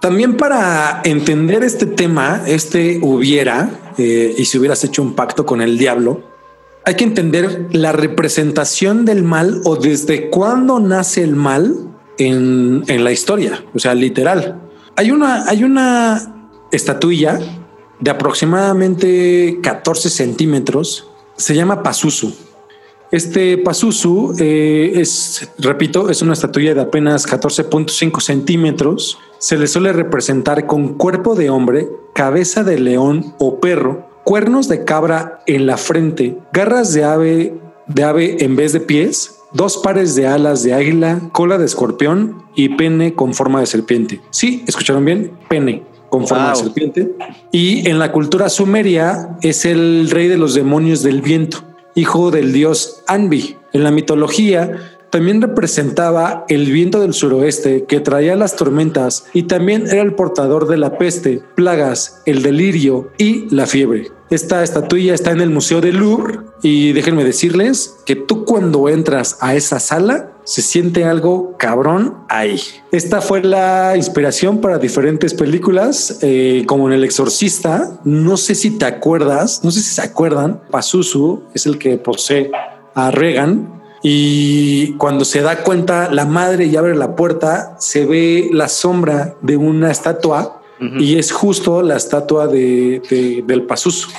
También 0.00 0.38
para 0.38 1.02
entender 1.04 1.62
este 1.62 1.84
tema, 1.84 2.42
este 2.46 2.98
hubiera, 3.02 3.92
eh, 3.98 4.34
y 4.38 4.46
si 4.46 4.56
hubieras 4.56 4.82
hecho 4.82 5.02
un 5.02 5.14
pacto 5.14 5.44
con 5.44 5.60
el 5.60 5.76
diablo, 5.76 6.22
hay 6.86 6.94
que 6.94 7.04
entender 7.04 7.66
la 7.72 7.90
representación 7.90 9.04
del 9.04 9.24
mal 9.24 9.60
o 9.64 9.74
desde 9.74 10.30
cuándo 10.30 10.78
nace 10.78 11.22
el 11.24 11.34
mal 11.34 11.74
en, 12.16 12.84
en 12.86 13.04
la 13.04 13.10
historia. 13.10 13.64
O 13.74 13.78
sea, 13.80 13.94
literal. 13.94 14.62
Hay 14.94 15.10
una, 15.10 15.48
hay 15.48 15.64
una 15.64 16.32
estatuilla 16.70 17.40
de 17.98 18.10
aproximadamente 18.10 19.58
14 19.62 20.08
centímetros. 20.08 21.08
Se 21.36 21.56
llama 21.56 21.82
Pazuzu 21.82 22.32
este 23.10 23.58
Pazuzu 23.58 24.34
eh, 24.38 24.92
es, 24.96 25.48
repito, 25.58 26.10
es 26.10 26.22
una 26.22 26.32
estatuilla 26.32 26.74
de 26.74 26.80
apenas 26.80 27.26
14.5 27.26 28.20
centímetros. 28.20 29.18
Se 29.38 29.56
le 29.56 29.66
suele 29.66 29.92
representar 29.92 30.66
con 30.66 30.94
cuerpo 30.94 31.34
de 31.34 31.50
hombre, 31.50 31.88
cabeza 32.14 32.64
de 32.64 32.80
león 32.80 33.34
o 33.38 33.60
perro, 33.60 34.05
cuernos 34.26 34.66
de 34.66 34.84
cabra 34.84 35.40
en 35.46 35.66
la 35.66 35.76
frente, 35.76 36.36
garras 36.52 36.92
de 36.92 37.04
ave, 37.04 37.54
de 37.86 38.02
ave 38.02 38.36
en 38.40 38.56
vez 38.56 38.72
de 38.72 38.80
pies, 38.80 39.36
dos 39.52 39.76
pares 39.76 40.16
de 40.16 40.26
alas 40.26 40.64
de 40.64 40.74
águila, 40.74 41.20
cola 41.30 41.58
de 41.58 41.64
escorpión 41.64 42.42
y 42.56 42.70
pene 42.70 43.14
con 43.14 43.34
forma 43.34 43.60
de 43.60 43.66
serpiente. 43.66 44.20
Sí, 44.30 44.64
escucharon 44.66 45.04
bien, 45.04 45.30
pene 45.48 45.84
con 46.10 46.26
forma 46.26 46.46
wow. 46.46 46.58
de 46.58 46.64
serpiente. 46.64 47.12
Y 47.52 47.88
en 47.88 48.00
la 48.00 48.10
cultura 48.10 48.48
sumeria 48.48 49.38
es 49.42 49.64
el 49.64 50.10
rey 50.10 50.26
de 50.26 50.38
los 50.38 50.54
demonios 50.54 51.04
del 51.04 51.22
viento 51.22 51.62
hijo 51.94 52.32
del 52.32 52.52
dios 52.52 53.04
Anbi. 53.06 53.56
En 53.72 53.84
la 53.84 53.92
mitología 53.92 54.95
también 55.10 55.40
representaba 55.40 56.44
el 56.48 56.70
viento 56.70 57.00
del 57.00 57.14
suroeste 57.14 57.84
que 57.84 58.00
traía 58.00 58.36
las 58.36 58.56
tormentas 58.56 59.24
y 59.32 59.44
también 59.44 59.86
era 59.86 60.02
el 60.02 60.14
portador 60.14 60.66
de 60.66 60.76
la 60.76 60.98
peste, 60.98 61.42
plagas, 61.54 62.22
el 62.26 62.42
delirio 62.42 63.10
y 63.18 63.48
la 63.54 63.66
fiebre. 63.66 64.10
Esta 64.28 64.64
estatuilla 64.64 65.14
está 65.14 65.30
en 65.30 65.40
el 65.40 65.50
Museo 65.50 65.80
del 65.80 65.98
Louvre 65.98 66.40
y 66.60 66.92
déjenme 66.92 67.22
decirles 67.22 67.96
que 68.04 68.16
tú 68.16 68.44
cuando 68.44 68.88
entras 68.88 69.38
a 69.40 69.54
esa 69.54 69.78
sala 69.78 70.32
se 70.42 70.62
siente 70.62 71.04
algo 71.04 71.56
cabrón 71.58 72.16
ahí. 72.28 72.60
Esta 72.90 73.20
fue 73.20 73.42
la 73.42 73.96
inspiración 73.96 74.60
para 74.60 74.78
diferentes 74.78 75.32
películas, 75.32 76.18
eh, 76.22 76.64
como 76.66 76.88
en 76.88 76.94
El 76.94 77.04
Exorcista. 77.04 78.00
No 78.04 78.36
sé 78.36 78.56
si 78.56 78.72
te 78.72 78.84
acuerdas, 78.84 79.62
no 79.62 79.70
sé 79.70 79.80
si 79.80 79.94
se 79.94 80.02
acuerdan, 80.02 80.60
Pazuzu 80.70 81.42
es 81.54 81.66
el 81.66 81.78
que 81.78 81.96
posee 81.96 82.50
a 82.94 83.10
Regan 83.12 83.75
y 84.08 84.92
cuando 84.98 85.24
se 85.24 85.42
da 85.42 85.64
cuenta 85.64 86.08
la 86.12 86.26
madre 86.26 86.66
y 86.66 86.76
abre 86.76 86.94
la 86.94 87.16
puerta, 87.16 87.74
se 87.80 88.06
ve 88.06 88.48
la 88.52 88.68
sombra 88.68 89.34
de 89.42 89.56
una 89.56 89.90
estatua 89.90 90.62
uh 90.80 90.84
-huh. 90.84 91.02
y 91.02 91.18
es 91.18 91.32
justo 91.32 91.82
la 91.82 91.96
estatua 91.96 92.46
de, 92.46 93.02
de, 93.10 93.42
del 93.44 93.62
Pazuzu. 93.62 94.10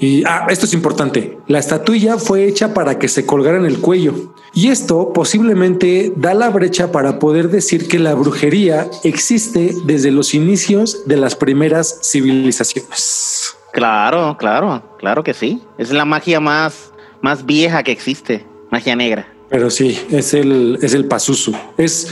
Y 0.00 0.24
ah, 0.24 0.48
esto 0.50 0.66
es 0.66 0.74
importante. 0.74 1.38
La 1.46 1.60
estatuilla 1.60 2.18
fue 2.18 2.48
hecha 2.48 2.74
para 2.74 2.98
que 2.98 3.06
se 3.06 3.24
colgara 3.24 3.56
en 3.56 3.66
el 3.66 3.78
cuello. 3.78 4.34
Y 4.52 4.66
esto 4.66 5.12
posiblemente 5.12 6.12
da 6.16 6.34
la 6.34 6.50
brecha 6.50 6.90
para 6.90 7.20
poder 7.20 7.48
decir 7.48 7.86
que 7.86 8.00
la 8.00 8.14
brujería 8.14 8.88
existe 9.04 9.76
desde 9.84 10.10
los 10.10 10.34
inicios 10.34 11.06
de 11.06 11.18
las 11.18 11.36
primeras 11.36 12.00
civilizaciones. 12.02 13.54
Claro, 13.72 14.36
claro, 14.36 14.82
claro 14.98 15.22
que 15.22 15.34
sí. 15.34 15.62
Es 15.78 15.92
la 15.92 16.04
magia 16.04 16.40
más 16.40 16.92
más 17.22 17.46
vieja 17.46 17.84
que 17.84 17.92
existe, 17.92 18.44
magia 18.70 18.96
negra. 18.96 19.35
Pero 19.48 19.70
sí, 19.70 19.98
es 20.10 20.34
el, 20.34 20.78
es 20.82 20.94
el 20.94 21.06
Pazuzu. 21.06 21.52
Es, 21.76 22.08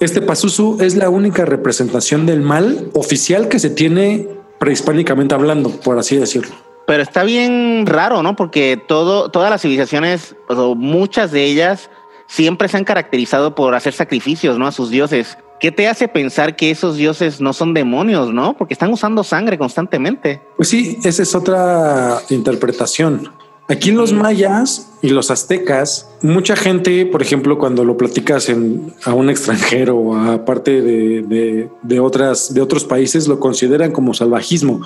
este 0.00 0.20
Pazuzu 0.22 0.78
es 0.80 0.94
la 0.96 1.10
única 1.10 1.44
representación 1.44 2.26
del 2.26 2.40
mal 2.40 2.90
oficial 2.94 3.48
que 3.48 3.58
se 3.58 3.70
tiene 3.70 4.28
prehispánicamente 4.58 5.34
hablando, 5.34 5.70
por 5.70 5.98
así 5.98 6.16
decirlo. 6.16 6.54
Pero 6.86 7.02
está 7.02 7.24
bien 7.24 7.84
raro, 7.86 8.22
¿no? 8.22 8.36
Porque 8.36 8.80
todo, 8.86 9.30
todas 9.30 9.50
las 9.50 9.62
civilizaciones, 9.62 10.36
o 10.48 10.76
muchas 10.76 11.32
de 11.32 11.44
ellas, 11.44 11.90
siempre 12.26 12.68
se 12.68 12.76
han 12.76 12.84
caracterizado 12.84 13.54
por 13.54 13.74
hacer 13.74 13.92
sacrificios, 13.92 14.58
¿no? 14.58 14.66
A 14.66 14.72
sus 14.72 14.90
dioses. 14.90 15.36
¿Qué 15.58 15.72
te 15.72 15.88
hace 15.88 16.06
pensar 16.06 16.54
que 16.54 16.70
esos 16.70 16.96
dioses 16.96 17.40
no 17.40 17.52
son 17.52 17.74
demonios, 17.74 18.32
no? 18.32 18.56
Porque 18.56 18.74
están 18.74 18.92
usando 18.92 19.24
sangre 19.24 19.58
constantemente. 19.58 20.42
Pues 20.56 20.68
sí, 20.68 20.98
esa 21.02 21.22
es 21.22 21.34
otra 21.34 22.20
interpretación. 22.28 23.32
Aquí 23.68 23.90
en 23.90 23.96
los 23.96 24.12
mayas 24.12 24.88
y 25.02 25.08
los 25.08 25.30
aztecas, 25.30 26.08
mucha 26.22 26.54
gente, 26.54 27.04
por 27.06 27.20
ejemplo, 27.20 27.58
cuando 27.58 27.84
lo 27.84 27.96
platicas 27.96 28.48
en, 28.48 28.94
a 29.04 29.12
un 29.12 29.28
extranjero 29.28 29.96
o 29.96 30.16
a 30.16 30.44
parte 30.44 30.82
de, 30.82 31.22
de, 31.22 31.68
de, 31.82 32.00
otras, 32.00 32.54
de 32.54 32.60
otros 32.60 32.84
países, 32.84 33.26
lo 33.26 33.40
consideran 33.40 33.90
como 33.90 34.14
salvajismo. 34.14 34.82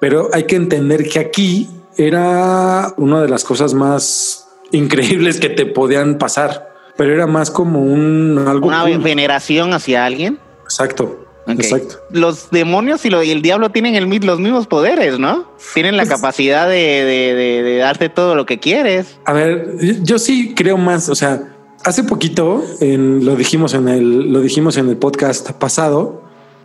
Pero 0.00 0.28
hay 0.32 0.44
que 0.44 0.56
entender 0.56 1.08
que 1.08 1.18
aquí 1.18 1.68
era 1.96 2.92
una 2.96 3.22
de 3.22 3.28
las 3.28 3.44
cosas 3.44 3.72
más 3.74 4.48
increíbles 4.70 5.40
que 5.40 5.48
te 5.48 5.66
podían 5.66 6.18
pasar 6.18 6.70
pero 7.00 7.14
era 7.14 7.26
más 7.26 7.50
como 7.50 7.80
un 7.80 8.44
algo. 8.46 8.68
Una 8.68 8.84
veneración 8.84 9.72
hacia 9.72 10.04
alguien. 10.04 10.38
Exacto. 10.64 11.19
Exacto. 11.52 11.96
Los 12.10 12.50
demonios 12.50 13.04
y, 13.04 13.10
lo, 13.10 13.22
y, 13.22 13.30
el 13.30 13.42
diablo 13.42 13.70
tienen 13.70 13.94
el, 13.94 14.08
los 14.24 14.40
mismos 14.40 14.66
poderes, 14.66 15.18
¿no? 15.18 15.46
Tienen 15.74 15.96
la 15.96 16.04
pues, 16.04 16.14
capacidad 16.14 16.68
de, 16.68 16.76
de, 16.76 17.62
de, 17.62 17.76
darte 17.78 18.08
todo 18.08 18.34
lo 18.34 18.46
que 18.46 18.58
quieres. 18.58 19.18
A 19.24 19.32
ver, 19.32 19.76
yo 20.02 20.18
sí 20.18 20.54
creo 20.54 20.76
más, 20.76 21.08
o 21.08 21.14
sea, 21.14 21.42
hace 21.84 22.04
poquito 22.04 22.64
en, 22.80 23.24
lo 23.24 23.36
dijimos 23.36 23.74
en 23.74 23.88
el 23.88 24.32
lo 24.32 24.40
dijimos 24.40 24.76
en 24.76 24.88
el 24.88 24.96
podcast 24.96 25.50
pasado, 25.52 26.22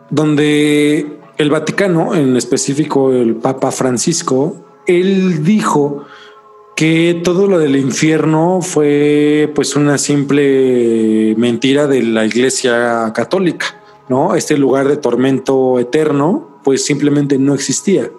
donde 0.09 1.19
el 1.37 1.49
Vaticano, 1.49 2.15
en 2.15 2.37
específico 2.37 3.11
el 3.11 3.35
Papa 3.35 3.71
Francisco, 3.71 4.65
él 4.87 5.43
dijo 5.43 6.05
que 6.75 7.21
todo 7.23 7.47
lo 7.47 7.57
del 7.57 7.75
infierno 7.77 8.59
fue 8.61 9.51
pues 9.55 9.75
una 9.75 9.97
simple 9.97 11.33
mentira 11.37 11.87
de 11.87 12.03
la 12.03 12.25
Iglesia 12.25 13.11
Católica, 13.13 13.81
¿no? 14.09 14.35
Este 14.35 14.57
lugar 14.57 14.87
de 14.87 14.97
tormento 14.97 15.79
eterno 15.79 16.59
pues 16.63 16.83
simplemente 16.83 17.37
no 17.37 17.53
existía. 17.53 18.11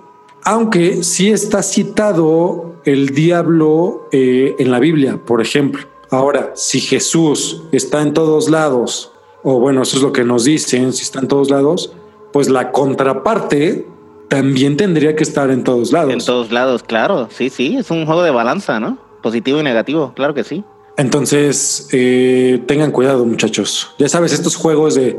Aunque 0.44 1.02
sí 1.02 1.30
está 1.30 1.62
citado 1.62 2.76
el 2.84 3.10
diablo 3.10 4.08
eh, 4.12 4.54
en 4.58 4.70
la 4.70 4.78
Biblia, 4.78 5.20
por 5.24 5.42
ejemplo. 5.42 5.84
Ahora, 6.10 6.52
si 6.54 6.80
Jesús 6.80 7.64
está 7.72 8.02
en 8.02 8.14
todos 8.14 8.48
lados, 8.48 9.12
o 9.42 9.58
bueno, 9.58 9.82
eso 9.82 9.96
es 9.96 10.02
lo 10.02 10.12
que 10.12 10.22
nos 10.22 10.44
dicen, 10.44 10.92
si 10.92 11.02
está 11.02 11.18
en 11.18 11.26
todos 11.26 11.50
lados, 11.50 11.92
pues 12.32 12.48
la 12.48 12.70
contraparte 12.70 13.88
también 14.28 14.76
tendría 14.76 15.16
que 15.16 15.24
estar 15.24 15.50
en 15.50 15.64
todos 15.64 15.92
lados. 15.92 16.12
En 16.12 16.24
todos 16.24 16.52
lados, 16.52 16.82
claro. 16.84 17.28
Sí, 17.30 17.50
sí, 17.50 17.76
es 17.76 17.90
un 17.90 18.06
juego 18.06 18.22
de 18.22 18.30
balanza, 18.30 18.78
¿no? 18.78 18.98
Positivo 19.22 19.58
y 19.58 19.62
negativo, 19.64 20.12
claro 20.14 20.34
que 20.34 20.44
sí. 20.44 20.64
Entonces, 20.96 21.88
eh, 21.92 22.62
tengan 22.66 22.92
cuidado, 22.92 23.24
muchachos. 23.24 23.94
Ya 23.98 24.08
sabes, 24.08 24.32
estos 24.32 24.56
juegos 24.56 24.94
de 24.94 25.18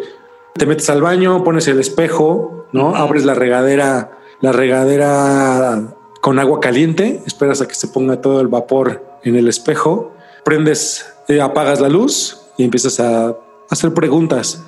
te 0.58 0.66
metes 0.66 0.90
al 0.90 1.02
baño, 1.02 1.44
pones 1.44 1.68
el 1.68 1.80
espejo, 1.80 2.66
¿no? 2.72 2.96
Abres 2.96 3.26
la 3.26 3.34
regadera, 3.34 4.18
la 4.42 4.52
regadera 4.52 5.96
con 6.22 6.40
agua 6.40 6.60
caliente, 6.60 7.22
esperas 7.26 7.62
a 7.62 7.68
que 7.68 7.76
se 7.76 7.88
ponga 7.88 8.22
todo 8.22 8.42
el 8.42 8.48
vapor 8.48 9.06
en 9.24 9.36
el 9.36 9.48
espejo, 9.48 10.12
prendes, 10.44 11.06
eh, 11.28 11.42
apagas 11.42 11.80
la 11.80 11.90
luz 11.90 12.42
y 12.58 12.64
empiezas 12.64 13.00
a 13.00 13.36
hacer 13.70 13.94
preguntas. 13.94 14.64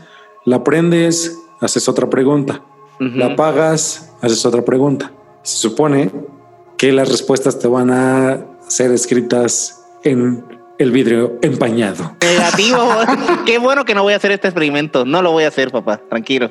La 0.45 0.63
prendes, 0.63 1.37
haces 1.59 1.87
otra 1.89 2.09
pregunta. 2.09 2.63
La 2.99 3.27
apagas, 3.27 4.11
haces 4.21 4.45
otra 4.45 4.65
pregunta. 4.65 5.13
Se 5.43 5.55
supone 5.57 6.11
que 6.77 6.91
las 6.91 7.09
respuestas 7.09 7.57
te 7.59 7.67
van 7.69 7.91
a 7.91 8.45
ser 8.67 8.91
escritas 8.91 9.85
en 10.03 10.58
el 10.79 10.91
vidrio 10.91 11.37
empañado. 11.41 12.15
Negativo. 12.21 12.79
Qué 13.45 13.59
bueno 13.59 13.85
que 13.85 13.93
no 13.93 14.01
voy 14.01 14.13
a 14.13 14.15
hacer 14.15 14.31
este 14.31 14.47
experimento. 14.47 15.05
No 15.05 15.21
lo 15.21 15.31
voy 15.31 15.43
a 15.43 15.49
hacer, 15.49 15.71
papá. 15.71 16.01
Tranquilo. 16.09 16.49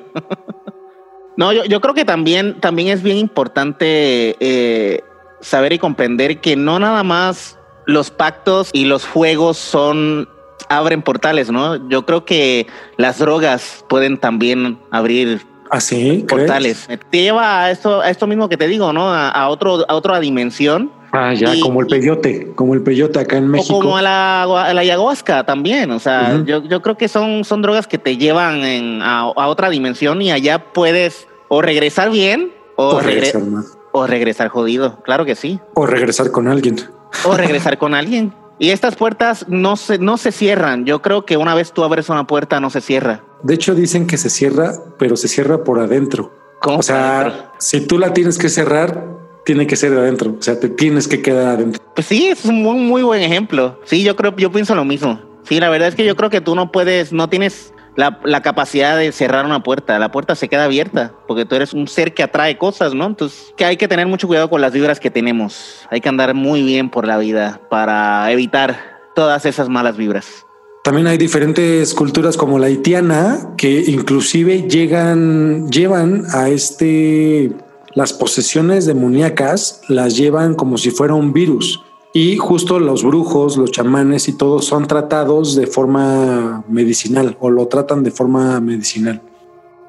no, 1.37 1.53
yo, 1.53 1.65
yo, 1.65 1.81
creo 1.81 1.95
que 1.95 2.05
también, 2.05 2.61
también 2.61 2.89
es 2.89 3.03
bien 3.03 3.17
importante 3.17 4.37
eh, 4.39 5.03
saber 5.41 5.73
y 5.73 5.79
comprender 5.79 6.41
que 6.41 6.55
no 6.55 6.79
nada 6.79 7.03
más 7.03 7.59
los 7.87 8.11
pactos 8.11 8.71
y 8.73 8.85
los 8.85 9.07
juegos 9.07 9.57
son 9.57 10.29
abren 10.69 11.01
portales, 11.01 11.51
¿no? 11.51 11.89
Yo 11.89 12.05
creo 12.05 12.27
que 12.27 12.67
las 12.99 13.19
drogas 13.19 13.85
pueden 13.89 14.19
también 14.19 14.79
abrir 14.91 15.47
Así. 15.71 16.25
¿Ah, 16.25 16.27
portales. 16.29 16.89
Te 17.11 17.23
lleva 17.23 17.65
a 17.65 17.71
esto, 17.71 18.01
a 18.01 18.11
esto 18.11 18.27
mismo 18.27 18.49
que 18.49 18.57
te 18.57 18.67
digo, 18.67 18.93
¿no? 18.93 19.13
A, 19.13 19.49
otro, 19.49 19.85
a 19.89 19.95
otra 19.95 20.21
dimensión. 20.21 20.93
Ah, 21.13 21.33
ya, 21.33 21.53
como 21.63 21.81
el 21.81 21.87
peyote, 21.87 22.53
como 22.55 22.75
el 22.75 22.83
peyote 22.83 23.19
acá 23.19 23.39
en 23.39 23.49
México. 23.49 23.79
O 23.79 23.81
como 23.81 23.97
a 23.97 24.03
la, 24.03 24.43
a 24.43 24.75
la 24.75 24.81
ayahuasca 24.81 25.45
también. 25.45 25.91
O 25.91 25.99
sea, 25.99 26.43
yo, 26.45 26.63
yo, 26.65 26.83
creo 26.83 26.97
que 26.97 27.09
son, 27.09 27.45
son 27.45 27.63
drogas 27.63 27.87
que 27.87 27.97
te 27.97 28.19
llevan 28.19 28.63
en, 28.65 29.01
a, 29.03 29.21
a, 29.21 29.49
otra 29.49 29.71
dimensión 29.71 30.21
y 30.21 30.31
allá 30.31 30.73
puedes 30.73 31.27
o 31.49 31.63
regresar 31.63 32.11
bien 32.11 32.53
o, 32.77 32.97
o 32.97 33.01
regresar 33.01 33.43
mal. 33.43 33.65
O 33.93 34.07
regresar 34.07 34.49
jodido, 34.49 35.03
claro 35.03 35.25
que 35.25 35.35
sí. 35.35 35.61
O 35.75 35.87
regresar 35.87 36.31
con 36.31 36.47
alguien. 36.47 36.77
O 37.25 37.37
regresar 37.37 37.79
con 37.79 37.95
alguien. 37.95 38.35
Y 38.59 38.71
estas 38.71 38.97
puertas 38.97 39.47
no 39.49 39.77
se, 39.77 39.99
no 39.99 40.19
se 40.19 40.33
cierran. 40.33 40.85
Yo 40.85 41.01
creo 41.01 41.25
que 41.25 41.37
una 41.37 41.55
vez 41.55 41.73
tú 41.73 41.85
abres 41.85 42.09
una 42.09 42.27
puerta, 42.27 42.61
no 42.61 42.71
se 42.71 42.81
cierra. 42.81 43.25
De 43.43 43.55
hecho, 43.55 43.75
dicen 43.75 44.07
que 44.07 44.17
se 44.17 44.31
cierra, 44.31 44.75
pero 44.99 45.17
se 45.17 45.29
cierra 45.29 45.65
por 45.65 45.79
adentro. 45.79 46.33
¿Cómo 46.61 46.79
o 46.79 46.83
sea, 46.83 47.53
si 47.59 47.81
tú 47.81 47.99
la 47.99 48.13
tienes 48.13 48.37
que 48.37 48.49
cerrar, 48.49 49.19
tiene 49.49 49.67
que 49.67 49.77
ser 49.77 49.93
de 49.93 50.01
adentro. 50.01 50.37
O 50.39 50.43
sea, 50.43 50.61
te 50.61 50.69
tienes 50.69 51.09
que 51.09 51.23
quedar 51.23 51.55
adentro. 51.55 51.83
Pues 51.95 52.07
sí, 52.07 52.29
es 52.29 52.45
un 52.45 52.63
muy, 52.63 52.77
muy 52.77 53.03
buen 53.03 53.23
ejemplo. 53.23 53.81
Sí, 53.85 54.03
yo 54.03 54.15
creo, 54.15 54.37
yo 54.37 54.53
pienso 54.53 54.75
lo 54.75 54.85
mismo. 54.85 55.21
Sí, 55.45 55.59
la 55.59 55.71
verdad 55.71 55.89
es 55.89 55.95
que 55.95 56.05
yo 56.05 56.17
creo 56.17 56.29
que 56.29 56.43
tú 56.43 56.55
no 56.55 56.71
puedes, 56.71 57.15
no 57.15 57.31
tienes 57.31 57.73
la, 57.97 58.21
la, 58.25 58.43
capacidad 58.43 58.99
de 58.99 59.11
cerrar 59.11 59.47
una 59.47 59.63
puerta. 59.63 59.99
La 59.99 60.11
puerta 60.11 60.35
se 60.35 60.51
queda 60.51 60.65
abierta 60.65 61.15
porque 61.27 61.47
tú 61.47 61.55
eres 61.55 61.73
un 61.73 61.89
ser 61.89 62.13
que 62.13 62.23
atrae 62.23 62.59
cosas, 62.59 62.93
¿no? 62.93 63.07
Entonces, 63.07 63.55
que 63.57 63.65
hay 63.65 63.79
que 63.79 63.89
tener 63.89 64.07
mucho 64.07 64.27
cuidado 64.27 64.51
con 64.51 64.61
las 64.61 64.73
vibras 64.75 65.01
que 65.01 65.11
tenemos. 65.11 65.87
Hay 65.91 66.03
que 66.03 66.11
andar 66.11 66.35
muy 66.35 66.63
bien 66.63 66.91
por 66.91 67.07
la 67.07 67.17
vida 67.17 67.59
para 67.71 68.31
evitar 68.31 68.99
todas 69.15 69.47
esas 69.47 69.71
malas 69.71 69.97
vibras. 69.97 70.45
También 70.89 71.07
hay 71.07 71.19
diferentes 71.19 71.93
culturas 71.93 72.39
como 72.39 72.59
la 72.59 72.69
haitiana 72.69 73.53
que 73.59 73.85
inclusive 73.89 74.63
llegan, 74.71 75.69
llevan 75.69 76.25
a 76.33 76.49
este, 76.49 77.53
las 77.93 78.15
posesiones 78.15 78.87
demoníacas, 78.87 79.83
las 79.89 80.17
llevan 80.17 80.55
como 80.55 80.79
si 80.79 80.91
fuera 80.91 81.13
un 81.13 81.35
virus. 81.35 81.85
Y 82.15 82.39
justo 82.39 82.81
los 82.81 83.05
brujos, 83.05 83.59
los 83.59 83.71
chamanes 83.71 84.29
y 84.29 84.39
todos 84.39 84.65
son 84.65 84.87
tratados 84.87 85.57
de 85.57 85.67
forma 85.67 86.65
medicinal 86.71 87.37
o 87.39 87.51
lo 87.51 87.69
tratan 87.69 88.03
de 88.03 88.11
forma 88.11 88.59
medicinal. 88.63 89.21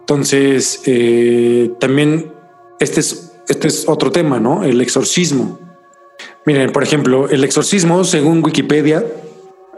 Entonces, 0.01 0.81
eh, 0.85 1.71
también 1.79 2.33
este 2.81 2.99
es, 2.99 3.37
este 3.47 3.69
es 3.69 3.87
otro 3.87 4.11
tema, 4.11 4.41
¿no? 4.41 4.65
El 4.65 4.81
exorcismo. 4.81 5.59
Miren, 6.45 6.73
por 6.73 6.83
ejemplo, 6.83 7.29
el 7.29 7.45
exorcismo, 7.45 8.03
según 8.03 8.43
Wikipedia, 8.43 9.05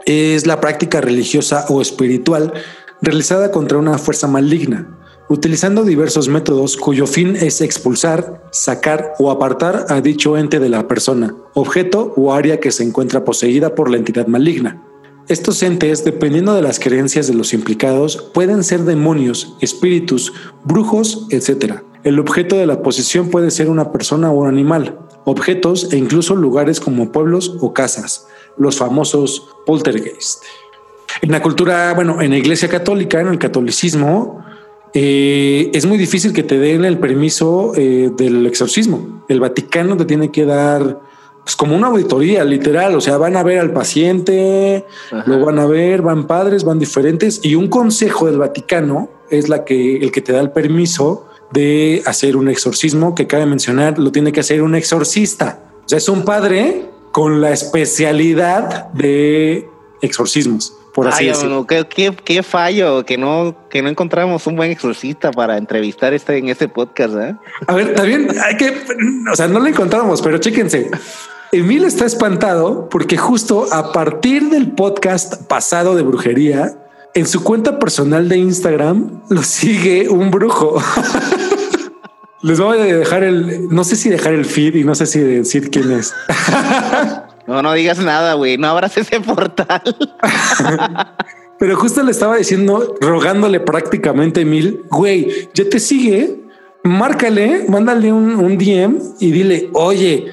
es 0.06 0.46
la 0.46 0.60
práctica 0.60 1.00
religiosa 1.00 1.66
o 1.68 1.80
espiritual 1.80 2.52
realizada 3.00 3.50
contra 3.50 3.78
una 3.78 3.98
fuerza 3.98 4.28
maligna, 4.28 4.98
utilizando 5.28 5.84
diversos 5.84 6.28
métodos 6.28 6.76
cuyo 6.76 7.06
fin 7.06 7.36
es 7.36 7.60
expulsar, 7.60 8.42
sacar 8.52 9.14
o 9.18 9.30
apartar 9.30 9.86
a 9.88 10.00
dicho 10.00 10.36
ente 10.36 10.60
de 10.60 10.68
la 10.68 10.86
persona, 10.86 11.34
objeto 11.54 12.12
o 12.16 12.32
área 12.32 12.60
que 12.60 12.70
se 12.70 12.84
encuentra 12.84 13.24
poseída 13.24 13.74
por 13.74 13.90
la 13.90 13.96
entidad 13.96 14.26
maligna. 14.26 14.82
Estos 15.28 15.62
entes, 15.62 16.04
dependiendo 16.04 16.54
de 16.54 16.62
las 16.62 16.80
creencias 16.80 17.28
de 17.28 17.34
los 17.34 17.54
implicados, 17.54 18.16
pueden 18.34 18.64
ser 18.64 18.82
demonios, 18.82 19.56
espíritus, 19.60 20.32
brujos, 20.64 21.26
etc. 21.30 21.76
El 22.04 22.18
objeto 22.18 22.56
de 22.56 22.66
la 22.66 22.82
posesión 22.82 23.30
puede 23.30 23.50
ser 23.50 23.70
una 23.70 23.92
persona 23.92 24.30
o 24.30 24.40
un 24.40 24.48
animal, 24.48 24.98
objetos 25.24 25.92
e 25.92 25.96
incluso 25.96 26.34
lugares 26.34 26.80
como 26.80 27.12
pueblos 27.12 27.56
o 27.60 27.72
casas, 27.72 28.26
los 28.56 28.76
famosos 28.76 29.48
poltergeist. 29.66 30.44
En 31.20 31.30
la 31.30 31.42
cultura, 31.42 31.92
bueno, 31.94 32.20
en 32.22 32.30
la 32.30 32.38
iglesia 32.38 32.68
católica, 32.68 33.20
en 33.20 33.28
el 33.28 33.38
catolicismo, 33.38 34.44
eh, 34.94 35.70
es 35.72 35.86
muy 35.86 35.98
difícil 35.98 36.32
que 36.32 36.42
te 36.42 36.58
den 36.58 36.84
el 36.84 36.98
permiso 36.98 37.72
eh, 37.76 38.10
del 38.16 38.46
exorcismo. 38.46 39.24
El 39.28 39.40
Vaticano 39.40 39.96
te 39.96 40.04
tiene 40.04 40.30
que 40.30 40.44
dar 40.44 41.00
pues, 41.44 41.56
como 41.56 41.76
una 41.76 41.88
auditoría, 41.88 42.44
literal. 42.44 42.94
O 42.94 43.00
sea, 43.00 43.16
van 43.18 43.36
a 43.36 43.42
ver 43.42 43.58
al 43.58 43.72
paciente, 43.72 44.84
Ajá. 45.10 45.24
lo 45.26 45.44
van 45.44 45.58
a 45.58 45.66
ver, 45.66 46.02
van 46.02 46.26
padres, 46.26 46.64
van 46.64 46.78
diferentes. 46.78 47.40
Y 47.42 47.54
un 47.54 47.68
consejo 47.68 48.26
del 48.26 48.38
Vaticano 48.38 49.10
es 49.30 49.48
la 49.48 49.64
que, 49.64 49.96
el 49.96 50.12
que 50.12 50.20
te 50.20 50.32
da 50.32 50.40
el 50.40 50.50
permiso 50.50 51.26
de 51.52 52.02
hacer 52.06 52.36
un 52.36 52.48
exorcismo, 52.48 53.14
que 53.14 53.26
cabe 53.26 53.46
mencionar, 53.46 53.98
lo 53.98 54.10
tiene 54.12 54.32
que 54.32 54.40
hacer 54.40 54.62
un 54.62 54.74
exorcista. 54.74 55.62
O 55.84 55.88
sea, 55.88 55.98
es 55.98 56.08
un 56.08 56.24
padre 56.24 56.91
con 57.12 57.40
la 57.40 57.52
especialidad 57.52 58.88
de 58.92 59.68
exorcismos, 60.00 60.74
por 60.94 61.06
así 61.08 61.24
Ay, 61.24 61.28
decirlo. 61.28 61.66
qué, 61.66 61.86
qué- 61.88 62.14
qué 62.24 62.42
fallo 62.42 63.04
que 63.04 63.16
no, 63.16 63.54
que 63.70 63.82
no 63.82 63.88
encontramos 63.88 64.46
un 64.46 64.56
buen 64.56 64.70
exorcista 64.72 65.30
para 65.30 65.56
entrevistar 65.56 66.12
este, 66.14 66.38
en 66.38 66.48
este 66.48 66.68
podcast. 66.68 67.14
¿eh? 67.14 67.36
A 67.66 67.74
ver, 67.74 67.94
también 67.94 68.28
hay 68.42 68.56
que, 68.56 68.74
o 69.32 69.36
sea, 69.36 69.46
no 69.48 69.60
lo 69.60 69.66
encontramos, 69.66 70.20
pero 70.20 70.38
chéquense. 70.38 70.90
Emil 71.52 71.84
está 71.84 72.06
espantado 72.06 72.88
porque 72.88 73.16
justo 73.18 73.66
a 73.72 73.92
partir 73.92 74.48
del 74.48 74.72
podcast 74.72 75.42
pasado 75.46 75.94
de 75.94 76.02
brujería, 76.02 76.74
en 77.14 77.26
su 77.26 77.44
cuenta 77.44 77.78
personal 77.78 78.26
de 78.30 78.38
Instagram 78.38 79.20
lo 79.28 79.42
sigue 79.42 80.08
un 80.08 80.30
brujo. 80.30 80.80
Les 82.42 82.58
voy 82.58 82.78
a 82.78 82.84
dejar 82.84 83.22
el, 83.22 83.68
no 83.68 83.84
sé 83.84 83.96
si 83.96 84.08
dejar 84.08 84.32
el 84.32 84.44
feed 84.44 84.74
y 84.74 84.84
no 84.84 84.94
sé 84.94 85.06
si 85.06 85.20
decir 85.20 85.70
quién 85.70 85.92
es. 85.92 86.14
No, 87.44 87.60
no 87.60 87.72
digas 87.72 87.98
nada, 87.98 88.34
güey. 88.34 88.56
No 88.56 88.68
abras 88.68 88.96
ese 88.96 89.20
portal. 89.20 89.82
Pero 91.58 91.76
justo 91.76 92.02
le 92.02 92.10
estaba 92.10 92.36
diciendo, 92.36 92.94
rogándole 93.00 93.60
prácticamente 93.60 94.40
a 94.40 94.42
Emil, 94.42 94.84
güey, 94.90 95.48
ya 95.54 95.68
te 95.68 95.78
sigue, 95.78 96.40
márcale, 96.82 97.66
mándale 97.68 98.12
un, 98.12 98.34
un 98.34 98.58
DM 98.58 98.98
y 99.20 99.30
dile, 99.30 99.70
oye, 99.72 100.26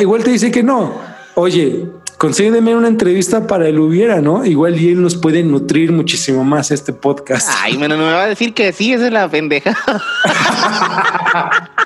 igual 0.00 0.24
te 0.24 0.30
dice 0.30 0.50
que 0.50 0.62
no, 0.62 0.94
oye, 1.36 1.88
consígueme 2.18 2.74
una 2.74 2.88
entrevista 2.88 3.46
para 3.46 3.68
el 3.68 3.78
hubiera, 3.78 4.20
¿no? 4.20 4.44
Igual 4.44 4.78
y 4.78 4.90
él 4.90 5.00
nos 5.00 5.16
puede 5.16 5.42
nutrir 5.42 5.92
muchísimo 5.92 6.44
más 6.44 6.70
este 6.70 6.92
podcast. 6.92 7.48
Ay, 7.62 7.76
bueno, 7.76 7.96
me 7.96 8.04
va 8.04 8.24
a 8.24 8.26
decir 8.26 8.52
que 8.52 8.72
sí, 8.72 8.92
esa 8.92 9.06
es 9.06 9.12
la 9.12 9.28
pendeja. 9.28 9.74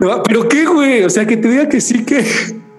No, 0.00 0.24
pero 0.24 0.48
qué, 0.48 0.66
güey, 0.66 1.04
o 1.04 1.08
sea, 1.08 1.24
que 1.24 1.36
te 1.36 1.48
diga 1.48 1.68
que 1.68 1.80
sí, 1.80 2.04
que... 2.04 2.24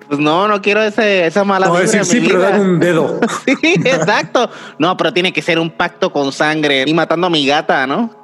Pues 0.08 0.20
no, 0.20 0.48
no 0.48 0.62
quiero 0.62 0.84
ese, 0.84 1.26
esa 1.26 1.44
mala 1.44 1.68
No, 1.68 1.76
decir 1.76 2.04
sí, 2.06 2.22
pero 2.28 2.40
dame 2.40 2.60
un 2.60 2.80
dedo. 2.80 3.20
Sí, 3.46 3.56
exacto. 3.86 4.50
No, 4.78 4.96
pero 4.98 5.14
tiene 5.14 5.34
que 5.34 5.42
ser 5.42 5.58
un 5.58 5.72
pacto 5.72 6.12
con 6.12 6.32
sangre 6.32 6.84
y 6.86 6.94
matando 6.94 7.28
a 7.28 7.30
mi 7.30 7.48
gata, 7.48 7.88
¿no? 7.88 8.22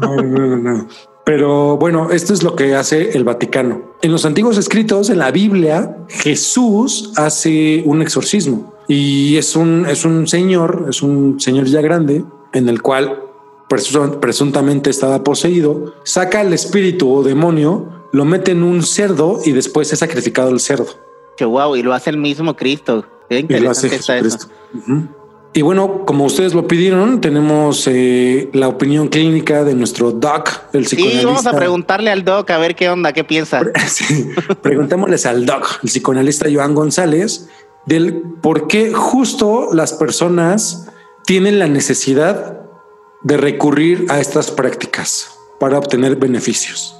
No, 0.00 0.16
no, 0.16 0.46
no, 0.46 0.56
no. 0.56 0.88
Pero 1.30 1.76
bueno, 1.76 2.10
esto 2.10 2.34
es 2.34 2.42
lo 2.42 2.56
que 2.56 2.74
hace 2.74 3.16
el 3.16 3.22
Vaticano. 3.22 3.82
En 4.02 4.10
los 4.10 4.24
antiguos 4.24 4.58
escritos, 4.58 5.10
en 5.10 5.18
la 5.20 5.30
Biblia, 5.30 5.96
Jesús 6.08 7.12
hace 7.14 7.84
un 7.86 8.02
exorcismo 8.02 8.74
y 8.88 9.36
es 9.36 9.54
un, 9.54 9.86
es 9.86 10.04
un 10.04 10.26
señor, 10.26 10.86
es 10.90 11.02
un 11.02 11.38
señor 11.38 11.66
ya 11.66 11.82
grande, 11.82 12.24
en 12.52 12.68
el 12.68 12.82
cual 12.82 13.22
presu- 13.68 14.18
presuntamente 14.18 14.90
estaba 14.90 15.22
poseído, 15.22 15.94
saca 16.02 16.40
el 16.40 16.52
espíritu 16.52 17.08
o 17.14 17.22
demonio, 17.22 18.08
lo 18.10 18.24
mete 18.24 18.50
en 18.50 18.64
un 18.64 18.82
cerdo 18.82 19.38
y 19.44 19.52
después 19.52 19.92
es 19.92 20.00
sacrificado 20.00 20.50
el 20.50 20.58
cerdo. 20.58 20.88
Wow, 21.40 21.76
y 21.76 21.84
lo 21.84 21.94
hace 21.94 22.10
el 22.10 22.16
mismo 22.16 22.56
Cristo. 22.56 23.04
Qué 23.28 23.46
Y 23.48 23.60
lo 23.60 23.70
hace 23.70 23.86
interesante 23.86 24.26
está 24.26 24.36
eso. 24.36 24.48
Y 25.52 25.62
bueno, 25.62 26.04
como 26.06 26.26
ustedes 26.26 26.54
lo 26.54 26.68
pidieron, 26.68 27.20
tenemos 27.20 27.88
eh, 27.88 28.48
la 28.52 28.68
opinión 28.68 29.08
clínica 29.08 29.64
de 29.64 29.74
nuestro 29.74 30.12
doc, 30.12 30.48
el 30.72 30.86
Sí, 30.86 30.94
psicoanalista. 30.94 31.26
vamos 31.26 31.46
a 31.46 31.56
preguntarle 31.56 32.10
al 32.12 32.24
doc 32.24 32.48
a 32.50 32.58
ver 32.58 32.76
qué 32.76 32.88
onda, 32.88 33.12
qué 33.12 33.24
piensa. 33.24 33.60
Sí, 33.88 34.30
preguntémosles 34.62 35.26
al 35.26 35.46
doc, 35.46 35.80
el 35.82 35.88
psicoanalista 35.88 36.46
Joan 36.52 36.74
González, 36.74 37.48
del 37.84 38.22
por 38.40 38.68
qué 38.68 38.92
justo 38.92 39.70
las 39.72 39.92
personas 39.92 40.86
tienen 41.26 41.58
la 41.58 41.66
necesidad 41.66 42.60
de 43.22 43.36
recurrir 43.36 44.06
a 44.08 44.20
estas 44.20 44.52
prácticas 44.52 45.32
para 45.58 45.78
obtener 45.78 46.14
beneficios. 46.14 46.96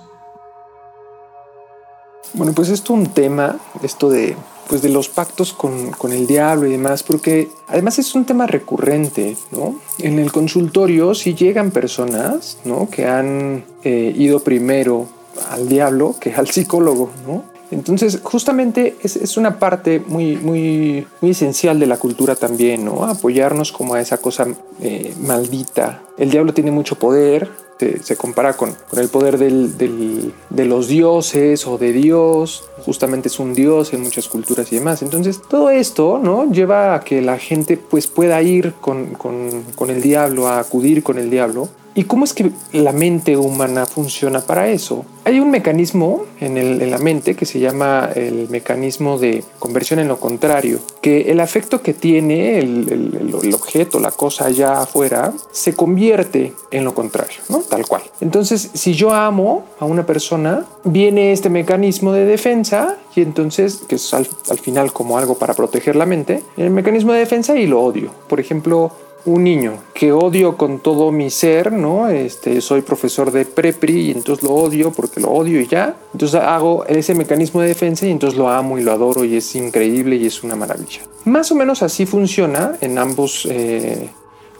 Bueno, 2.32 2.53
pues 2.53 2.68
esto 2.68 2.94
es 2.94 2.98
un 3.01 3.07
tema, 3.12 3.57
esto 3.82 4.09
de, 4.11 4.36
pues 4.70 4.82
de 4.82 4.88
los 4.88 5.08
pactos 5.08 5.52
con, 5.52 5.90
con 5.90 6.12
el 6.12 6.28
diablo 6.28 6.68
y 6.68 6.70
demás, 6.70 7.02
porque 7.02 7.48
además 7.66 7.98
es 7.98 8.14
un 8.14 8.24
tema 8.24 8.46
recurrente, 8.46 9.36
¿no? 9.50 9.74
En 9.98 10.20
el 10.20 10.30
consultorio, 10.30 11.12
si 11.16 11.34
llegan 11.34 11.72
personas, 11.72 12.56
¿no? 12.64 12.88
Que 12.88 13.08
han 13.08 13.64
eh, 13.82 14.14
ido 14.16 14.38
primero 14.44 15.08
al 15.50 15.68
diablo 15.68 16.14
que 16.20 16.32
al 16.34 16.48
psicólogo, 16.48 17.10
¿no? 17.26 17.49
Entonces, 17.70 18.18
justamente 18.22 18.96
es, 19.02 19.16
es 19.16 19.36
una 19.36 19.58
parte 19.58 20.02
muy, 20.04 20.36
muy, 20.36 21.06
muy 21.20 21.30
esencial 21.30 21.78
de 21.78 21.86
la 21.86 21.98
cultura 21.98 22.34
también, 22.34 22.84
¿no? 22.84 23.04
Apoyarnos 23.04 23.72
como 23.72 23.94
a 23.94 24.00
esa 24.00 24.18
cosa 24.18 24.46
eh, 24.80 25.14
maldita. 25.20 26.02
El 26.18 26.30
diablo 26.30 26.52
tiene 26.52 26.70
mucho 26.72 26.96
poder, 26.96 27.48
se, 27.78 28.02
se 28.02 28.16
compara 28.16 28.54
con, 28.56 28.74
con 28.90 28.98
el 28.98 29.08
poder 29.08 29.38
del- 29.38 29.78
del- 29.78 30.34
de 30.50 30.64
los 30.66 30.88
dioses 30.88 31.66
o 31.66 31.78
de 31.78 31.92
Dios. 31.92 32.64
Justamente 32.84 33.28
es 33.28 33.38
un 33.38 33.54
dios 33.54 33.92
en 33.94 34.02
muchas 34.02 34.28
culturas 34.28 34.70
y 34.72 34.76
demás. 34.76 35.00
Entonces, 35.02 35.40
todo 35.48 35.70
esto, 35.70 36.20
¿no? 36.22 36.50
Lleva 36.50 36.94
a 36.94 37.00
que 37.00 37.22
la 37.22 37.38
gente 37.38 37.76
pues 37.78 38.06
pueda 38.06 38.42
ir 38.42 38.74
con, 38.80 39.14
con- 39.14 39.62
con 39.76 39.90
el 39.90 40.02
diablo, 40.02 40.48
a 40.48 40.58
acudir 40.58 41.02
con 41.02 41.18
el 41.18 41.30
diablo. 41.30 41.68
¿Y 41.95 42.05
cómo 42.05 42.24
es 42.24 42.32
que 42.32 42.51
la 42.72 42.93
mente 42.93 43.36
humana 43.36 43.84
funciona 43.86 44.41
para 44.41 44.68
eso? 44.68 45.05
Hay 45.24 45.41
un 45.41 45.51
mecanismo 45.51 46.24
en, 46.41 46.91
la 46.91 46.99
mente 46.99 47.34
que 47.34 47.47
se 47.47 47.59
llama 47.59 48.11
el 48.14 48.49
mecanismo 48.49 49.18
de 49.18 49.45
conversión 49.59 49.99
en 49.99 50.09
lo 50.09 50.18
contrario, 50.18 50.78
que 51.03 51.30
el 51.30 51.41
afecto 51.41 51.82
que 51.82 51.93
tiene 51.93 52.59
el 52.59 53.53
objeto, 53.55 53.99
la 53.99 54.11
cosa 54.12 54.47
allá 54.47 54.80
afuera, 54.80 55.32
se 55.51 55.74
convierte 55.74 56.53
en 56.70 56.84
lo 56.84 56.95
contrario, 56.95 57.38
¿no? 57.49 57.59
Tal 57.59 57.86
cual. 57.86 58.03
Entonces, 58.20 58.70
si 58.74 58.95
yo 58.95 59.12
amo 59.12 59.64
a 59.78 59.84
una 59.84 60.07
persona, 60.07 60.64
viene 60.84 61.32
este 61.32 61.51
mecanismo 61.51 62.12
de 62.12 62.24
defensa 62.24 62.97
y 63.14 63.22
entonces, 63.22 63.82
que 63.88 63.97
es 63.97 64.14
al, 64.14 64.28
al 64.49 64.59
final 64.59 64.93
como 64.93 65.18
algo 65.18 65.36
para 65.38 65.55
proteger 65.55 65.97
la 65.97 66.07
mente, 66.07 66.43
el 66.57 66.70
mecanismo 66.70 67.12
de 67.12 67.20
defensa 67.20 67.57
y 67.57 67.66
lo 67.66 67.82
odio. 67.82 68.11
Por 68.28 68.41
ejemplo, 68.41 68.93
un 69.24 69.44
niño 69.44 69.74
que 69.94 70.12
odio 70.12 70.56
con 70.56 70.80
todo 70.80 71.12
mi 71.12 71.30
ser, 71.30 71.72
¿no? 71.72 72.08
Este, 72.08 72.60
soy 72.60 72.82
profesor 72.82 73.30
de 73.30 73.44
prepri 73.44 74.08
y 74.08 74.10
entonces 74.12 74.42
lo 74.42 74.54
odio 74.54 74.90
porque 74.92 75.20
lo 75.20 75.28
odio 75.28 75.60
y 75.60 75.66
ya. 75.66 75.96
Entonces 76.12 76.40
hago 76.40 76.84
ese 76.86 77.14
mecanismo 77.14 77.60
de 77.60 77.68
defensa 77.68 78.06
y 78.06 78.10
entonces 78.10 78.38
lo 78.38 78.48
amo 78.48 78.78
y 78.78 78.82
lo 78.82 78.92
adoro 78.92 79.24
y 79.24 79.36
es 79.36 79.54
increíble 79.54 80.16
y 80.16 80.26
es 80.26 80.42
una 80.42 80.56
maravilla. 80.56 81.02
Más 81.24 81.52
o 81.52 81.54
menos 81.54 81.82
así 81.82 82.06
funciona 82.06 82.76
en 82.80 82.98
ambos 82.98 83.46
eh, 83.50 84.08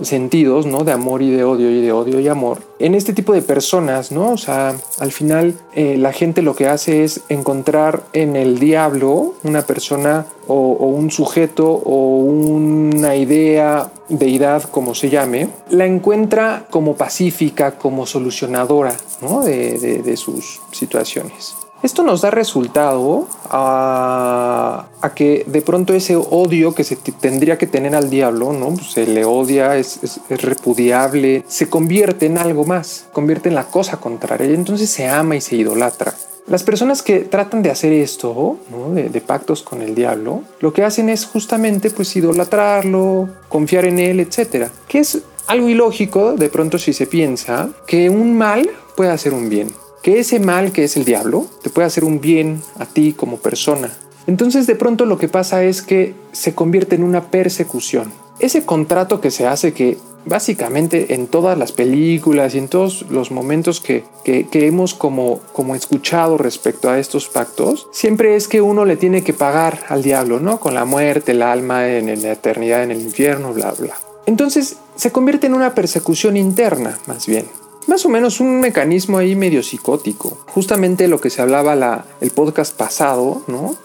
sentidos, 0.03 0.66
¿no? 0.66 0.84
De 0.84 0.92
amor 0.92 1.22
y 1.22 1.30
de 1.30 1.44
odio 1.44 1.70
y 1.70 1.80
de 1.80 1.92
odio 1.92 2.20
y 2.20 2.28
amor. 2.28 2.59
En 2.78 2.94
este 2.94 3.12
tipo 3.12 3.32
de 3.32 3.42
personas, 3.42 4.12
¿no? 4.12 4.32
O 4.32 4.36
sea, 4.36 4.74
al 4.98 5.12
final 5.12 5.55
eh, 5.74 5.96
la 5.96 6.12
gente 6.12 6.42
lo 6.42 6.55
que 6.55 6.68
hace 6.68 7.05
es 7.05 7.22
encontrar 7.28 8.03
en 8.12 8.36
el 8.36 8.59
diablo 8.59 9.34
una 9.44 9.62
persona 9.62 10.26
o, 10.46 10.55
un 10.55 11.11
sujeto 11.11 11.68
o 11.68 12.16
una 12.16 13.14
idea, 13.16 13.92
deidad, 14.09 14.64
como 14.64 14.94
se 14.94 15.11
llame, 15.11 15.48
la 15.70 15.86
encuentra 15.86 16.66
como 16.70 16.96
pacífica, 16.96 17.78
como 17.78 18.07
solucionadora, 18.07 18.96
¿no? 19.20 19.42
De 19.42 20.16
sus 20.16 20.61
situaciones. 20.72 21.55
Esto 21.83 22.03
nos 22.03 22.20
da 22.20 22.31
resultado 22.31 23.26
a, 23.49 24.87
que 25.14 25.45
de 25.47 25.62
pronto 25.62 25.95
ese 25.95 26.14
odio 26.16 26.74
que 26.74 26.85
se 26.85 26.97
tendría 26.97 27.57
que 27.59 27.66
tener 27.66 27.95
al 27.95 28.11
diablo, 28.11 28.53
¿no? 28.53 28.68
Pues 28.74 28.93
se 28.93 29.07
le 29.07 29.24
odia, 29.24 29.76
es, 29.76 29.99
es- 30.03 30.20
repudiable, 30.28 31.45
se 31.49 31.68
convierte 31.70 32.26
en 32.26 32.39
algo 32.39 32.64
más, 32.64 33.07
convierte 33.12 33.49
en 33.49 33.55
la 33.55 33.64
cosa 33.64 33.97
contraria 33.99 34.47
entonces 34.55 34.91
se 34.91 35.09
ama 35.09 35.37
y 35.37 35.41
se 35.41 35.57
idolatra. 35.57 36.14
Las 36.47 36.62
personas 36.64 37.03
que 37.03 37.20
tratan 37.20 37.62
de 37.62 37.70
hacer 37.70 37.93
esto, 37.93 38.59
¿no? 38.70 38.91
de, 38.93 39.09
de 39.09 39.20
pactos 39.20 39.62
con 39.62 39.83
el 39.83 39.95
diablo, 39.95 40.43
lo 40.61 40.72
que 40.72 40.85
hacen 40.85 41.09
es 41.09 41.24
justamente 41.24 41.91
pues 41.91 42.14
idolatrarlo, 42.16 43.28
confiar 43.49 43.87
en 43.87 43.99
él, 43.99 44.20
etcétera, 44.20 44.70
que 44.89 44.99
es 44.99 45.18
algo 45.47 45.68
ilógico 45.68 46.33
de 46.35 46.49
pronto 46.49 46.78
si 46.78 46.93
se 46.93 47.07
piensa 47.07 47.70
que 47.87 48.11
un 48.11 48.37
mal 48.37 48.68
puede 48.97 49.11
hacer 49.11 49.33
un 49.33 49.49
bien 49.49 49.72
que 50.03 50.18
ese 50.20 50.40
mal 50.40 50.72
que 50.72 50.84
es 50.84 50.96
el 50.96 51.05
diablo 51.05 51.46
te 51.62 51.70
puede 51.70 51.86
hacer 51.86 52.05
un 52.05 52.20
bien 52.20 52.62
a 52.78 52.86
ti 52.86 53.12
como 53.12 53.36
persona. 53.38 53.90
Entonces 54.26 54.66
de 54.66 54.74
pronto 54.76 55.07
lo 55.07 55.18
que 55.18 55.28
pasa 55.28 55.62
es 55.64 55.82
que 55.82 56.14
se 56.32 56.55
convierte 56.55 56.94
en 56.94 57.03
una 57.05 57.30
persecución. 57.30 58.12
Ese 58.38 58.64
contrato 58.64 59.20
que 59.20 59.30
se 59.30 59.46
hace 59.46 59.72
que 59.72 59.98
básicamente 60.26 61.14
en 61.14 61.26
todas 61.26 61.59
las 61.59 61.72
películas 61.72 62.55
y 62.55 62.59
en 62.59 62.68
todos 62.68 63.07
los 63.11 63.30
momentos 63.30 63.80
que, 63.80 64.05
que- 64.24 64.46
que 64.48 64.66
hemos 64.66 64.94
como, 64.94 65.40
como 65.53 65.74
escuchado 65.74 66.38
respecto 66.38 66.88
a 66.90 66.98
estos 66.98 67.28
pactos, 67.28 67.88
siempre 67.92 68.36
es 68.36 68.46
que 68.48 68.61
uno 68.61 68.84
le 68.84 68.96
tiene 68.96 69.22
que 69.22 69.32
pagar 69.32 69.80
al 69.88 70.03
diablo, 70.03 70.38
¿no? 70.40 70.61
Con 70.61 70.74
la 70.74 70.84
muerte, 70.84 71.32
el 71.32 71.42
alma, 71.42 71.88
en, 71.88 72.22
la 72.22 72.32
eternidad, 72.32 72.82
en 72.82 72.90
el 72.92 73.01
infierno, 73.01 73.53
bla, 73.53 73.72
bla. 73.78 73.94
Entonces 74.26 74.76
se 74.94 75.11
convierte 75.11 75.46
en 75.46 75.55
una 75.55 75.74
persecución 75.74 76.36
interna, 76.36 76.98
más 77.07 77.26
bien. 77.26 77.46
Más 77.87 78.05
o 78.05 78.09
menos 78.09 78.41
un 78.41 78.61
mecanismo 78.61 79.18
ahí 79.18 79.35
medio 79.35 79.62
psicótico. 79.62 80.39
Justamente 80.47 81.09
lo 81.09 81.20
que 81.20 81.31
se 81.31 81.43
hablaba 81.43 81.74
la, 81.74 82.05
el 82.20 82.31
podcast 82.31 82.76
pasado, 82.76 83.43
¿no? 83.47 83.76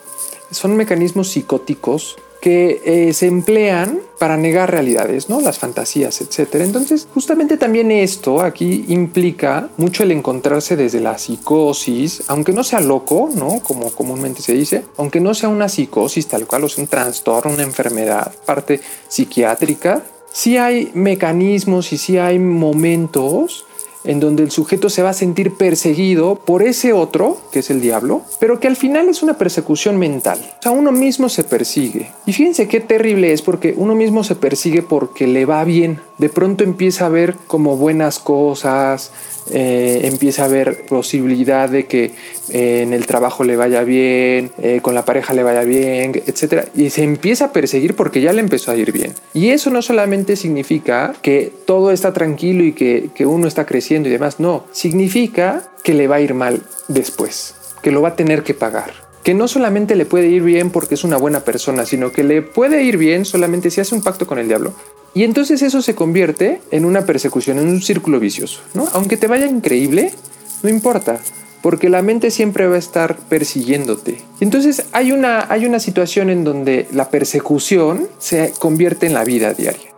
Son 0.52 0.76
mecanismos 0.76 1.30
psicóticos 1.30 2.18
que 2.46 2.82
eh, 2.86 3.14
se 3.14 3.26
emplean 3.26 4.02
para 4.20 4.38
negar 4.38 4.70
realidades, 4.70 5.30
¿no? 5.30 5.42
Las 5.42 5.58
fantasías, 5.58 6.22
etcétera. 6.22 6.64
Entonces, 6.64 7.08
justamente 7.12 7.58
también 7.58 7.90
esto 7.90 8.42
aquí 8.42 8.86
implica 8.90 9.70
mucho 9.78 10.04
el 10.04 10.12
encontrarse 10.12 10.76
desde 10.76 11.00
la 11.00 11.18
psicosis, 11.18 12.22
aunque 12.28 12.54
no 12.54 12.64
sea 12.64 12.82
loco, 12.82 13.32
¿no? 13.34 13.62
Como 13.64 13.90
comúnmente 13.90 14.44
se 14.44 14.54
dice, 14.54 14.84
aunque 14.98 15.20
no 15.20 15.34
sea 15.34 15.50
una 15.50 15.68
psicosis 15.68 16.28
tal 16.28 16.46
cual, 16.46 16.66
o 16.66 16.70
sea, 16.70 16.84
un 16.84 16.88
trastorno, 16.88 17.52
una 17.52 17.64
enfermedad, 17.64 18.32
parte 18.46 18.80
psiquiátrica, 19.08 20.04
sí 20.32 20.58
hay 20.58 20.92
mecanismos 20.94 21.92
y 21.94 21.98
sí 21.98 22.20
hay 22.20 22.38
momentos 22.38 23.66
en 24.06 24.20
donde 24.20 24.44
el 24.44 24.52
sujeto 24.52 24.90
se 24.90 25.02
va 25.02 25.10
a 25.10 25.14
sentir 25.14 25.56
perseguido 25.56 26.36
por 26.36 26.64
ese 26.64 26.94
otro, 26.94 27.38
que 27.52 27.60
es 27.60 27.70
el 27.70 27.82
diablo, 27.82 28.22
pero 28.40 28.60
que 28.60 28.68
al 28.68 28.76
final 28.76 29.10
es 29.10 29.24
una 29.24 29.38
persecución 29.38 29.98
mental. 29.98 30.40
O 30.60 30.62
sea, 30.62 30.72
uno 30.72 30.92
mismo 30.92 31.30
se 31.30 31.44
persigue. 31.44 32.12
Y 32.26 32.34
fíjense 32.34 32.68
qué 32.68 32.80
terrible 32.80 33.34
es 33.34 33.42
porque 33.42 33.74
uno 33.78 33.96
mismo 33.96 34.24
se 34.24 34.36
persigue 34.36 34.82
porque 34.82 35.28
le 35.28 35.46
va 35.46 35.64
bien. 35.64 36.00
De 36.18 36.30
pronto 36.30 36.64
empieza 36.64 37.08
a 37.08 37.10
ver 37.10 37.36
como 37.48 37.76
buenas 37.76 38.20
cosas, 38.20 39.12
eh, 39.52 40.02
empieza 40.04 40.44
a 40.44 40.46
haber 40.46 40.86
posibilidad 40.86 41.70
de 41.70 41.86
que 41.86 42.12
eh, 42.50 42.82
en 42.84 42.94
el 42.94 43.06
trabajo 43.06 43.44
le 43.44 43.56
vaya 43.56 43.84
bien, 43.84 44.52
eh, 44.58 44.80
con 44.82 44.96
la 44.96 45.06
pareja 45.06 45.34
le 45.34 45.44
vaya 45.44 45.64
bien, 45.64 46.14
etc. 46.26 46.70
Y 46.74 46.90
se 46.90 47.04
empieza 47.04 47.46
a 47.46 47.52
perseguir 47.52 47.96
porque 47.96 48.22
ya 48.22 48.34
le 48.34 48.40
empezó 48.40 48.72
a 48.72 48.76
ir 48.76 48.92
bien. 48.92 49.14
Y 49.34 49.50
eso 49.50 49.70
no 49.70 49.82
solamente 49.82 50.36
significa 50.36 51.14
que 51.22 51.52
todo 51.66 51.92
está 51.92 52.14
tranquilo 52.14 52.64
y 52.64 52.74
que, 52.74 53.10
que 53.14 53.26
uno 53.26 53.48
está 53.48 53.66
creciendo 53.66 54.10
y 54.10 54.12
demás, 54.12 54.40
no, 54.40 54.66
significa 54.72 55.70
que 55.84 55.94
le 55.94 56.08
va 56.08 56.16
a 56.16 56.22
ir 56.22 56.34
mal 56.34 56.64
después, 56.88 57.56
que 57.82 57.92
lo 57.92 58.02
va 58.02 58.10
a 58.10 58.16
tener 58.16 58.44
que 58.44 58.54
pagar 58.54 59.06
que 59.26 59.34
no 59.34 59.48
solamente 59.48 59.96
le 59.96 60.06
puede 60.06 60.28
ir 60.28 60.44
bien 60.44 60.70
porque 60.70 60.94
es 60.94 61.04
una 61.04 61.18
buena 61.18 61.40
persona, 61.40 61.88
sino 61.88 62.12
que 62.12 62.24
le 62.24 62.44
puede 62.44 62.84
ir 62.84 62.98
bien 62.98 63.26
solamente 63.26 63.72
si 63.72 63.82
hace 63.82 63.96
un 63.96 64.04
pacto 64.04 64.28
con 64.28 64.38
el 64.38 64.48
diablo, 64.48 64.76
y 65.16 65.24
entonces 65.24 65.62
eso 65.62 65.82
se 65.82 65.96
convierte 65.96 66.62
en 66.72 66.84
una 66.84 67.06
persecución, 67.06 67.58
en 67.58 67.70
un 67.70 67.82
círculo 67.82 68.20
vicioso, 68.20 68.60
¿no? 68.74 68.86
Aunque 68.92 69.16
te 69.16 69.28
vaya 69.28 69.46
increíble, 69.46 70.14
no 70.62 70.70
importa, 70.70 71.22
porque 71.62 71.88
la 71.88 72.02
mente 72.02 72.32
siempre 72.32 72.68
va 72.68 72.76
a 72.76 72.80
estar 72.80 73.16
persiguiéndote. 73.16 74.22
Entonces 74.42 74.88
hay 74.92 75.14
una, 75.14 75.50
hay 75.50 75.66
una 75.66 75.80
situación 75.80 76.30
en 76.30 76.44
donde 76.44 76.90
la 76.92 77.10
persecución 77.10 78.10
se 78.18 78.54
convierte 78.60 79.06
en 79.08 79.14
la 79.14 79.24
vida 79.24 79.54
diaria. 79.54 79.96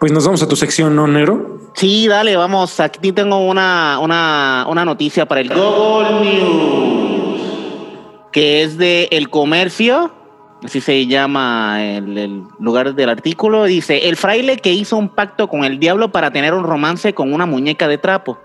Pues 0.00 0.10
nos 0.10 0.24
vamos 0.24 0.42
a 0.42 0.48
tu 0.48 0.56
sección, 0.56 0.96
¿no, 0.96 1.06
Nero? 1.06 1.70
Sí, 1.74 2.08
dale, 2.08 2.34
vamos. 2.34 2.80
Aquí 2.80 3.12
tengo 3.12 3.46
una, 3.46 3.98
una, 4.00 4.66
una 4.70 4.86
noticia 4.86 5.26
para 5.26 5.42
el 5.42 5.50
Google 5.50 6.20
News, 6.22 7.40
que 8.32 8.62
es 8.62 8.78
de 8.78 9.08
El 9.10 9.28
Comercio 9.28 10.21
así 10.64 10.80
se 10.80 11.06
llama 11.06 11.84
el, 11.84 12.44
lugar 12.58 12.94
del 12.94 13.08
artículo, 13.08 13.64
dice, 13.64 14.08
el 14.08 14.16
fraile 14.16 14.56
que 14.58 14.72
hizo 14.72 14.96
un 14.96 15.08
pacto 15.08 15.48
con 15.48 15.64
el 15.64 15.78
diablo 15.78 16.12
para 16.12 16.30
tener 16.30 16.54
un 16.54 16.64
romance 16.64 17.14
con 17.14 17.32
una 17.32 17.46
muñeca 17.46 17.88
de 17.88 17.98
trapo. 17.98 18.38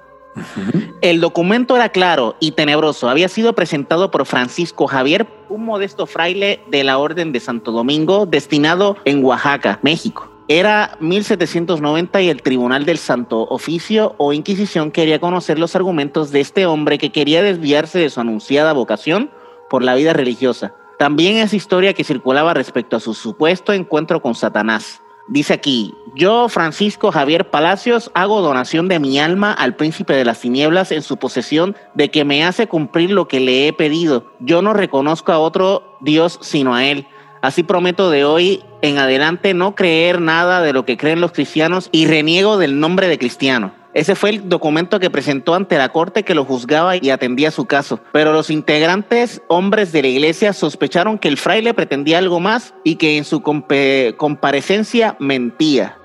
El 1.01 1.20
documento 1.20 1.76
era 1.76 1.89
claro 1.89 2.36
y 2.39 2.51
tenebroso. 2.51 3.09
Había 3.09 3.28
sido 3.28 3.53
presentado 3.53 4.11
por 4.11 4.26
Francisco 4.26 4.86
Javier, 4.88 5.26
un 5.49 5.65
modesto 5.65 6.05
fraile 6.05 6.59
de 6.70 6.84
la 6.84 6.99
Orden 6.99 7.32
de 7.32 7.39
Santo 7.39 7.72
Domingo, 7.72 8.26
destinado 8.26 8.97
en 9.05 9.24
Oaxaca, 9.24 9.80
México. 9.82 10.30
Era 10.47 10.95
1790 11.01 12.22
y 12.22 12.30
el 12.30 12.41
Tribunal 12.41 12.86
del 12.86 12.97
Santo 12.97 13.47
Oficio 13.49 14.15
o 14.18 14.32
Inquisición 14.32 14.91
quería 14.91 15.20
conocer 15.20 15.59
los 15.59 15.76
argumentos 15.76 16.32
de 16.32 16.39
este 16.39 16.65
hombre 16.65 16.97
que 16.97 17.11
quería 17.11 17.41
desviarse 17.41 17.99
de 17.99 18.09
su 18.09 18.22
anunciada 18.22 18.72
vocación 18.72 19.30
por 19.70 19.84
la 19.84 19.95
vida 19.95 20.13
religiosa. 20.13 20.74
También 20.98 21.38
es 21.38 21.54
historia 21.54 21.93
que 21.93 22.04
circulaba 22.04 22.54
respecto 22.54 22.95
a 22.95 23.00
su 23.00 23.14
supuesto 23.14 23.72
encuentro 23.72 24.22
con 24.22 24.34
Satanás. 24.34 25.02
Dice 25.28 25.54
aquí, 25.54 25.93
yo, 26.16 26.48
Francisco 26.48 27.12
Javier 27.12 27.50
Palacios, 27.50 28.10
hago 28.16 28.41
donación 28.41 28.88
de 28.88 29.00
mi 29.00 29.20
alma 29.20 29.52
al 29.52 29.76
príncipe 29.76 30.14
de 30.14 30.24
las 30.24 30.39
tinieblas 30.39 30.91
en 30.91 31.02
su 31.02 31.18
posesión 31.18 31.76
de 31.93 32.10
que 32.10 32.24
me 32.24 32.45
hace 32.45 32.68
cumplir 32.68 33.12
lo 33.12 33.28
que 33.28 33.41
le 33.41 33.68
he 33.68 33.74
pedido. 33.74 34.32
Yo 34.39 34.62
no 34.62 34.74
reconozco 34.74 35.34
a 35.34 35.39
otro 35.39 35.98
Dios 36.00 36.39
sino 36.41 36.74
a 36.74 36.86
Él. 36.86 37.08
Así 37.41 37.62
prometo 37.62 38.10
de 38.10 38.26
hoy 38.26 38.64
en 38.82 38.98
adelante 38.98 39.54
no 39.54 39.76
creer 39.76 40.22
nada 40.22 40.62
de 40.62 40.74
lo 40.74 40.86
que 40.86 40.98
creen 40.98 41.22
los 41.22 41.34
cristianos 41.34 41.89
y 41.91 42.08
reniego 42.08 42.58
del 42.58 42.80
nombre 42.80 43.08
de 43.08 43.20
cristiano. 43.20 43.74
Ese 43.94 44.16
fue 44.16 44.32
el 44.32 44.50
documento 44.50 45.00
que 45.00 45.10
presentó 45.10 45.56
ante 45.56 45.78
la 45.78 45.90
corte 45.90 46.24
que 46.24 46.36
lo 46.36 46.46
juzgaba 46.46 46.96
y 46.98 47.10
atendía 47.10 47.52
su 47.52 47.66
caso. 47.66 48.00
Pero 48.12 48.34
los 48.34 48.50
integrantes, 48.50 49.42
hombres 49.48 49.92
de 49.92 50.02
la 50.02 50.08
iglesia, 50.08 50.54
sospecharon 50.54 51.18
que 51.18 51.28
el 51.28 51.38
fraile 51.38 51.74
pretendía 51.74 52.18
algo 52.18 52.40
más 52.40 52.74
y 52.84 52.96
que 52.96 53.18
en 53.18 53.26
su 53.26 53.42
comparecencia 53.42 55.16
mentía. 55.20 55.98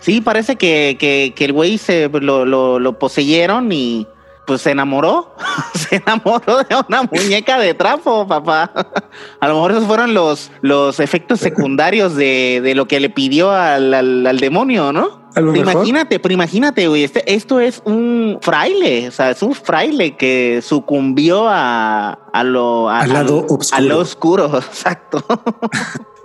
Sí, 0.00 0.20
parece 0.20 0.56
que, 0.56 1.34
el 1.36 1.52
güey 1.52 1.78
se 1.78 2.08
lo, 2.08 2.44
lo 2.78 2.98
poseyeron 2.98 3.72
y, 3.72 4.06
pues 4.46 4.62
se 4.62 4.70
enamoró, 4.70 5.34
se 5.74 5.96
enamoró 5.96 6.58
de 6.58 6.76
una 6.88 7.02
muñeca 7.02 7.58
de 7.58 7.74
trapo, 7.74 8.26
papá. 8.26 8.70
A 9.40 9.48
lo 9.48 9.54
mejor 9.54 9.72
esos 9.72 9.84
fueron 9.84 10.14
los, 10.14 10.50
los 10.62 11.00
efectos 11.00 11.40
secundarios 11.40 12.14
de, 12.14 12.72
lo 12.74 12.86
que 12.86 13.00
le 13.00 13.10
pidió 13.10 13.50
al, 13.50 14.38
demonio, 14.38 14.92
¿no? 14.92 15.25
Imagínate, 15.36 16.18
pero 16.18 16.32
imagínate, 16.32 16.88
güey, 16.88 17.04
este, 17.04 17.34
esto 17.34 17.60
es 17.60 17.82
un 17.84 18.38
fraile, 18.40 19.08
o 19.08 19.10
sea, 19.10 19.30
es 19.30 19.42
un 19.42 19.54
fraile 19.54 20.16
que 20.16 20.60
sucumbió 20.62 21.46
a, 21.48 22.18
lo, 22.44 22.88
al 22.88 23.12
lado 23.12 23.46
oscuro. 23.48 23.76
A 23.76 23.80
lo 23.80 23.98
oscuro, 23.98 24.58
exacto. 24.58 25.24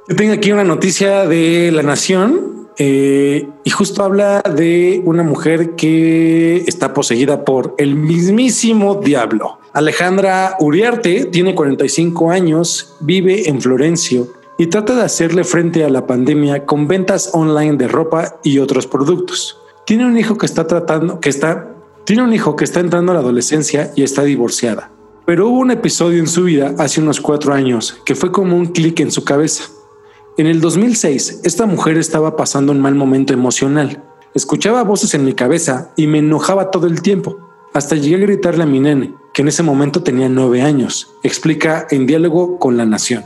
Yo 0.07 0.15
tengo 0.15 0.33
aquí 0.33 0.51
una 0.51 0.63
noticia 0.63 1.25
de 1.25 1.71
La 1.71 1.83
Nación 1.83 2.69
eh, 2.77 3.47
y 3.63 3.69
justo 3.69 4.03
habla 4.03 4.41
de 4.41 5.01
una 5.05 5.23
mujer 5.23 5.75
que 5.75 6.57
está 6.67 6.93
poseída 6.93 7.43
por 7.43 7.75
el 7.77 7.95
mismísimo 7.95 8.95
diablo. 8.95 9.59
Alejandra 9.73 10.55
Uriarte 10.59 11.25
tiene 11.25 11.55
45 11.55 12.31
años, 12.31 12.95
vive 12.99 13.49
en 13.49 13.61
Florencio 13.61 14.40
y 14.61 14.67
trata 14.67 14.93
de 14.93 15.01
hacerle 15.01 15.43
frente 15.43 15.83
a 15.83 15.89
la 15.89 16.05
pandemia 16.05 16.67
con 16.67 16.87
ventas 16.87 17.31
online 17.33 17.77
de 17.77 17.87
ropa 17.87 18.39
y 18.43 18.59
otros 18.59 18.85
productos. 18.85 19.57
Tiene 19.87 20.05
un 20.05 20.19
hijo 20.19 20.37
que 20.37 20.45
está 20.45 20.67
tratando, 20.67 21.19
que 21.19 21.29
está, 21.29 21.73
tiene 22.05 22.21
un 22.21 22.31
hijo 22.31 22.55
que 22.55 22.63
está 22.63 22.79
entrando 22.79 23.11
a 23.11 23.15
la 23.15 23.21
adolescencia 23.21 23.91
y 23.95 24.03
está 24.03 24.21
divorciada. 24.21 24.91
Pero 25.25 25.49
hubo 25.49 25.57
un 25.57 25.71
episodio 25.71 26.19
en 26.19 26.27
su 26.27 26.43
vida 26.43 26.75
hace 26.77 27.01
unos 27.01 27.19
cuatro 27.21 27.55
años 27.55 27.97
que 28.05 28.13
fue 28.13 28.31
como 28.31 28.55
un 28.55 28.67
clic 28.67 28.99
en 28.99 29.09
su 29.09 29.23
cabeza. 29.23 29.63
En 30.37 30.45
el 30.45 30.61
2006, 30.61 31.41
esta 31.43 31.65
mujer 31.65 31.97
estaba 31.97 32.35
pasando 32.35 32.71
un 32.71 32.81
mal 32.81 32.93
momento 32.93 33.33
emocional. 33.33 34.03
Escuchaba 34.35 34.83
voces 34.83 35.15
en 35.15 35.25
mi 35.25 35.33
cabeza 35.33 35.91
y 35.95 36.05
me 36.05 36.19
enojaba 36.19 36.69
todo 36.69 36.85
el 36.85 37.01
tiempo. 37.01 37.39
Hasta 37.73 37.95
llegué 37.95 38.17
a 38.17 38.27
gritarle 38.27 38.61
a 38.61 38.67
mi 38.67 38.79
nene, 38.79 39.15
que 39.33 39.41
en 39.41 39.47
ese 39.47 39.63
momento 39.63 40.03
tenía 40.03 40.29
nueve 40.29 40.61
años, 40.61 41.15
explica 41.23 41.87
en 41.89 42.05
diálogo 42.05 42.59
con 42.59 42.77
la 42.77 42.85
nación. 42.85 43.23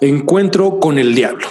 Encuentro 0.00 0.78
con 0.78 0.98
el 0.98 1.14
diablo. 1.14 1.46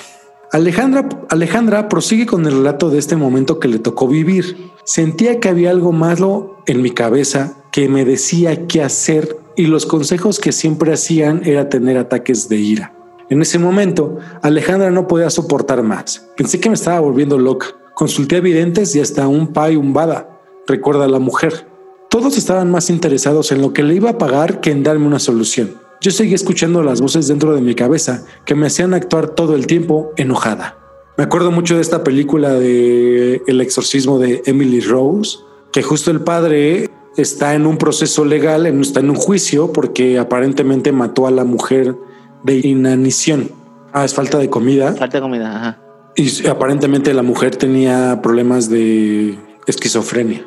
Alejandra, 0.52 1.10
Alejandra 1.30 1.90
prosigue 1.90 2.28
con 2.28 2.46
el 2.46 2.54
relato 2.54 2.92
de 2.92 3.00
este 3.00 3.16
momento 3.16 3.60
que 3.60 3.68
le 3.68 3.80
tocó 3.80 4.08
vivir. 4.08 4.72
Sentía 4.84 5.40
que 5.40 5.50
había 5.50 5.72
algo 5.72 5.92
malo 5.92 6.58
en 6.68 6.84
mi 6.84 6.92
cabeza 6.92 7.58
que 7.72 7.90
me 7.90 8.06
decía 8.06 8.68
qué 8.68 8.84
hacer 8.84 9.36
y 9.56 9.66
los 9.66 9.88
consejos 9.88 10.40
que 10.40 10.52
siempre 10.52 10.94
hacían 10.94 11.42
era 11.44 11.70
tener 11.70 11.98
ataques 11.98 12.48
de 12.48 12.58
ira. 12.58 12.94
En 13.32 13.42
ese 13.42 13.58
momento, 13.58 14.20
Alejandra 14.44 14.92
no 14.92 15.08
podía 15.08 15.32
soportar 15.32 15.82
más. 15.82 16.28
Pensé 16.38 16.60
que 16.60 16.70
me 16.70 16.76
estaba 16.76 17.00
volviendo 17.00 17.40
loca. 17.40 17.68
Consulté 17.96 18.36
a 18.36 18.42
videntes 18.42 18.96
y 18.96 19.00
hasta 19.00 19.28
un 19.28 19.54
pai 19.54 19.76
umbada, 19.76 20.40
recuerda 20.68 21.08
la 21.08 21.18
mujer. 21.18 21.68
Todos 22.12 22.38
estaban 22.38 22.70
más 22.70 22.92
interesados 22.92 23.52
en 23.52 23.62
lo 23.62 23.74
que 23.74 23.82
le 23.82 23.96
iba 23.96 24.12
a 24.12 24.18
pagar 24.20 24.62
que 24.62 24.70
en 24.70 24.84
darme 24.84 25.08
una 25.08 25.20
solución. 25.20 25.85
Yo 26.02 26.12
seguía 26.12 26.36
escuchando 26.36 26.84
las 26.84 27.02
voces 27.02 27.28
dentro 27.28 27.56
de 27.56 27.62
mi 27.62 27.76
cabeza 27.76 28.26
que 28.46 28.56
me 28.56 28.68
hacían 28.68 28.94
actuar 28.94 29.30
todo 29.30 29.56
el 29.56 29.68
tiempo 29.68 30.12
enojada. 30.18 30.78
Me 31.18 31.24
acuerdo 31.24 31.52
mucho 31.52 31.76
de 31.76 31.82
esta 31.82 32.04
película 32.04 32.54
de 32.54 33.42
El 33.48 33.62
exorcismo 33.62 34.20
de 34.20 34.42
Emily 34.46 34.82
Rose, 34.82 35.40
que 35.72 35.82
justo 35.82 36.12
el 36.12 36.22
padre 36.22 36.90
está 37.18 37.56
en 37.56 37.66
un 37.66 37.78
proceso 37.78 38.26
legal, 38.26 38.66
está 38.66 39.00
en 39.00 39.10
un 39.10 39.16
juicio 39.16 39.72
porque 39.72 40.20
aparentemente 40.20 40.92
mató 40.92 41.28
a 41.28 41.32
la 41.32 41.46
mujer 41.46 41.96
de 42.44 42.58
inanición. 42.58 43.50
Ah, 43.94 44.04
es 44.04 44.14
falta 44.14 44.38
de 44.38 44.50
comida. 44.50 44.94
Falta 44.94 45.18
de 45.18 45.22
comida, 45.22 45.56
ajá. 45.56 45.82
Y 46.18 46.48
aparentemente 46.48 47.14
la 47.14 47.24
mujer 47.24 47.56
tenía 47.56 48.22
problemas 48.22 48.70
de 48.70 49.38
esquizofrenia 49.68 50.46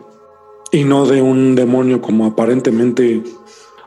y 0.71 0.85
no 0.85 1.07
de 1.07 1.23
un 1.23 1.55
demonio 1.55 2.01
como 2.01 2.27
aparentemente. 2.27 3.23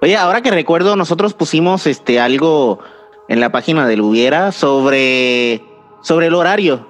Oye, 0.04 0.18
ahora 0.18 0.42
que 0.42 0.50
recuerdo, 0.50 0.96
nosotros 0.96 1.36
pusimos 1.36 1.86
este 1.86 2.20
algo 2.20 2.80
en 3.28 3.40
la 3.40 3.52
página 3.52 3.88
del 3.88 4.02
Hubiera 4.02 4.52
sobre, 4.52 5.64
sobre 6.02 6.26
el 6.26 6.34
horario. 6.34 6.88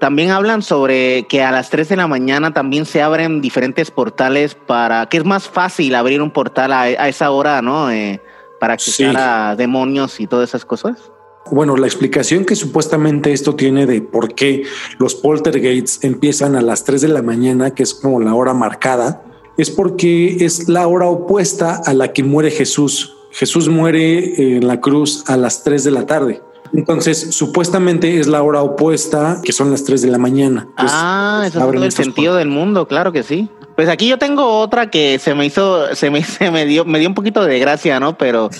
También 0.00 0.30
hablan 0.30 0.62
sobre 0.62 1.26
que 1.28 1.42
a 1.42 1.52
las 1.52 1.68
3 1.68 1.90
de 1.90 1.96
la 1.96 2.06
mañana 2.06 2.54
también 2.54 2.86
se 2.86 3.02
abren 3.02 3.42
diferentes 3.42 3.90
portales 3.90 4.54
para 4.54 5.06
que 5.10 5.18
es 5.18 5.26
más 5.26 5.46
fácil 5.46 5.94
abrir 5.94 6.22
un 6.22 6.30
portal 6.30 6.72
a, 6.72 6.88
esa 7.06 7.30
hora, 7.30 7.60
¿no? 7.60 7.90
Eh, 7.90 8.22
para 8.58 8.74
acceder 8.74 9.14
a 9.18 9.56
demonios 9.56 10.18
y 10.18 10.26
todas 10.26 10.48
esas 10.48 10.64
cosas. 10.64 11.12
Bueno, 11.50 11.76
la 11.76 11.86
explicación 11.86 12.46
que 12.46 12.56
supuestamente 12.56 13.34
esto 13.34 13.54
tiene 13.54 13.84
de 13.84 14.00
por 14.00 14.34
qué 14.34 14.62
los 14.98 15.14
poltergeists 15.14 16.02
empiezan 16.02 16.56
a 16.56 16.62
las 16.62 16.84
3 16.84 17.02
de 17.02 17.08
la 17.08 17.20
mañana, 17.20 17.72
que 17.74 17.82
es 17.82 17.92
como 17.92 18.20
la 18.20 18.32
hora 18.32 18.54
marcada, 18.54 19.22
es 19.56 19.70
porque 19.70 20.44
es 20.44 20.68
la 20.68 20.86
hora 20.86 21.06
opuesta 21.06 21.80
a 21.84 21.94
la 21.94 22.12
que 22.12 22.22
muere 22.22 22.50
Jesús. 22.50 23.16
Jesús 23.30 23.68
muere 23.68 24.56
en 24.56 24.66
la 24.66 24.80
cruz 24.80 25.24
a 25.26 25.36
las 25.36 25.64
3 25.64 25.84
de 25.84 25.90
la 25.90 26.06
tarde. 26.06 26.42
Entonces, 26.72 27.34
supuestamente 27.34 28.18
es 28.18 28.26
la 28.26 28.42
hora 28.42 28.62
opuesta, 28.62 29.40
que 29.44 29.52
son 29.52 29.70
las 29.70 29.84
3 29.84 30.02
de 30.02 30.10
la 30.10 30.18
mañana. 30.18 30.68
ah, 30.76 31.44
eso 31.46 31.58
es 31.58 31.72
todo 31.72 31.84
el 31.84 31.92
sentido 31.92 32.36
del 32.36 32.48
mundo, 32.48 32.88
claro 32.88 33.12
que 33.12 33.22
sí. 33.22 33.48
Pues 33.76 33.88
aquí 33.88 34.08
yo 34.08 34.18
tengo 34.18 34.58
otra 34.60 34.90
que 34.90 35.18
se 35.18 35.34
me 35.34 35.46
hizo, 35.46 35.94
se 35.94 36.10
me, 36.10 36.22
se 36.24 36.50
me 36.50 36.66
dio, 36.66 36.84
me 36.84 36.98
dio 36.98 37.08
un 37.08 37.14
poquito 37.14 37.44
de 37.44 37.58
gracia, 37.58 38.00
¿no? 38.00 38.16
Pero 38.18 38.50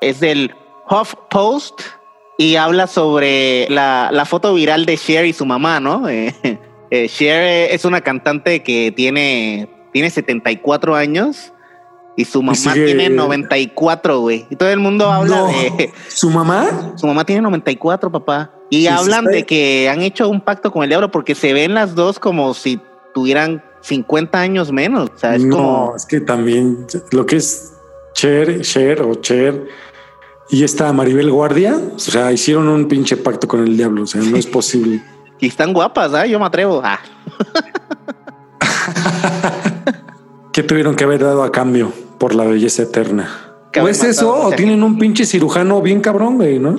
es 0.00 0.20
del 0.20 0.54
Huff 0.88 1.14
Post 1.30 1.80
y 2.38 2.56
habla 2.56 2.86
sobre 2.86 3.66
la, 3.70 4.10
la 4.12 4.24
foto 4.24 4.54
viral 4.54 4.86
de 4.86 4.96
Cher 4.96 5.26
y 5.26 5.32
su 5.32 5.46
mamá, 5.46 5.80
¿no? 5.80 6.08
Eh, 6.88 7.04
eh, 7.04 7.08
Cher 7.08 7.72
es 7.72 7.84
una 7.84 8.00
cantante 8.00 8.62
que 8.62 8.92
tiene, 8.94 9.68
tiene 9.96 10.10
74 10.10 10.94
años 10.94 11.54
y 12.18 12.26
su 12.26 12.42
mamá 12.42 12.74
tiene 12.74 13.08
94, 13.08 14.20
güey. 14.20 14.46
Y 14.50 14.56
todo 14.56 14.68
el 14.68 14.78
mundo 14.78 15.10
habla 15.10 15.44
de. 15.44 15.90
¿Su 16.08 16.28
mamá? 16.28 16.92
Su 16.96 17.06
mamá 17.06 17.24
tiene 17.24 17.40
94, 17.40 18.12
papá. 18.12 18.50
Y 18.68 18.88
hablan 18.88 19.24
de 19.24 19.46
que 19.46 19.88
han 19.88 20.02
hecho 20.02 20.28
un 20.28 20.42
pacto 20.42 20.70
con 20.70 20.82
el 20.82 20.90
diablo 20.90 21.10
porque 21.10 21.34
se 21.34 21.54
ven 21.54 21.72
las 21.72 21.94
dos 21.94 22.18
como 22.18 22.52
si 22.52 22.78
tuvieran 23.14 23.64
50 23.80 24.38
años 24.38 24.70
menos. 24.70 25.08
O 25.14 25.18
sea, 25.18 25.34
es 25.34 25.42
no, 25.42 25.96
es 25.96 26.04
que 26.04 26.20
también 26.20 26.86
lo 27.12 27.24
que 27.24 27.36
es 27.36 27.72
Cher, 28.12 28.60
Cher 28.60 29.00
o 29.00 29.14
Cher 29.14 29.66
y 30.50 30.62
esta 30.62 30.92
Maribel 30.92 31.30
Guardia, 31.30 31.80
o 31.94 31.98
sea, 31.98 32.32
hicieron 32.32 32.68
un 32.68 32.86
pinche 32.86 33.16
pacto 33.16 33.48
con 33.48 33.62
el 33.62 33.78
diablo. 33.78 34.02
O 34.02 34.06
sea, 34.06 34.20
no 34.20 34.36
es 34.36 34.46
posible. 34.46 35.02
y 35.40 35.46
están 35.46 35.72
guapas, 35.72 36.12
¿eh? 36.22 36.28
Yo 36.28 36.38
me 36.38 36.44
atrevo. 36.44 36.82
Ah. 36.84 37.00
¿Qué 40.52 40.62
tuvieron 40.62 40.94
que 40.96 41.04
haber 41.04 41.22
dado 41.22 41.42
a 41.42 41.52
cambio? 41.52 41.92
por 42.18 42.34
la 42.34 42.44
belleza 42.44 42.82
eterna. 42.82 43.42
¿O 43.80 43.88
es 43.88 44.02
eso? 44.02 44.34
¿O 44.34 44.52
tienen 44.52 44.82
un 44.82 44.98
pinche 44.98 45.26
cirujano 45.26 45.82
bien 45.82 46.00
cabrón, 46.00 46.36
güey, 46.36 46.58
no? 46.58 46.76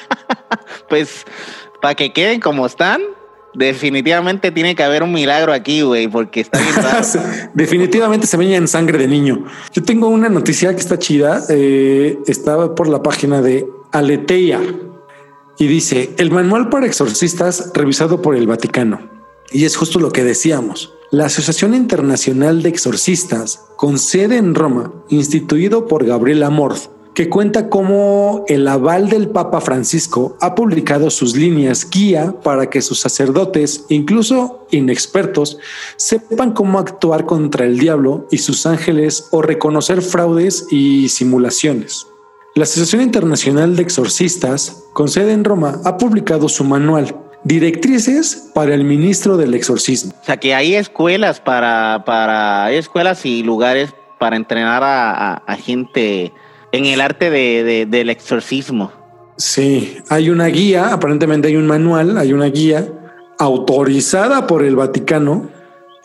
pues 0.88 1.26
para 1.82 1.94
que 1.94 2.14
queden 2.14 2.40
como 2.40 2.64
están, 2.64 3.02
definitivamente 3.52 4.50
tiene 4.50 4.74
que 4.74 4.82
haber 4.82 5.02
un 5.02 5.12
milagro 5.12 5.52
aquí, 5.52 5.82
güey, 5.82 6.08
porque 6.08 6.40
está 6.40 6.58
bien 6.58 7.50
definitivamente 7.54 8.26
se 8.26 8.38
veía 8.38 8.56
en 8.56 8.68
sangre 8.68 8.96
de 8.96 9.06
niño. 9.06 9.44
Yo 9.72 9.82
tengo 9.82 10.08
una 10.08 10.30
noticia 10.30 10.72
que 10.72 10.80
está 10.80 10.98
chida. 10.98 11.42
Eh, 11.50 12.18
estaba 12.26 12.74
por 12.74 12.88
la 12.88 13.02
página 13.02 13.42
de 13.42 13.66
Aleteia 13.92 14.60
y 15.58 15.66
dice 15.66 16.14
el 16.16 16.30
manual 16.30 16.70
para 16.70 16.86
exorcistas 16.86 17.70
revisado 17.74 18.22
por 18.22 18.34
el 18.34 18.46
Vaticano. 18.46 19.13
Y 19.52 19.64
es 19.64 19.76
justo 19.76 20.00
lo 20.00 20.10
que 20.10 20.24
decíamos. 20.24 20.92
La 21.10 21.26
Asociación 21.26 21.74
Internacional 21.74 22.62
de 22.62 22.70
Exorcistas, 22.70 23.60
con 23.76 23.98
sede 23.98 24.36
en 24.36 24.54
Roma, 24.54 24.92
instituido 25.10 25.86
por 25.86 26.04
Gabriel 26.04 26.42
Amorth, 26.42 26.88
que 27.14 27.28
cuenta 27.28 27.70
cómo 27.70 28.44
el 28.48 28.66
aval 28.66 29.08
del 29.08 29.28
Papa 29.28 29.60
Francisco 29.60 30.36
ha 30.40 30.56
publicado 30.56 31.10
sus 31.10 31.36
líneas 31.36 31.88
guía 31.88 32.34
para 32.42 32.68
que 32.68 32.82
sus 32.82 32.98
sacerdotes, 32.98 33.84
incluso 33.88 34.66
inexpertos, 34.72 35.58
sepan 35.96 36.52
cómo 36.52 36.80
actuar 36.80 37.24
contra 37.24 37.64
el 37.64 37.78
diablo 37.78 38.26
y 38.32 38.38
sus 38.38 38.66
ángeles 38.66 39.28
o 39.30 39.42
reconocer 39.42 40.02
fraudes 40.02 40.66
y 40.70 41.08
simulaciones. 41.08 42.08
La 42.56 42.64
Asociación 42.64 43.02
Internacional 43.02 43.76
de 43.76 43.82
Exorcistas, 43.82 44.84
con 44.92 45.08
sede 45.08 45.32
en 45.32 45.44
Roma, 45.44 45.80
ha 45.84 45.96
publicado 45.96 46.48
su 46.48 46.64
manual, 46.64 47.16
Directrices 47.44 48.50
para 48.54 48.74
el 48.74 48.84
ministro 48.84 49.36
del 49.36 49.52
exorcismo. 49.54 50.14
O 50.20 50.24
sea 50.24 50.38
que 50.38 50.54
hay 50.54 50.74
escuelas 50.74 51.40
para, 51.40 52.02
para 52.06 52.64
hay 52.64 52.76
escuelas 52.76 53.26
y 53.26 53.42
lugares 53.42 53.94
para 54.18 54.36
entrenar 54.36 54.82
a, 54.82 55.56
gente 55.56 56.32
en 56.72 56.86
el 56.86 57.02
arte 57.02 57.28
de, 57.28 57.86
del 57.86 58.08
exorcismo. 58.08 58.90
Sí, 59.36 59.98
hay 60.08 60.30
una 60.30 60.46
guía, 60.46 60.92
aparentemente 60.94 61.48
hay 61.48 61.56
un 61.56 61.66
manual, 61.66 62.16
hay 62.16 62.32
una 62.32 62.46
guía 62.46 62.88
autorizada 63.38 64.46
por 64.46 64.64
el 64.64 64.76
Vaticano 64.76 65.50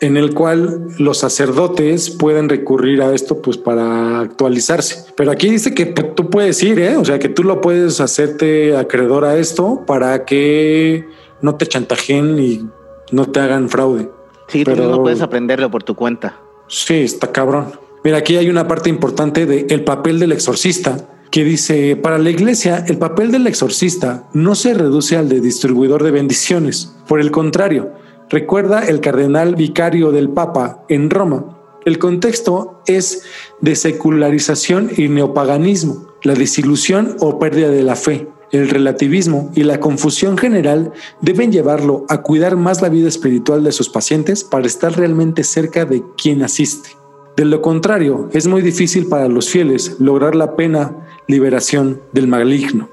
en 0.00 0.16
el 0.16 0.34
cual 0.34 0.88
los 0.98 1.18
sacerdotes 1.18 2.10
pueden 2.10 2.48
recurrir 2.48 3.02
a 3.02 3.14
esto 3.14 3.40
pues 3.40 3.58
para 3.58 4.20
actualizarse. 4.20 5.04
Pero 5.14 5.30
aquí 5.30 5.50
dice 5.50 5.74
que 5.74 5.86
tú 5.86 6.30
puedes 6.30 6.62
ir, 6.62 6.78
¿eh? 6.78 6.96
o 6.96 7.04
sea, 7.04 7.18
que 7.18 7.28
tú 7.28 7.44
lo 7.44 7.60
puedes 7.60 8.00
hacerte 8.00 8.76
acreedor 8.76 9.24
a 9.24 9.36
esto 9.36 9.84
para 9.86 10.24
que 10.24 11.06
no 11.42 11.56
te 11.56 11.66
chantajeen 11.66 12.38
y 12.38 12.68
no 13.12 13.26
te 13.26 13.40
hagan 13.40 13.68
fraude. 13.68 14.10
Sí, 14.48 14.64
pero 14.64 14.88
no 14.88 15.02
puedes 15.02 15.20
aprenderlo 15.20 15.70
por 15.70 15.82
tu 15.82 15.94
cuenta. 15.94 16.40
Sí, 16.68 17.02
está 17.02 17.30
cabrón. 17.32 17.72
Mira, 18.02 18.18
aquí 18.18 18.36
hay 18.36 18.48
una 18.48 18.66
parte 18.66 18.88
importante 18.88 19.46
del 19.46 19.66
el 19.70 19.84
papel 19.84 20.18
del 20.18 20.32
exorcista 20.32 21.08
que 21.30 21.44
dice, 21.44 21.96
para 21.96 22.18
la 22.18 22.30
iglesia, 22.30 22.84
el 22.88 22.98
papel 22.98 23.30
del 23.30 23.46
exorcista 23.46 24.28
no 24.32 24.54
se 24.54 24.74
reduce 24.74 25.16
al 25.16 25.28
de 25.28 25.40
distribuidor 25.40 26.02
de 26.02 26.10
bendiciones. 26.10 26.96
Por 27.06 27.20
el 27.20 27.30
contrario, 27.30 27.92
recuerda 28.28 28.86
el 28.86 29.00
cardenal 29.00 29.54
vicario 29.54 30.10
del 30.10 30.30
Papa 30.30 30.84
en 30.88 31.08
Roma. 31.08 31.56
El 31.84 31.98
contexto 31.98 32.82
es 32.86 33.22
de 33.60 33.76
secularización 33.76 34.90
y 34.96 35.08
neopaganismo, 35.08 36.08
la 36.22 36.34
desilusión 36.34 37.16
o 37.20 37.38
pérdida 37.38 37.68
de 37.68 37.82
la 37.84 37.96
fe, 37.96 38.28
el 38.52 38.68
relativismo 38.68 39.50
y 39.54 39.62
la 39.62 39.80
confusión 39.80 40.36
general 40.36 40.92
deben 41.20 41.52
llevarlo 41.52 42.04
a 42.08 42.22
cuidar 42.22 42.56
más 42.56 42.82
la 42.82 42.88
vida 42.88 43.08
espiritual 43.08 43.62
de 43.62 43.72
sus 43.72 43.88
pacientes 43.88 44.44
para 44.44 44.66
estar 44.66 44.96
realmente 44.96 45.44
cerca 45.44 45.84
de 45.84 46.02
quien 46.16 46.42
asiste. 46.42 46.90
De 47.36 47.44
lo 47.44 47.62
contrario, 47.62 48.28
es 48.32 48.46
muy 48.46 48.60
difícil 48.60 49.06
para 49.06 49.28
los 49.28 49.48
fieles 49.48 49.96
lograr 50.00 50.34
la 50.34 50.56
pena 50.56 50.94
liberación 51.28 52.02
del 52.12 52.26
maligno, 52.26 52.88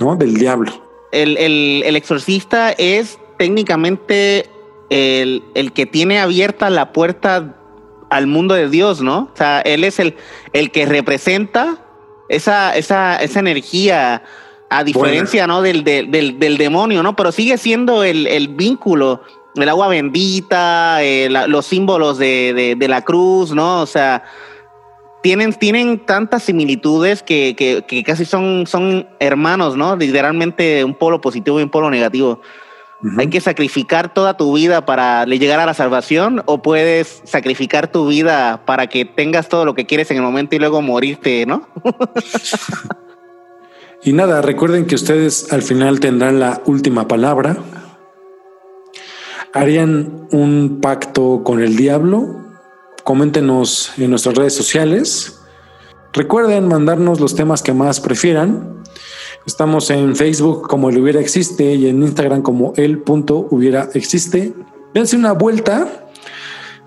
¿no? 0.00 0.16
Del 0.16 0.34
diablo. 0.34 0.72
El, 1.12 1.84
exorcista 1.94 2.72
es 2.72 3.18
técnicamente 3.38 4.46
el, 4.88 5.44
el, 5.54 5.72
que 5.72 5.84
tiene 5.84 6.18
abierta 6.18 6.70
la 6.70 6.92
puerta 6.92 7.54
al 8.08 8.26
mundo 8.26 8.54
de 8.54 8.68
Dios, 8.68 9.02
¿no? 9.02 9.30
O 9.32 9.36
sea, 9.36 9.60
él 9.60 9.84
es 9.84 9.98
el, 10.00 10.16
el 10.52 10.70
que 10.70 10.86
representa 10.86 11.84
esa, 12.28 12.74
esa, 12.76 13.22
esa 13.22 13.40
energía 13.40 14.22
a 14.72 14.84
diferencia, 14.84 15.46
¿no? 15.46 15.60
Del, 15.60 15.84
del, 15.84 16.10
del, 16.10 16.56
demonio, 16.56 17.02
¿no? 17.02 17.14
Pero 17.14 17.30
sigue 17.30 17.58
siendo 17.58 18.04
el, 18.04 18.26
el 18.26 18.48
vínculo, 18.48 19.20
el 19.54 19.68
agua 19.68 19.88
bendita, 19.88 21.02
eh, 21.02 21.28
los 21.28 21.66
símbolos 21.66 22.16
de, 22.16 22.74
de, 22.78 22.88
la 22.88 23.02
cruz, 23.02 23.52
¿no? 23.52 23.82
O 23.82 23.86
sea, 23.86 24.24
tienen, 25.22 25.52
tienen 25.52 25.98
tantas 25.98 26.44
similitudes 26.44 27.22
que, 27.22 27.54
que, 27.54 27.84
que, 27.86 28.02
casi 28.02 28.24
son, 28.24 28.66
son 28.66 29.06
hermanos, 29.20 29.76
¿no? 29.76 29.94
Literalmente 29.94 30.84
un 30.84 30.94
polo 30.94 31.20
positivo 31.20 31.60
y 31.60 31.64
un 31.64 31.70
polo 31.70 31.90
negativo. 31.90 32.40
Hay 33.18 33.26
que 33.28 33.40
sacrificar 33.40 34.14
toda 34.14 34.36
tu 34.36 34.54
vida 34.54 34.86
para 34.86 35.26
llegar 35.26 35.58
a 35.58 35.66
la 35.66 35.74
salvación 35.74 36.42
o 36.46 36.62
puedes 36.62 37.20
sacrificar 37.24 37.88
tu 37.90 38.06
vida 38.06 38.62
para 38.64 38.86
que 38.86 39.04
tengas 39.04 39.48
todo 39.48 39.64
lo 39.64 39.74
que 39.74 39.86
quieres 39.86 40.10
en 40.12 40.18
el 40.18 40.22
momento 40.22 40.54
y 40.54 40.60
luego 40.60 40.80
morirte, 40.80 41.44
¿no? 41.44 41.68
Y 44.04 44.12
nada, 44.12 44.42
recuerden 44.42 44.86
que 44.86 44.96
ustedes 44.96 45.52
al 45.52 45.62
final 45.62 46.00
tendrán 46.00 46.40
la 46.40 46.60
última 46.66 47.06
palabra. 47.06 47.56
¿Harían 49.54 50.26
un 50.32 50.80
pacto 50.80 51.42
con 51.44 51.62
el 51.62 51.76
diablo? 51.76 52.36
Coméntenos 53.04 53.92
en 53.98 54.10
nuestras 54.10 54.34
redes 54.34 54.54
sociales. 54.54 55.40
Recuerden 56.12 56.66
mandarnos 56.66 57.20
los 57.20 57.36
temas 57.36 57.62
que 57.62 57.74
más 57.74 58.00
prefieran. 58.00 58.82
Estamos 59.46 59.88
en 59.90 60.16
Facebook 60.16 60.66
como 60.68 60.90
el 60.90 60.98
hubiera 60.98 61.20
existe 61.20 61.72
y 61.74 61.86
en 61.86 62.02
Instagram 62.02 62.42
como 62.42 62.72
el 62.76 62.98
punto 62.98 63.46
hubiera 63.50 63.88
existe. 63.94 64.52
Dense 64.94 65.16
una 65.16 65.32
vuelta. 65.32 66.08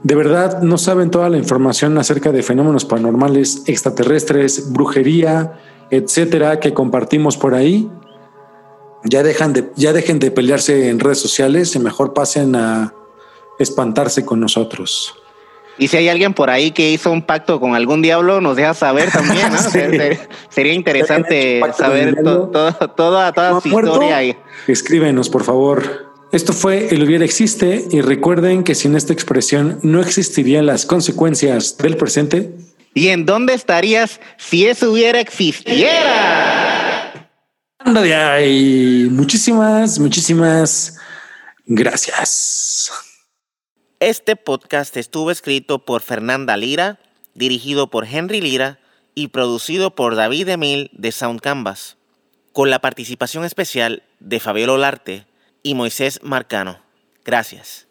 De 0.03 0.15
verdad, 0.15 0.61
no 0.61 0.77
saben 0.77 1.11
toda 1.11 1.29
la 1.29 1.37
información 1.37 1.97
acerca 1.97 2.33
de 2.33 2.43
fenómenos 2.43 2.83
paranormales, 2.83 3.63
extraterrestres, 3.67 4.73
brujería, 4.73 5.59
etcétera, 5.91 6.59
que 6.59 6.73
compartimos 6.73 7.37
por 7.37 7.53
ahí. 7.53 7.89
Ya, 9.03 9.21
dejan 9.23 9.53
de, 9.53 9.69
ya 9.75 9.93
dejen 9.93 10.19
de 10.19 10.31
pelearse 10.31 10.89
en 10.89 10.99
redes 10.99 11.19
sociales 11.19 11.75
y 11.75 11.79
mejor 11.79 12.13
pasen 12.13 12.55
a 12.55 12.93
espantarse 13.59 14.25
con 14.25 14.39
nosotros. 14.39 15.15
Y 15.77 15.89
si 15.89 15.97
hay 15.97 16.07
alguien 16.07 16.33
por 16.33 16.49
ahí 16.49 16.71
que 16.71 16.91
hizo 16.91 17.11
un 17.11 17.21
pacto 17.21 17.59
con 17.59 17.75
algún 17.75 18.01
diablo, 18.01 18.39
nos 18.39 18.55
deja 18.55 18.73
saber 18.73 19.11
también, 19.11 19.51
Sería 20.49 20.73
interesante 20.73 21.61
saber 21.77 22.15
toda, 22.23 22.73
toda 23.33 23.61
su 23.61 23.67
historia 23.67 24.17
ahí. 24.17 24.37
Escríbenos, 24.67 25.29
por 25.29 25.43
favor. 25.43 26.05
Esto 26.31 26.53
fue 26.53 26.89
El 26.89 27.03
hubiera 27.03 27.23
existe 27.23 27.85
y 27.91 28.01
recuerden 28.01 28.63
que 28.63 28.75
sin 28.75 28.95
esta 28.95 29.13
expresión 29.13 29.79
no 29.83 30.01
existirían 30.01 30.65
las 30.65 30.85
consecuencias 30.85 31.77
del 31.77 31.97
presente 31.97 32.53
¿Y 32.97 33.09
en 33.09 33.25
dónde 33.25 33.53
estarías 33.53 34.21
si 34.37 34.65
eso 34.65 34.89
hubiera 34.89 35.19
existiera? 35.19 37.29
Anda 37.77 38.01
de 38.01 38.15
ahí. 38.15 39.09
Muchísimas, 39.11 39.99
muchísimas 39.99 40.97
gracias. 41.65 42.89
Este 43.99 44.37
podcast 44.37 44.95
estuvo 44.95 45.29
escrito 45.29 45.83
por 45.83 46.01
Fernanda 46.01 46.55
Lira, 46.55 46.97
dirigido 47.33 47.89
por 47.89 48.05
Henry 48.05 48.39
Lira 48.39 48.79
y 49.13 49.27
producido 49.27 49.93
por 49.93 50.15
David 50.15 50.47
Emil 50.47 50.89
de 50.93 51.11
Sound 51.11 51.41
Canvas, 51.41 51.97
con 52.53 52.69
la 52.69 52.79
participación 52.79 53.43
especial 53.43 54.03
de 54.21 54.39
Fabiola 54.39 54.71
Olarte 54.71 55.27
y 55.63 55.73
Moisés 55.73 56.21
Marcano. 56.23 56.79
Gracias. 57.25 57.84